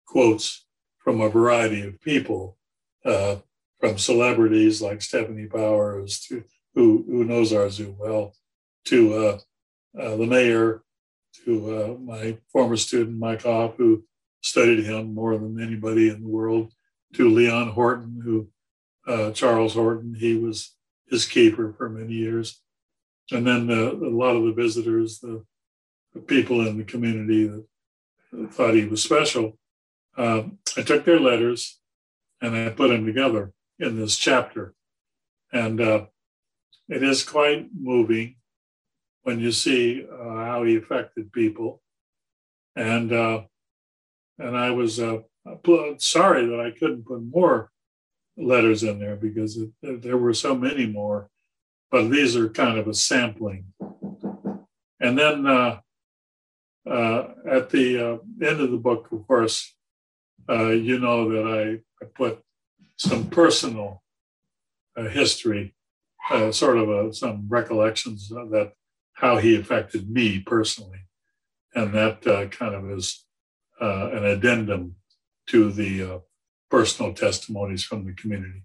quotes 0.08 0.66
from 0.98 1.22
a 1.22 1.30
variety 1.30 1.84
of 1.84 2.02
people, 2.02 2.58
uh, 3.06 3.36
from 3.80 4.00
celebrities 4.00 4.82
like 4.82 5.00
Stefanie 5.00 5.52
Powers 5.52 6.20
to 6.22 6.44
who, 6.74 7.06
who 7.08 7.24
knows 7.26 7.54
our 7.54 7.70
zoo 7.70 7.96
well, 8.00 8.34
to 8.86 9.14
uh, 9.14 9.40
uh, 10.02 10.16
the 10.16 10.26
mayor, 10.26 10.82
to 11.46 11.76
uh, 11.76 11.98
my 12.00 12.40
former 12.52 12.76
student, 12.76 13.20
Mike 13.20 13.44
Hoff, 13.44 13.76
who 13.78 14.04
studied 14.42 14.84
him 14.84 15.14
more 15.14 15.38
than 15.38 15.62
anybody 15.62 16.10
in 16.10 16.24
the 16.24 16.28
world, 16.28 16.74
to 17.14 17.30
Leon 17.30 17.70
Horton, 17.70 18.20
who 18.24 18.48
uh, 19.08 19.32
Charles 19.32 19.74
Horton, 19.74 20.16
he 20.16 20.36
was 20.36 20.76
his 21.10 21.26
keeper 21.26 21.74
for 21.78 21.90
many 21.90 22.14
years. 22.14 22.62
And 23.32 23.46
then 23.46 23.70
uh, 23.70 23.94
a 23.94 24.10
lot 24.10 24.36
of 24.36 24.44
the 24.44 24.54
visitors, 24.54 25.20
the, 25.20 25.44
the, 26.14 26.20
people 26.20 26.68
in 26.68 26.78
the 26.78 26.84
community 26.84 27.48
that 27.48 27.66
thought 28.52 28.76
he 28.76 28.86
was 28.86 29.02
special, 29.02 29.58
um, 30.18 30.60
I 30.78 30.82
took 30.82 31.06
their 31.06 31.20
letters 31.20 31.80
and 32.42 32.56
I 32.56 32.70
put 32.70 32.90
them 32.90 33.06
together 33.06 33.54
in 33.80 33.98
this 33.98 34.18
chapter. 34.18 34.74
And 35.52 35.80
uh, 35.80 36.06
it 36.90 37.04
is 37.04 37.24
quite 37.24 37.70
moving 37.78 38.36
when 39.24 39.40
you 39.40 39.52
see 39.52 40.06
uh, 40.12 40.36
how 40.46 40.64
he 40.64 40.76
affected 40.76 41.32
people. 41.32 41.82
And 42.76 43.14
uh, 43.14 43.44
and 44.40 44.58
I 44.58 44.72
was 44.72 45.00
uh, 45.00 45.20
sorry 45.98 46.48
that 46.48 46.60
I 46.60 46.78
couldn't 46.78 47.06
put 47.06 47.22
more 47.22 47.70
letters 48.38 48.84
in 48.84 49.00
there 49.00 49.16
because 49.16 49.58
it, 49.58 49.72
there 49.82 50.18
were 50.18 50.34
so 50.34 50.56
many 50.56 50.86
more, 50.86 51.30
but 51.92 52.10
these 52.10 52.36
are 52.36 52.50
kind 52.50 52.78
of 52.78 52.88
a 52.88 52.94
sampling. 52.94 53.66
And 55.00 55.18
then 55.18 55.46
uh, 55.46 55.80
uh, 56.90 57.28
at 57.50 57.70
the 57.70 58.00
uh, 58.00 58.18
end 58.46 58.62
of 58.62 58.72
the 58.72 58.78
book, 58.78 59.10
of 59.12 59.28
course, 59.28 59.76
you 60.50 61.00
know 61.00 61.30
that 61.30 61.48
I, 61.48 62.04
I 62.04 62.08
put 62.16 62.42
some 62.98 63.30
personal 63.30 64.04
history 64.96 65.74
uh, 66.30 66.52
sort 66.52 66.78
of 66.78 66.90
a, 66.90 67.14
some 67.14 67.46
recollections 67.50 68.32
of 68.32 68.50
that 68.52 68.74
how 69.14 69.38
he 69.38 69.56
affected 69.56 70.10
me 70.10 70.40
personally, 70.40 71.06
and 71.76 71.94
that 71.94 72.26
uh, 72.26 72.48
kind 72.48 72.74
of 72.74 72.90
is 72.92 73.26
uh, 73.82 74.10
an 74.12 74.26
addendum 74.26 74.96
to 75.48 75.72
the 75.72 76.04
uh, 76.04 76.20
personal 76.74 77.14
testimonies 77.14 77.84
from 77.84 78.04
the 78.04 78.14
community. 78.14 78.64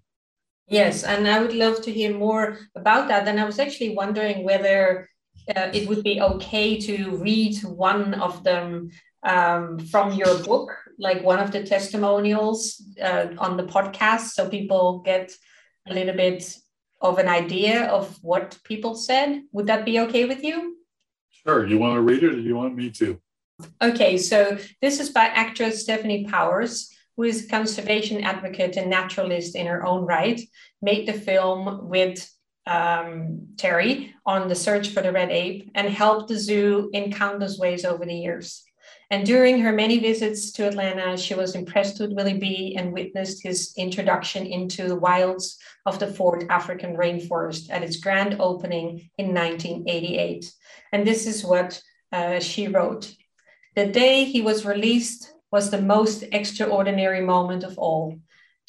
Yes, 0.67 1.03
and 1.03 1.27
I 1.27 1.39
would 1.41 1.53
love 1.53 1.77
to 1.83 1.91
hear 1.91 2.11
more 2.27 2.57
about 2.81 3.07
that. 3.09 3.27
And 3.27 3.39
I 3.39 3.45
was 3.45 3.59
actually 3.59 3.93
wondering 4.01 4.43
whether 4.43 5.07
uh, 5.55 5.69
it 5.77 5.87
would 5.87 6.03
be 6.03 6.19
okay 6.31 6.69
to 6.87 6.95
read 7.17 7.55
one 7.63 8.15
of 8.15 8.43
them 8.43 8.89
um, 9.33 9.77
from 9.91 10.13
your 10.13 10.35
book, 10.43 10.67
like 10.97 11.21
one 11.23 11.39
of 11.39 11.51
the 11.51 11.63
testimonials 11.63 12.59
uh, 13.09 13.27
on 13.37 13.57
the 13.57 13.67
podcast, 13.75 14.25
so 14.35 14.49
people 14.49 14.99
get 15.11 15.31
a 15.89 15.93
little 15.93 16.15
bit 16.15 16.41
of 17.01 17.19
an 17.19 17.27
idea 17.27 17.85
of 17.97 18.17
what 18.21 18.57
people 18.63 18.95
said. 18.95 19.43
Would 19.53 19.67
that 19.67 19.85
be 19.85 19.99
okay 20.05 20.25
with 20.25 20.43
you? 20.43 20.77
Sure. 21.29 21.65
You 21.67 21.77
want 21.77 21.95
to 21.95 22.01
read 22.01 22.23
it 22.23 22.33
or 22.33 22.41
do 22.41 22.41
you 22.41 22.55
want 22.55 22.75
me 22.75 22.89
to? 23.01 23.19
Okay, 23.81 24.17
so 24.17 24.57
this 24.81 24.99
is 24.99 25.09
by 25.09 25.25
actress 25.25 25.83
Stefanie 25.83 26.27
Powers, 26.29 26.91
who 27.19 27.25
is 27.25 27.43
a 27.43 27.49
conservation 27.49 28.23
advocate 28.23 28.77
and 28.77 28.89
naturalist 28.89 29.53
in 29.53 29.67
her 29.67 29.85
own 29.85 30.05
right, 30.05 30.39
made 30.81 31.05
the 31.05 31.11
film 31.11 31.89
with 31.89 32.25
um, 32.65 33.45
Terry 33.57 34.15
on 34.25 34.47
the 34.47 34.55
search 34.55 34.91
for 34.91 35.01
the 35.01 35.11
red 35.11 35.29
ape 35.29 35.69
and 35.75 35.89
helped 35.89 36.29
the 36.29 36.39
zoo 36.39 36.89
in 36.93 37.11
countless 37.11 37.57
ways 37.57 37.83
over 37.83 38.05
the 38.05 38.15
years. 38.15 38.63
And 39.11 39.25
during 39.25 39.59
her 39.59 39.73
many 39.73 39.99
visits 39.99 40.53
to 40.53 40.67
Atlanta, 40.69 41.17
she 41.17 41.33
was 41.33 41.55
impressed 41.55 41.99
with 41.99 42.13
Willie 42.13 42.37
B 42.37 42.77
and 42.77 42.93
witnessed 42.93 43.43
his 43.43 43.73
introduction 43.75 44.45
into 44.45 44.87
the 44.87 44.95
wilds 44.95 45.57
of 45.85 45.99
the 45.99 46.07
Ford 46.07 46.45
African 46.49 46.95
rainforest 46.95 47.69
at 47.69 47.83
its 47.83 47.97
grand 47.97 48.37
opening 48.39 49.09
in 49.17 49.33
1988. 49.33 50.49
And 50.93 51.05
this 51.05 51.27
is 51.27 51.43
what 51.43 51.81
uh, 52.13 52.39
she 52.39 52.69
wrote. 52.69 53.13
The 53.75 53.87
day 53.87 54.23
he 54.23 54.41
was 54.41 54.65
released 54.65 55.33
was 55.51 55.69
the 55.69 55.81
most 55.81 56.23
extraordinary 56.31 57.21
moment 57.21 57.63
of 57.63 57.77
all. 57.77 58.19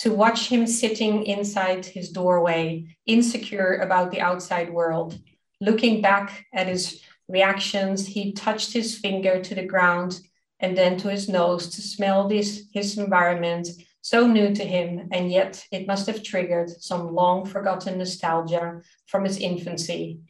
To 0.00 0.14
watch 0.14 0.48
him 0.48 0.66
sitting 0.66 1.24
inside 1.24 1.84
his 1.84 2.10
doorway, 2.10 2.96
insecure 3.06 3.76
about 3.76 4.10
the 4.10 4.20
outside 4.20 4.72
world, 4.72 5.18
looking 5.60 6.00
back 6.00 6.46
at 6.54 6.68
his 6.68 7.02
reactions, 7.28 8.06
he 8.06 8.32
touched 8.32 8.72
his 8.72 8.98
finger 8.98 9.42
to 9.42 9.54
the 9.54 9.66
ground 9.66 10.20
and 10.58 10.76
then 10.76 10.96
to 10.98 11.10
his 11.10 11.28
nose 11.28 11.68
to 11.68 11.82
smell 11.82 12.28
this, 12.28 12.64
his 12.72 12.98
environment, 12.98 13.68
so 14.02 14.26
new 14.26 14.54
to 14.54 14.64
him, 14.64 15.08
and 15.12 15.30
yet 15.30 15.64
it 15.70 15.86
must 15.86 16.06
have 16.06 16.22
triggered 16.22 16.70
some 16.70 17.14
long 17.14 17.44
forgotten 17.44 17.98
nostalgia 17.98 18.80
from 19.06 19.24
his 19.24 19.38
infancy. 19.38 20.20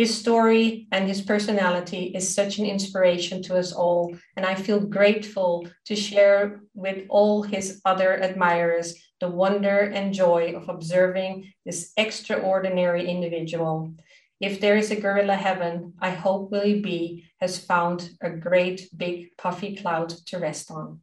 His 0.00 0.18
story 0.18 0.88
and 0.92 1.06
his 1.06 1.20
personality 1.20 2.04
is 2.14 2.34
such 2.34 2.56
an 2.56 2.64
inspiration 2.64 3.42
to 3.42 3.58
us 3.58 3.70
all, 3.70 4.16
and 4.34 4.46
I 4.46 4.54
feel 4.54 4.80
grateful 4.80 5.68
to 5.84 5.94
share 5.94 6.62
with 6.72 7.04
all 7.10 7.42
his 7.42 7.82
other 7.84 8.14
admirers 8.14 8.94
the 9.20 9.28
wonder 9.28 9.80
and 9.80 10.14
joy 10.14 10.54
of 10.56 10.70
observing 10.70 11.52
this 11.66 11.92
extraordinary 11.98 13.10
individual. 13.10 13.92
If 14.40 14.58
there 14.58 14.78
is 14.78 14.90
a 14.90 14.98
gorilla 14.98 15.36
heaven, 15.36 15.92
I 16.00 16.12
hope 16.12 16.50
Willie 16.50 16.80
B 16.80 17.26
has 17.38 17.58
found 17.58 18.08
a 18.22 18.30
great 18.30 18.88
big 18.96 19.36
puffy 19.36 19.76
cloud 19.76 20.08
to 20.28 20.38
rest 20.38 20.70
on. 20.70 21.02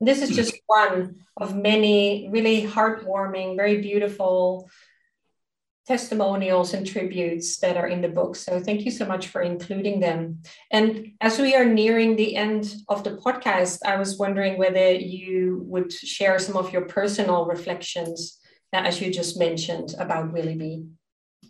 This 0.00 0.20
is 0.20 0.34
just 0.34 0.54
mm. 0.54 0.62
one 0.66 1.16
of 1.36 1.54
many 1.54 2.28
really 2.28 2.66
heartwarming, 2.66 3.56
very 3.56 3.80
beautiful 3.80 4.68
testimonials 5.88 6.74
and 6.74 6.86
tributes 6.86 7.56
that 7.60 7.78
are 7.78 7.88
in 7.88 8.02
the 8.02 8.14
book. 8.18 8.36
So 8.36 8.60
thank 8.60 8.84
you 8.84 8.90
so 8.90 9.06
much 9.06 9.28
for 9.28 9.40
including 9.40 10.00
them. 10.00 10.42
And 10.70 11.12
as 11.22 11.38
we 11.38 11.56
are 11.56 11.64
nearing 11.64 12.14
the 12.14 12.36
end 12.36 12.74
of 12.88 13.02
the 13.04 13.16
podcast, 13.16 13.78
I 13.86 13.96
was 13.96 14.18
wondering 14.18 14.58
whether 14.58 14.92
you 14.92 15.64
would 15.64 15.90
share 15.90 16.38
some 16.38 16.56
of 16.56 16.72
your 16.74 16.84
personal 16.98 17.46
reflections, 17.46 18.38
as 18.74 19.00
you 19.00 19.10
just 19.10 19.38
mentioned, 19.38 19.94
about 19.98 20.32
Willie 20.34 20.58
B. 20.62 20.84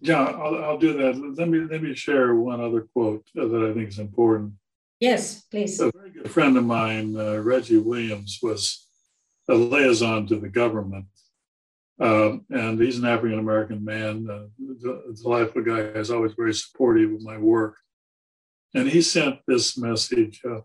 Yeah, 0.01 0.23
I'll, 0.23 0.57
I'll 0.65 0.79
do 0.79 0.93
that. 1.01 1.13
Let 1.37 1.49
me 1.49 1.59
let 1.73 1.83
me 1.83 1.93
share 1.95 2.37
one 2.37 2.61
other 2.61 2.83
quote 2.93 3.27
that 3.35 3.51
I 3.69 3.75
think 3.75 3.89
is 3.89 3.99
important. 3.99 4.53
Yes, 5.01 5.43
please. 5.51 5.81
A 5.81 5.91
very 5.91 6.11
good 6.11 6.31
friend 6.31 6.57
of 6.57 6.65
mine, 6.65 7.17
uh, 7.17 7.39
Reggie 7.39 7.79
Williams, 7.79 8.39
was 8.41 8.87
a 9.49 9.55
liaison 9.55 10.27
to 10.29 10.37
the 10.39 10.49
government, 10.49 11.07
uh, 12.01 12.37
and 12.51 12.81
he's 12.81 12.99
an 12.99 13.05
African 13.05 13.39
American 13.39 13.85
man, 13.85 14.29
uh, 14.31 14.91
a 14.91 15.15
delightful 15.15 15.63
guy. 15.63 15.93
He's 15.97 16.11
always 16.11 16.33
very 16.35 16.55
supportive 16.55 17.13
of 17.13 17.23
my 17.23 17.39
work, 17.39 17.77
and 18.75 18.89
he 18.89 19.03
sent 19.03 19.41
this 19.47 19.77
message. 19.77 20.41
Uh, 20.45 20.61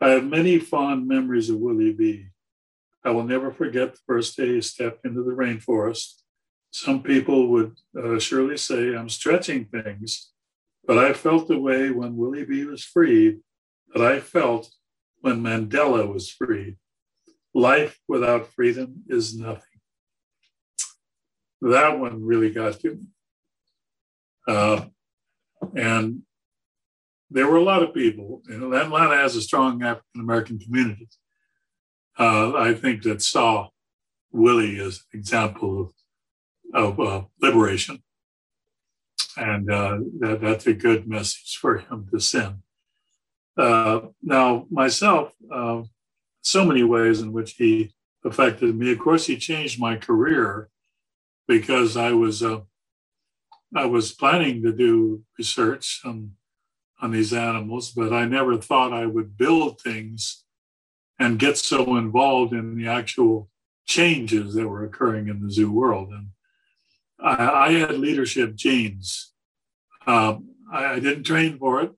I 0.00 0.10
have 0.10 0.24
many 0.24 0.58
fond 0.58 1.08
memories 1.08 1.50
of 1.50 1.58
Willie 1.58 1.92
B. 1.92 2.26
I 3.04 3.10
will 3.10 3.24
never 3.24 3.50
forget 3.50 3.94
the 3.94 4.00
first 4.06 4.36
day 4.36 4.54
he 4.54 4.60
stepped 4.60 5.04
into 5.04 5.22
the 5.22 5.32
rainforest 5.32 6.22
some 6.70 7.02
people 7.02 7.48
would 7.48 7.76
uh, 7.98 8.18
surely 8.18 8.56
say 8.56 8.94
I'm 8.94 9.08
stretching 9.08 9.64
things, 9.66 10.30
but 10.86 10.98
I 10.98 11.12
felt 11.12 11.48
the 11.48 11.58
way 11.58 11.90
when 11.90 12.16
Willie 12.16 12.44
B 12.44 12.64
was 12.64 12.84
freed 12.84 13.40
that 13.94 14.04
I 14.04 14.20
felt 14.20 14.70
when 15.20 15.42
Mandela 15.42 16.12
was 16.12 16.30
freed. 16.30 16.76
Life 17.54 17.98
without 18.06 18.52
freedom 18.52 19.02
is 19.08 19.36
nothing. 19.36 19.62
That 21.60 21.98
one 21.98 22.24
really 22.24 22.50
got 22.50 22.80
to 22.80 22.94
me. 22.94 23.06
Uh, 24.46 24.86
and 25.74 26.22
there 27.30 27.46
were 27.46 27.56
a 27.56 27.62
lot 27.62 27.82
of 27.82 27.94
people. 27.94 28.42
Know, 28.46 28.72
Atlanta 28.72 29.16
has 29.16 29.36
a 29.36 29.42
strong 29.42 29.82
African 29.82 30.20
American 30.20 30.58
community. 30.58 31.08
Uh, 32.18 32.54
I 32.56 32.74
think 32.74 33.02
that 33.02 33.22
saw 33.22 33.68
Willie 34.32 34.80
as 34.80 35.02
an 35.12 35.18
example 35.18 35.82
of 35.82 35.92
of 36.74 37.00
uh, 37.00 37.22
liberation. 37.40 38.02
And 39.36 39.70
uh, 39.70 39.98
that, 40.20 40.40
that's 40.40 40.66
a 40.66 40.74
good 40.74 41.08
message 41.08 41.58
for 41.60 41.78
him 41.78 42.08
to 42.12 42.20
send. 42.20 42.56
Uh, 43.56 44.00
now, 44.22 44.66
myself, 44.70 45.32
uh, 45.52 45.82
so 46.42 46.64
many 46.64 46.82
ways 46.82 47.20
in 47.20 47.32
which 47.32 47.52
he 47.52 47.94
affected 48.24 48.74
me. 48.76 48.92
Of 48.92 48.98
course, 48.98 49.26
he 49.26 49.36
changed 49.36 49.80
my 49.80 49.96
career 49.96 50.68
because 51.48 51.96
I 51.96 52.12
was 52.12 52.42
uh, 52.42 52.60
I 53.74 53.86
was 53.86 54.12
planning 54.12 54.62
to 54.62 54.72
do 54.72 55.24
research 55.36 56.02
on 56.04 56.32
on 57.00 57.10
these 57.12 57.32
animals, 57.32 57.90
but 57.90 58.12
I 58.12 58.26
never 58.26 58.56
thought 58.56 58.92
I 58.92 59.06
would 59.06 59.36
build 59.36 59.80
things 59.80 60.44
and 61.18 61.38
get 61.38 61.56
so 61.56 61.96
involved 61.96 62.52
in 62.52 62.76
the 62.76 62.88
actual 62.88 63.48
changes 63.86 64.54
that 64.54 64.68
were 64.68 64.84
occurring 64.84 65.28
in 65.28 65.40
the 65.40 65.50
zoo 65.50 65.70
world. 65.70 66.10
And 66.10 66.28
I, 67.20 67.68
I 67.68 67.72
had 67.72 67.98
leadership 67.98 68.54
genes. 68.56 69.32
Um, 70.06 70.50
I, 70.72 70.94
I, 70.94 71.00
didn't 71.00 71.24
train 71.24 71.58
for 71.58 71.82
it. 71.82 71.92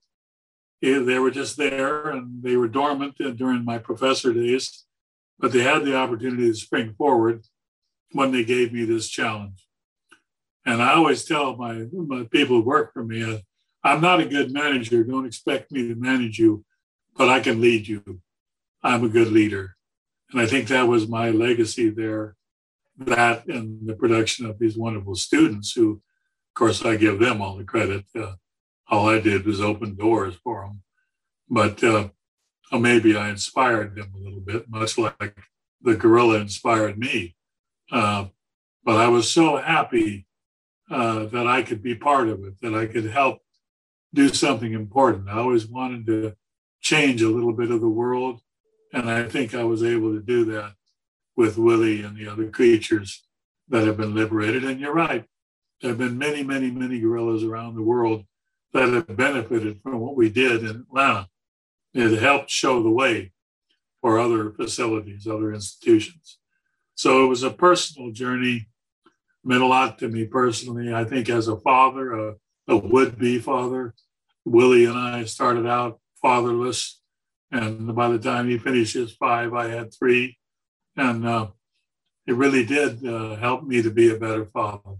They 0.83 1.19
were 1.19 1.31
just 1.31 1.57
there 1.57 2.11
and 2.11 2.43
they 2.43 2.57
were 2.57 2.69
dormant 2.69 3.17
during 3.37 3.65
my 3.65 3.79
professor 3.79 4.33
days, 4.33 4.85
but 5.39 5.53
they 5.53 5.63
had 5.63 5.85
the 5.85 5.97
opportunity 5.97 6.49
to 6.49 6.55
spring 6.55 6.95
forward 6.95 7.45
when 8.13 8.33
they 8.33 8.45
gave 8.45 8.73
me 8.73 8.85
this 8.85 9.09
challenge. 9.09 9.67
And 10.67 10.83
I 10.83 10.95
always 10.95 11.25
tell 11.25 11.57
my, 11.57 11.87
my 11.93 12.25
people 12.31 12.57
who 12.57 12.63
work 12.63 12.93
for 12.93 13.05
me, 13.05 13.23
uh, 13.23 13.39
I'm 13.83 14.01
not 14.01 14.21
a 14.21 14.27
good 14.27 14.53
manager. 14.53 15.03
Don't 15.05 15.27
expect 15.27 15.73
me 15.73 15.89
to 15.89 15.95
manage 15.95 16.39
you, 16.39 16.65
but 17.17 17.29
I 17.29 17.41
can 17.41 17.61
lead 17.61 17.89
you. 17.89 18.21
I'm 18.83 19.05
a 19.05 19.09
good 19.09 19.29
leader. 19.29 19.77
And 20.31 20.41
I 20.41 20.47
think 20.47 20.69
that 20.69 20.87
was 20.87 21.09
my 21.09 21.31
legacy 21.31 21.89
there 21.89 22.37
that 22.99 23.47
and 23.47 23.87
the 23.87 23.95
production 23.95 24.47
of 24.47 24.59
these 24.59 24.77
wonderful 24.77 25.15
students 25.15 25.73
who, 25.73 25.93
of 25.93 26.55
course, 26.55 26.85
I 26.85 26.97
give 26.97 27.19
them 27.19 27.41
all 27.41 27.57
the 27.57 27.65
credit. 27.65 28.05
Uh, 28.15 28.35
all 28.89 29.09
I 29.09 29.21
did 29.21 29.47
was 29.47 29.61
open 29.61 29.97
doors 29.97 30.35
for 30.45 30.63
them. 30.63 30.83
But 31.49 31.83
uh, 31.83 32.09
maybe 32.73 33.17
I 33.17 33.31
inspired 33.31 33.97
them 33.97 34.13
a 34.15 34.19
little 34.19 34.41
bit, 34.41 34.69
much 34.69 34.99
like 34.99 35.37
the 35.81 35.97
gorilla 35.97 36.41
inspired 36.41 36.99
me. 36.99 37.35
Uh, 37.91 38.27
but 38.85 38.97
I 38.97 39.09
was 39.09 39.31
so 39.31 39.57
happy 39.57 40.27
uh, 40.91 41.27
that 41.27 41.47
I 41.47 41.63
could 41.63 41.83
be 41.83 41.95
part 41.95 42.29
of 42.29 42.45
it, 42.45 42.61
that 42.63 42.75
I 42.75 42.87
could 42.87 43.07
help 43.07 43.39
do 44.13 44.29
something 44.29 44.73
important. 44.73 45.29
I 45.29 45.39
always 45.39 45.67
wanted 45.67 46.07
to 46.07 46.35
change 46.81 47.23
a 47.23 47.29
little 47.29 47.53
bit 47.53 47.71
of 47.71 47.81
the 47.81 47.89
world. 47.89 48.41
And 48.93 49.09
I 49.09 49.29
think 49.29 49.55
I 49.55 49.65
was 49.65 49.83
able 49.83 50.13
to 50.15 50.21
do 50.21 50.45
that 50.47 50.73
with 51.37 51.59
Willie 51.59 52.03
and 52.03 52.17
the 52.17 52.27
other 52.27 52.51
creatures 52.51 53.25
that 53.69 53.87
have 53.87 53.97
been 53.97 54.15
liberated. 54.15 54.65
And 54.65 54.81
you're 54.81 54.93
right, 54.93 55.25
there 55.81 55.91
have 55.91 55.99
been 55.99 56.19
many, 56.19 56.43
many, 56.43 56.71
many 56.71 56.99
gorillas 56.99 57.45
around 57.45 57.77
the 57.77 57.83
world 57.83 58.25
that 58.73 58.89
have 58.89 59.17
benefited 59.17 59.81
from 59.83 60.01
what 60.01 60.17
we 60.17 60.29
did 60.29 60.63
in 60.63 60.87
Atlanta. 60.89 61.29
It 61.95 62.21
helped 62.21 62.51
show 62.51 62.83
the 62.83 62.91
way 62.91 63.33
for 64.01 64.19
other 64.19 64.51
facilities, 64.51 65.27
other 65.27 65.53
institutions. 65.53 66.40
So 67.01 67.25
it 67.25 67.29
was 67.29 67.43
a 67.43 67.51
personal 67.51 68.11
journey 68.11 68.69
meant 69.43 69.63
a 69.63 69.67
lot 69.67 69.99
to 70.01 70.09
me 70.09 70.27
personally. 70.27 70.93
I 70.93 71.05
think 71.05 71.31
as 71.31 71.49
a 71.49 71.57
father, 71.57 72.13
a, 72.13 72.35
a 72.69 72.77
would-be 72.77 73.39
father, 73.39 73.95
Willie 74.45 74.85
and 74.85 74.99
I 74.99 75.25
started 75.25 75.67
out 75.67 75.99
fatherless, 76.21 77.01
and 77.51 77.97
by 77.97 78.11
the 78.11 78.19
time 78.19 78.51
he 78.51 78.59
finished 78.59 78.93
his 78.93 79.13
five, 79.13 79.55
I 79.55 79.69
had 79.69 79.95
three, 79.95 80.37
and 80.95 81.27
uh, 81.27 81.47
it 82.27 82.35
really 82.35 82.67
did 82.67 83.03
uh, 83.07 83.37
help 83.37 83.65
me 83.65 83.81
to 83.81 83.91
be 83.91 84.11
a 84.11 84.19
better 84.19 84.45
father. 84.45 84.97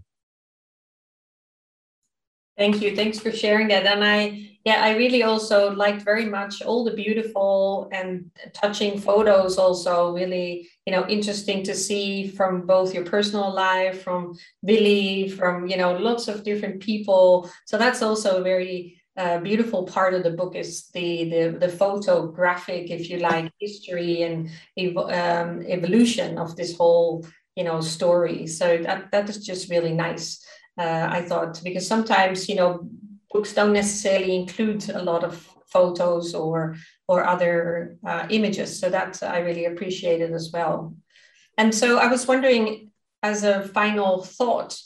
Thank 2.57 2.81
you. 2.81 2.95
Thanks 2.95 3.19
for 3.19 3.31
sharing 3.31 3.67
that. 3.67 3.85
And 3.85 4.03
I, 4.03 4.50
yeah, 4.63 4.83
I 4.83 4.95
really 4.95 5.23
also 5.23 5.71
liked 5.71 6.03
very 6.03 6.25
much 6.25 6.61
all 6.61 6.83
the 6.83 6.93
beautiful 6.93 7.89
and 7.91 8.29
touching 8.53 8.99
photos. 8.99 9.57
Also, 9.57 10.13
really, 10.13 10.69
you 10.85 10.93
know, 10.93 11.07
interesting 11.07 11.63
to 11.63 11.73
see 11.73 12.27
from 12.27 12.67
both 12.67 12.93
your 12.93 13.03
personal 13.03 13.51
life, 13.51 14.03
from 14.03 14.35
Billy, 14.63 15.29
from 15.29 15.67
you 15.67 15.77
know, 15.77 15.97
lots 15.97 16.27
of 16.27 16.43
different 16.43 16.79
people. 16.81 17.49
So 17.65 17.77
that's 17.77 18.03
also 18.03 18.39
a 18.39 18.43
very 18.43 19.01
uh, 19.17 19.39
beautiful 19.39 19.83
part 19.83 20.13
of 20.13 20.23
the 20.23 20.31
book 20.31 20.55
is 20.55 20.89
the 20.89 21.29
the 21.29 21.57
the 21.59 21.69
photographic, 21.69 22.91
if 22.91 23.09
you 23.09 23.17
like, 23.17 23.51
history 23.59 24.21
and 24.21 24.49
ev- 24.77 24.97
um, 24.97 25.63
evolution 25.67 26.37
of 26.37 26.55
this 26.55 26.77
whole 26.77 27.25
you 27.55 27.63
know 27.63 27.81
story. 27.81 28.45
So 28.45 28.77
that 28.77 29.11
that 29.11 29.27
is 29.29 29.43
just 29.43 29.71
really 29.71 29.93
nice 29.93 30.45
uh, 30.77 31.07
I 31.11 31.21
thought, 31.21 31.61
because 31.63 31.87
sometimes, 31.87 32.47
you 32.47 32.55
know, 32.55 32.87
books 33.33 33.53
don't 33.53 33.73
necessarily 33.73 34.35
include 34.35 34.89
a 34.89 35.03
lot 35.03 35.23
of 35.23 35.47
photos 35.67 36.33
or 36.33 36.75
or 37.07 37.25
other 37.25 37.97
uh, 38.05 38.27
images. 38.29 38.79
So 38.79 38.89
that 38.89 39.21
I 39.23 39.39
really 39.39 39.65
appreciated 39.65 40.33
as 40.33 40.51
well. 40.53 40.95
And 41.57 41.73
so 41.73 41.97
I 41.97 42.07
was 42.07 42.27
wondering, 42.27 42.91
as 43.23 43.43
a 43.43 43.67
final 43.69 44.23
thought, 44.23 44.77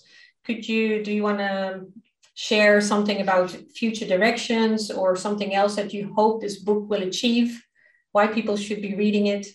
could 0.46 0.68
you 0.68 1.04
do 1.04 1.12
you 1.12 1.24
want 1.24 1.40
to 1.40 1.88
share 2.36 2.82
something 2.82 3.22
about 3.22 3.52
future 3.76 4.06
directions 4.06 4.92
or 4.92 5.16
something 5.16 5.56
else 5.56 5.76
that 5.76 5.94
you 5.94 6.14
hope 6.14 6.42
this 6.42 6.58
book 6.58 6.90
will 6.90 7.04
achieve? 7.04 7.62
Why 8.12 8.28
people 8.28 8.58
should 8.58 8.82
be 8.82 8.96
reading 8.96 9.28
it? 9.28 9.48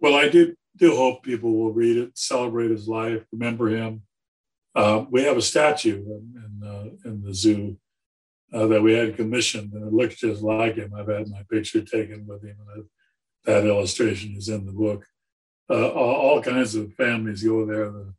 Well, 0.00 0.14
I 0.14 0.28
do 0.28 0.54
do 0.76 0.94
hope 0.94 1.22
people 1.22 1.52
will 1.56 1.72
read 1.72 1.96
it, 1.96 2.18
celebrate 2.18 2.70
his 2.70 2.86
life, 2.86 3.24
remember 3.32 3.68
him, 3.68 4.02
uh, 4.76 5.06
we 5.10 5.22
have 5.22 5.38
a 5.38 5.42
statue 5.42 6.04
in, 6.04 6.34
in, 6.36 6.68
uh, 6.68 7.08
in 7.08 7.22
the 7.22 7.32
zoo 7.32 7.78
uh, 8.52 8.66
that 8.66 8.82
we 8.82 8.92
had 8.92 9.16
commissioned, 9.16 9.72
and 9.72 9.86
it 9.86 9.92
looks 9.92 10.16
just 10.16 10.42
like 10.42 10.76
him. 10.76 10.92
I've 10.94 11.08
had 11.08 11.28
my 11.30 11.42
picture 11.50 11.80
taken 11.80 12.26
with 12.26 12.44
him, 12.44 12.56
and 12.74 12.84
that 13.46 13.64
illustration 13.64 14.34
is 14.36 14.50
in 14.50 14.66
the 14.66 14.72
book. 14.72 15.06
Uh, 15.70 15.88
all, 15.88 16.14
all, 16.14 16.42
kinds 16.42 16.74
of 16.74 16.92
families 16.92 17.42
go 17.42 17.64
there. 17.64 17.90
The 17.90 18.12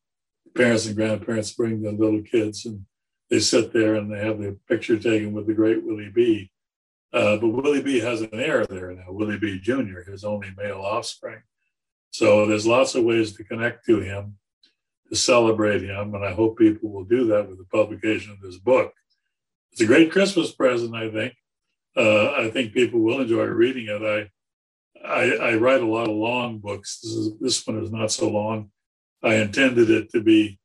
parents 0.55 0.87
and 0.87 0.95
grandparents 0.95 1.53
bring 1.53 1.81
the 1.81 1.91
little 1.91 2.23
kids, 2.23 2.65
and 2.65 2.83
they 3.29 3.39
sit 3.39 3.71
there 3.71 3.95
and 3.95 4.11
they 4.11 4.19
have 4.19 4.39
their 4.39 4.55
picture 4.67 4.97
taken 4.97 5.33
with 5.33 5.45
the 5.45 5.53
great 5.53 5.85
Willie 5.85 6.11
B. 6.13 6.49
But 7.11 7.41
Willie 7.41 7.83
B 7.83 7.99
has 7.99 8.21
an 8.21 8.33
heir 8.33 8.65
there 8.65 8.91
now, 8.93 9.05
Willie 9.09 9.39
B. 9.39 9.59
Jr., 9.59 10.01
his 10.09 10.23
only 10.23 10.49
male 10.57 10.81
offspring. 10.81 11.41
So 12.09 12.47
there's 12.47 12.65
lots 12.65 12.95
of 12.95 13.03
ways 13.03 13.33
to 13.33 13.43
connect 13.43 13.85
to 13.85 13.99
him 13.99 14.37
to 15.09 15.15
celebrate 15.15 15.83
him. 15.83 16.13
And 16.15 16.25
I 16.25 16.33
hope 16.33 16.57
people 16.57 16.89
will 16.89 17.03
do 17.05 17.27
that 17.27 17.47
with 17.47 17.57
the 17.57 17.65
publication 17.65 18.31
of 18.31 18.41
this 18.41 18.57
book. 18.57 18.93
It's 19.71 19.81
a 19.81 19.85
great 19.85 20.11
Christmas 20.11 20.51
present, 20.51 20.95
I 20.95 21.09
think. 21.11 21.33
Uh, 21.95 22.31
I 22.33 22.49
think 22.51 22.73
people 22.73 22.99
will 22.99 23.21
enjoy 23.21 23.45
reading 23.45 23.87
it. 23.87 24.01
I, 24.01 24.29
I, 25.07 25.51
I 25.51 25.55
write 25.55 25.81
a 25.81 25.85
lot 25.85 26.09
of 26.09 26.15
long 26.15 26.59
books. 26.59 26.99
This 27.01 27.11
is 27.11 27.39
this 27.39 27.67
one 27.67 27.83
is 27.83 27.91
not 27.91 28.11
so 28.11 28.29
long. 28.29 28.71
I 29.23 29.35
intended 29.35 29.89
it 29.89 30.11
to 30.11 30.21
be 30.21 30.59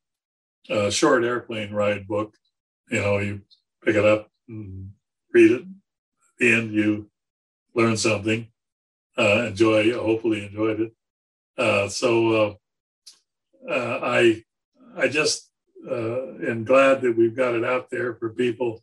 a 0.69 0.91
short 0.91 1.25
airplane 1.25 1.73
ride 1.73 2.07
book. 2.07 2.35
You 2.91 3.01
know, 3.01 3.19
you 3.19 3.43
pick 3.85 3.97
it 3.97 4.05
up 4.05 4.31
and 4.49 4.91
read 5.33 5.53
it. 5.53 5.63
At 5.63 6.39
the 6.39 6.53
end, 6.53 6.73
you 6.73 7.11
learn 7.75 7.97
something. 7.97 8.49
Uh, 9.17 9.47
enjoy, 9.49 9.93
hopefully, 9.93 10.47
enjoyed 10.47 10.81
it. 10.81 10.93
Uh, 11.57 11.89
so 11.89 12.59
uh, 13.69 14.01
I 14.03 14.45
I 14.97 15.09
just 15.09 15.51
uh, 15.89 16.35
am 16.47 16.65
glad 16.65 17.01
that 17.03 17.17
we've 17.17 17.37
got 17.37 17.55
it 17.55 17.65
out 17.65 17.91
there 17.91 18.15
for 18.15 18.31
people. 18.31 18.83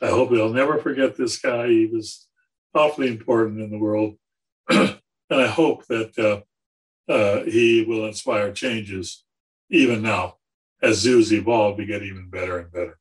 I 0.00 0.08
hope 0.08 0.30
they'll 0.30 0.52
never 0.52 0.78
forget 0.78 1.16
this 1.16 1.38
guy. 1.38 1.68
He 1.68 1.86
was 1.86 2.26
awfully 2.74 3.08
important 3.08 3.60
in 3.60 3.70
the 3.70 3.78
world, 3.78 4.16
and 4.68 4.98
I 5.30 5.46
hope 5.46 5.86
that 5.86 6.18
uh, 6.18 7.12
uh, 7.12 7.44
he 7.44 7.84
will 7.84 8.06
inspire 8.06 8.52
changes 8.52 9.24
even 9.70 10.02
now 10.02 10.36
as 10.82 10.98
zoos 10.98 11.32
evolve 11.32 11.76
to 11.78 11.84
get 11.84 12.02
even 12.02 12.30
better 12.30 12.58
and 12.58 12.70
better. 12.70 12.98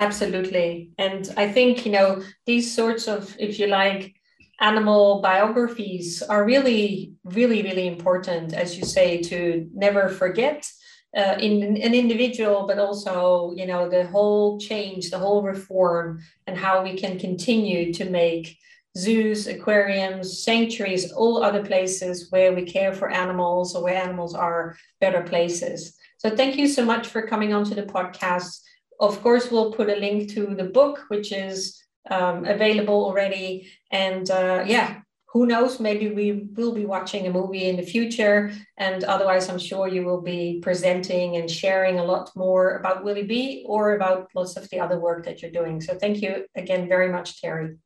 Absolutely, 0.00 0.90
and 0.98 1.32
I 1.36 1.50
think 1.50 1.84
you 1.86 1.92
know 1.92 2.22
these 2.46 2.74
sorts 2.74 3.08
of, 3.08 3.36
if 3.38 3.58
you 3.58 3.66
like, 3.66 4.17
animal 4.60 5.20
biographies 5.22 6.22
are 6.22 6.44
really, 6.44 7.12
really, 7.24 7.62
really 7.62 7.86
important, 7.86 8.52
as 8.52 8.76
you 8.76 8.84
say, 8.84 9.22
to 9.22 9.68
never 9.72 10.08
forget 10.08 10.68
uh, 11.16 11.36
in 11.40 11.62
an 11.62 11.94
individual, 11.94 12.66
but 12.66 12.78
also, 12.78 13.52
you 13.56 13.66
know, 13.66 13.88
the 13.88 14.06
whole 14.06 14.58
change, 14.58 15.10
the 15.10 15.18
whole 15.18 15.42
reform, 15.42 16.20
and 16.46 16.56
how 16.56 16.82
we 16.82 16.96
can 16.96 17.18
continue 17.18 17.92
to 17.94 18.10
make 18.10 18.58
zoos, 18.96 19.46
aquariums, 19.46 20.42
sanctuaries, 20.42 21.12
all 21.12 21.42
other 21.42 21.64
places 21.64 22.30
where 22.30 22.52
we 22.52 22.62
care 22.62 22.92
for 22.92 23.08
animals 23.10 23.74
or 23.74 23.84
where 23.84 24.02
animals 24.02 24.34
are 24.34 24.76
better 25.00 25.22
places. 25.22 25.96
So 26.18 26.30
thank 26.30 26.56
you 26.56 26.66
so 26.66 26.84
much 26.84 27.06
for 27.06 27.22
coming 27.22 27.54
onto 27.54 27.74
the 27.74 27.84
podcast. 27.84 28.60
Of 29.00 29.22
course, 29.22 29.50
we'll 29.50 29.72
put 29.72 29.88
a 29.88 29.96
link 29.96 30.30
to 30.30 30.54
the 30.56 30.64
book, 30.64 31.04
which 31.08 31.32
is 31.32 31.80
um, 32.10 32.44
available 32.44 33.04
already. 33.04 33.70
And 33.90 34.30
uh, 34.30 34.64
yeah, 34.66 35.00
who 35.32 35.46
knows? 35.46 35.78
Maybe 35.78 36.10
we 36.10 36.48
will 36.56 36.72
be 36.72 36.86
watching 36.86 37.26
a 37.26 37.32
movie 37.32 37.68
in 37.68 37.76
the 37.76 37.82
future. 37.82 38.52
And 38.78 39.04
otherwise, 39.04 39.48
I'm 39.48 39.58
sure 39.58 39.86
you 39.86 40.04
will 40.04 40.22
be 40.22 40.60
presenting 40.62 41.36
and 41.36 41.50
sharing 41.50 41.98
a 41.98 42.04
lot 42.04 42.30
more 42.34 42.76
about 42.78 43.04
Willie 43.04 43.24
B 43.24 43.64
or 43.66 43.94
about 43.94 44.30
lots 44.34 44.56
of 44.56 44.68
the 44.70 44.80
other 44.80 44.98
work 44.98 45.24
that 45.26 45.42
you're 45.42 45.50
doing. 45.50 45.80
So 45.80 45.94
thank 45.94 46.22
you 46.22 46.46
again 46.54 46.88
very 46.88 47.10
much, 47.10 47.40
Terry. 47.40 47.76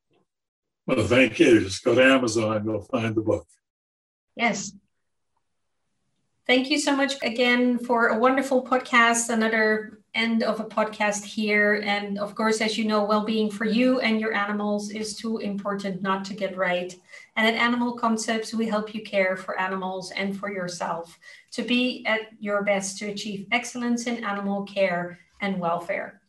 Well, 0.86 1.04
thank 1.06 1.38
you. 1.38 1.60
Just 1.60 1.84
go 1.84 1.94
to 1.94 2.02
Amazon, 2.02 2.64
you'll 2.64 2.82
find 2.82 3.14
the 3.14 3.22
book. 3.22 3.46
Yes. 4.36 4.72
Thank 6.46 6.70
you 6.70 6.78
so 6.78 6.96
much 6.96 7.14
again 7.22 7.78
for 7.78 8.08
a 8.08 8.18
wonderful 8.18 8.64
podcast. 8.64 9.30
Another 9.30 10.01
end 10.14 10.42
of 10.42 10.60
a 10.60 10.64
podcast 10.64 11.24
here. 11.24 11.82
And 11.84 12.18
of 12.18 12.34
course, 12.34 12.60
as 12.60 12.76
you 12.76 12.84
know, 12.84 13.04
well 13.04 13.24
being 13.24 13.50
for 13.50 13.64
you 13.64 14.00
and 14.00 14.20
your 14.20 14.34
animals 14.34 14.90
is 14.90 15.16
too 15.16 15.38
important 15.38 16.02
not 16.02 16.24
to 16.26 16.34
get 16.34 16.56
right. 16.56 16.94
And 17.36 17.46
at 17.46 17.54
Animal 17.54 17.96
Concepts, 17.96 18.52
we 18.52 18.66
help 18.66 18.94
you 18.94 19.02
care 19.02 19.36
for 19.36 19.58
animals 19.58 20.10
and 20.12 20.36
for 20.38 20.52
yourself 20.52 21.18
to 21.52 21.62
be 21.62 22.04
at 22.06 22.20
your 22.40 22.62
best 22.62 22.98
to 22.98 23.06
achieve 23.06 23.46
excellence 23.52 24.06
in 24.06 24.24
animal 24.24 24.64
care 24.64 25.18
and 25.40 25.58
welfare. 25.58 26.20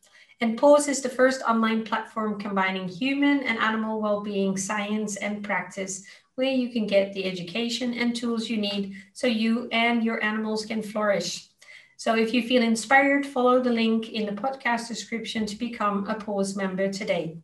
And 0.42 0.58
PAWS 0.58 0.88
is 0.88 1.02
the 1.02 1.10
first 1.10 1.42
online 1.44 1.84
platform 1.86 2.40
combining 2.40 2.88
human 2.88 3.44
and 3.44 3.58
animal 3.60 4.02
well 4.02 4.22
being 4.22 4.58
science 4.58 5.16
and 5.18 5.44
practice 5.44 6.04
where 6.36 6.52
you 6.52 6.70
can 6.70 6.88
get 6.88 7.14
the 7.14 7.26
education 7.26 7.94
and 7.94 8.16
tools 8.16 8.50
you 8.50 8.58
need 8.58 8.96
so 9.14 9.28
you 9.28 9.70
and 9.72 10.04
your 10.04 10.24
animals 10.24 10.66
can 10.66 10.82
flourish. 10.82 11.53
So 12.04 12.16
if 12.16 12.34
you 12.34 12.46
feel 12.46 12.62
inspired, 12.62 13.26
follow 13.26 13.62
the 13.62 13.70
link 13.70 14.10
in 14.10 14.26
the 14.26 14.34
podcast 14.34 14.90
description 14.90 15.46
to 15.46 15.56
become 15.56 16.06
a 16.10 16.16
PAWS 16.16 16.54
member 16.58 16.92
today. 16.92 17.38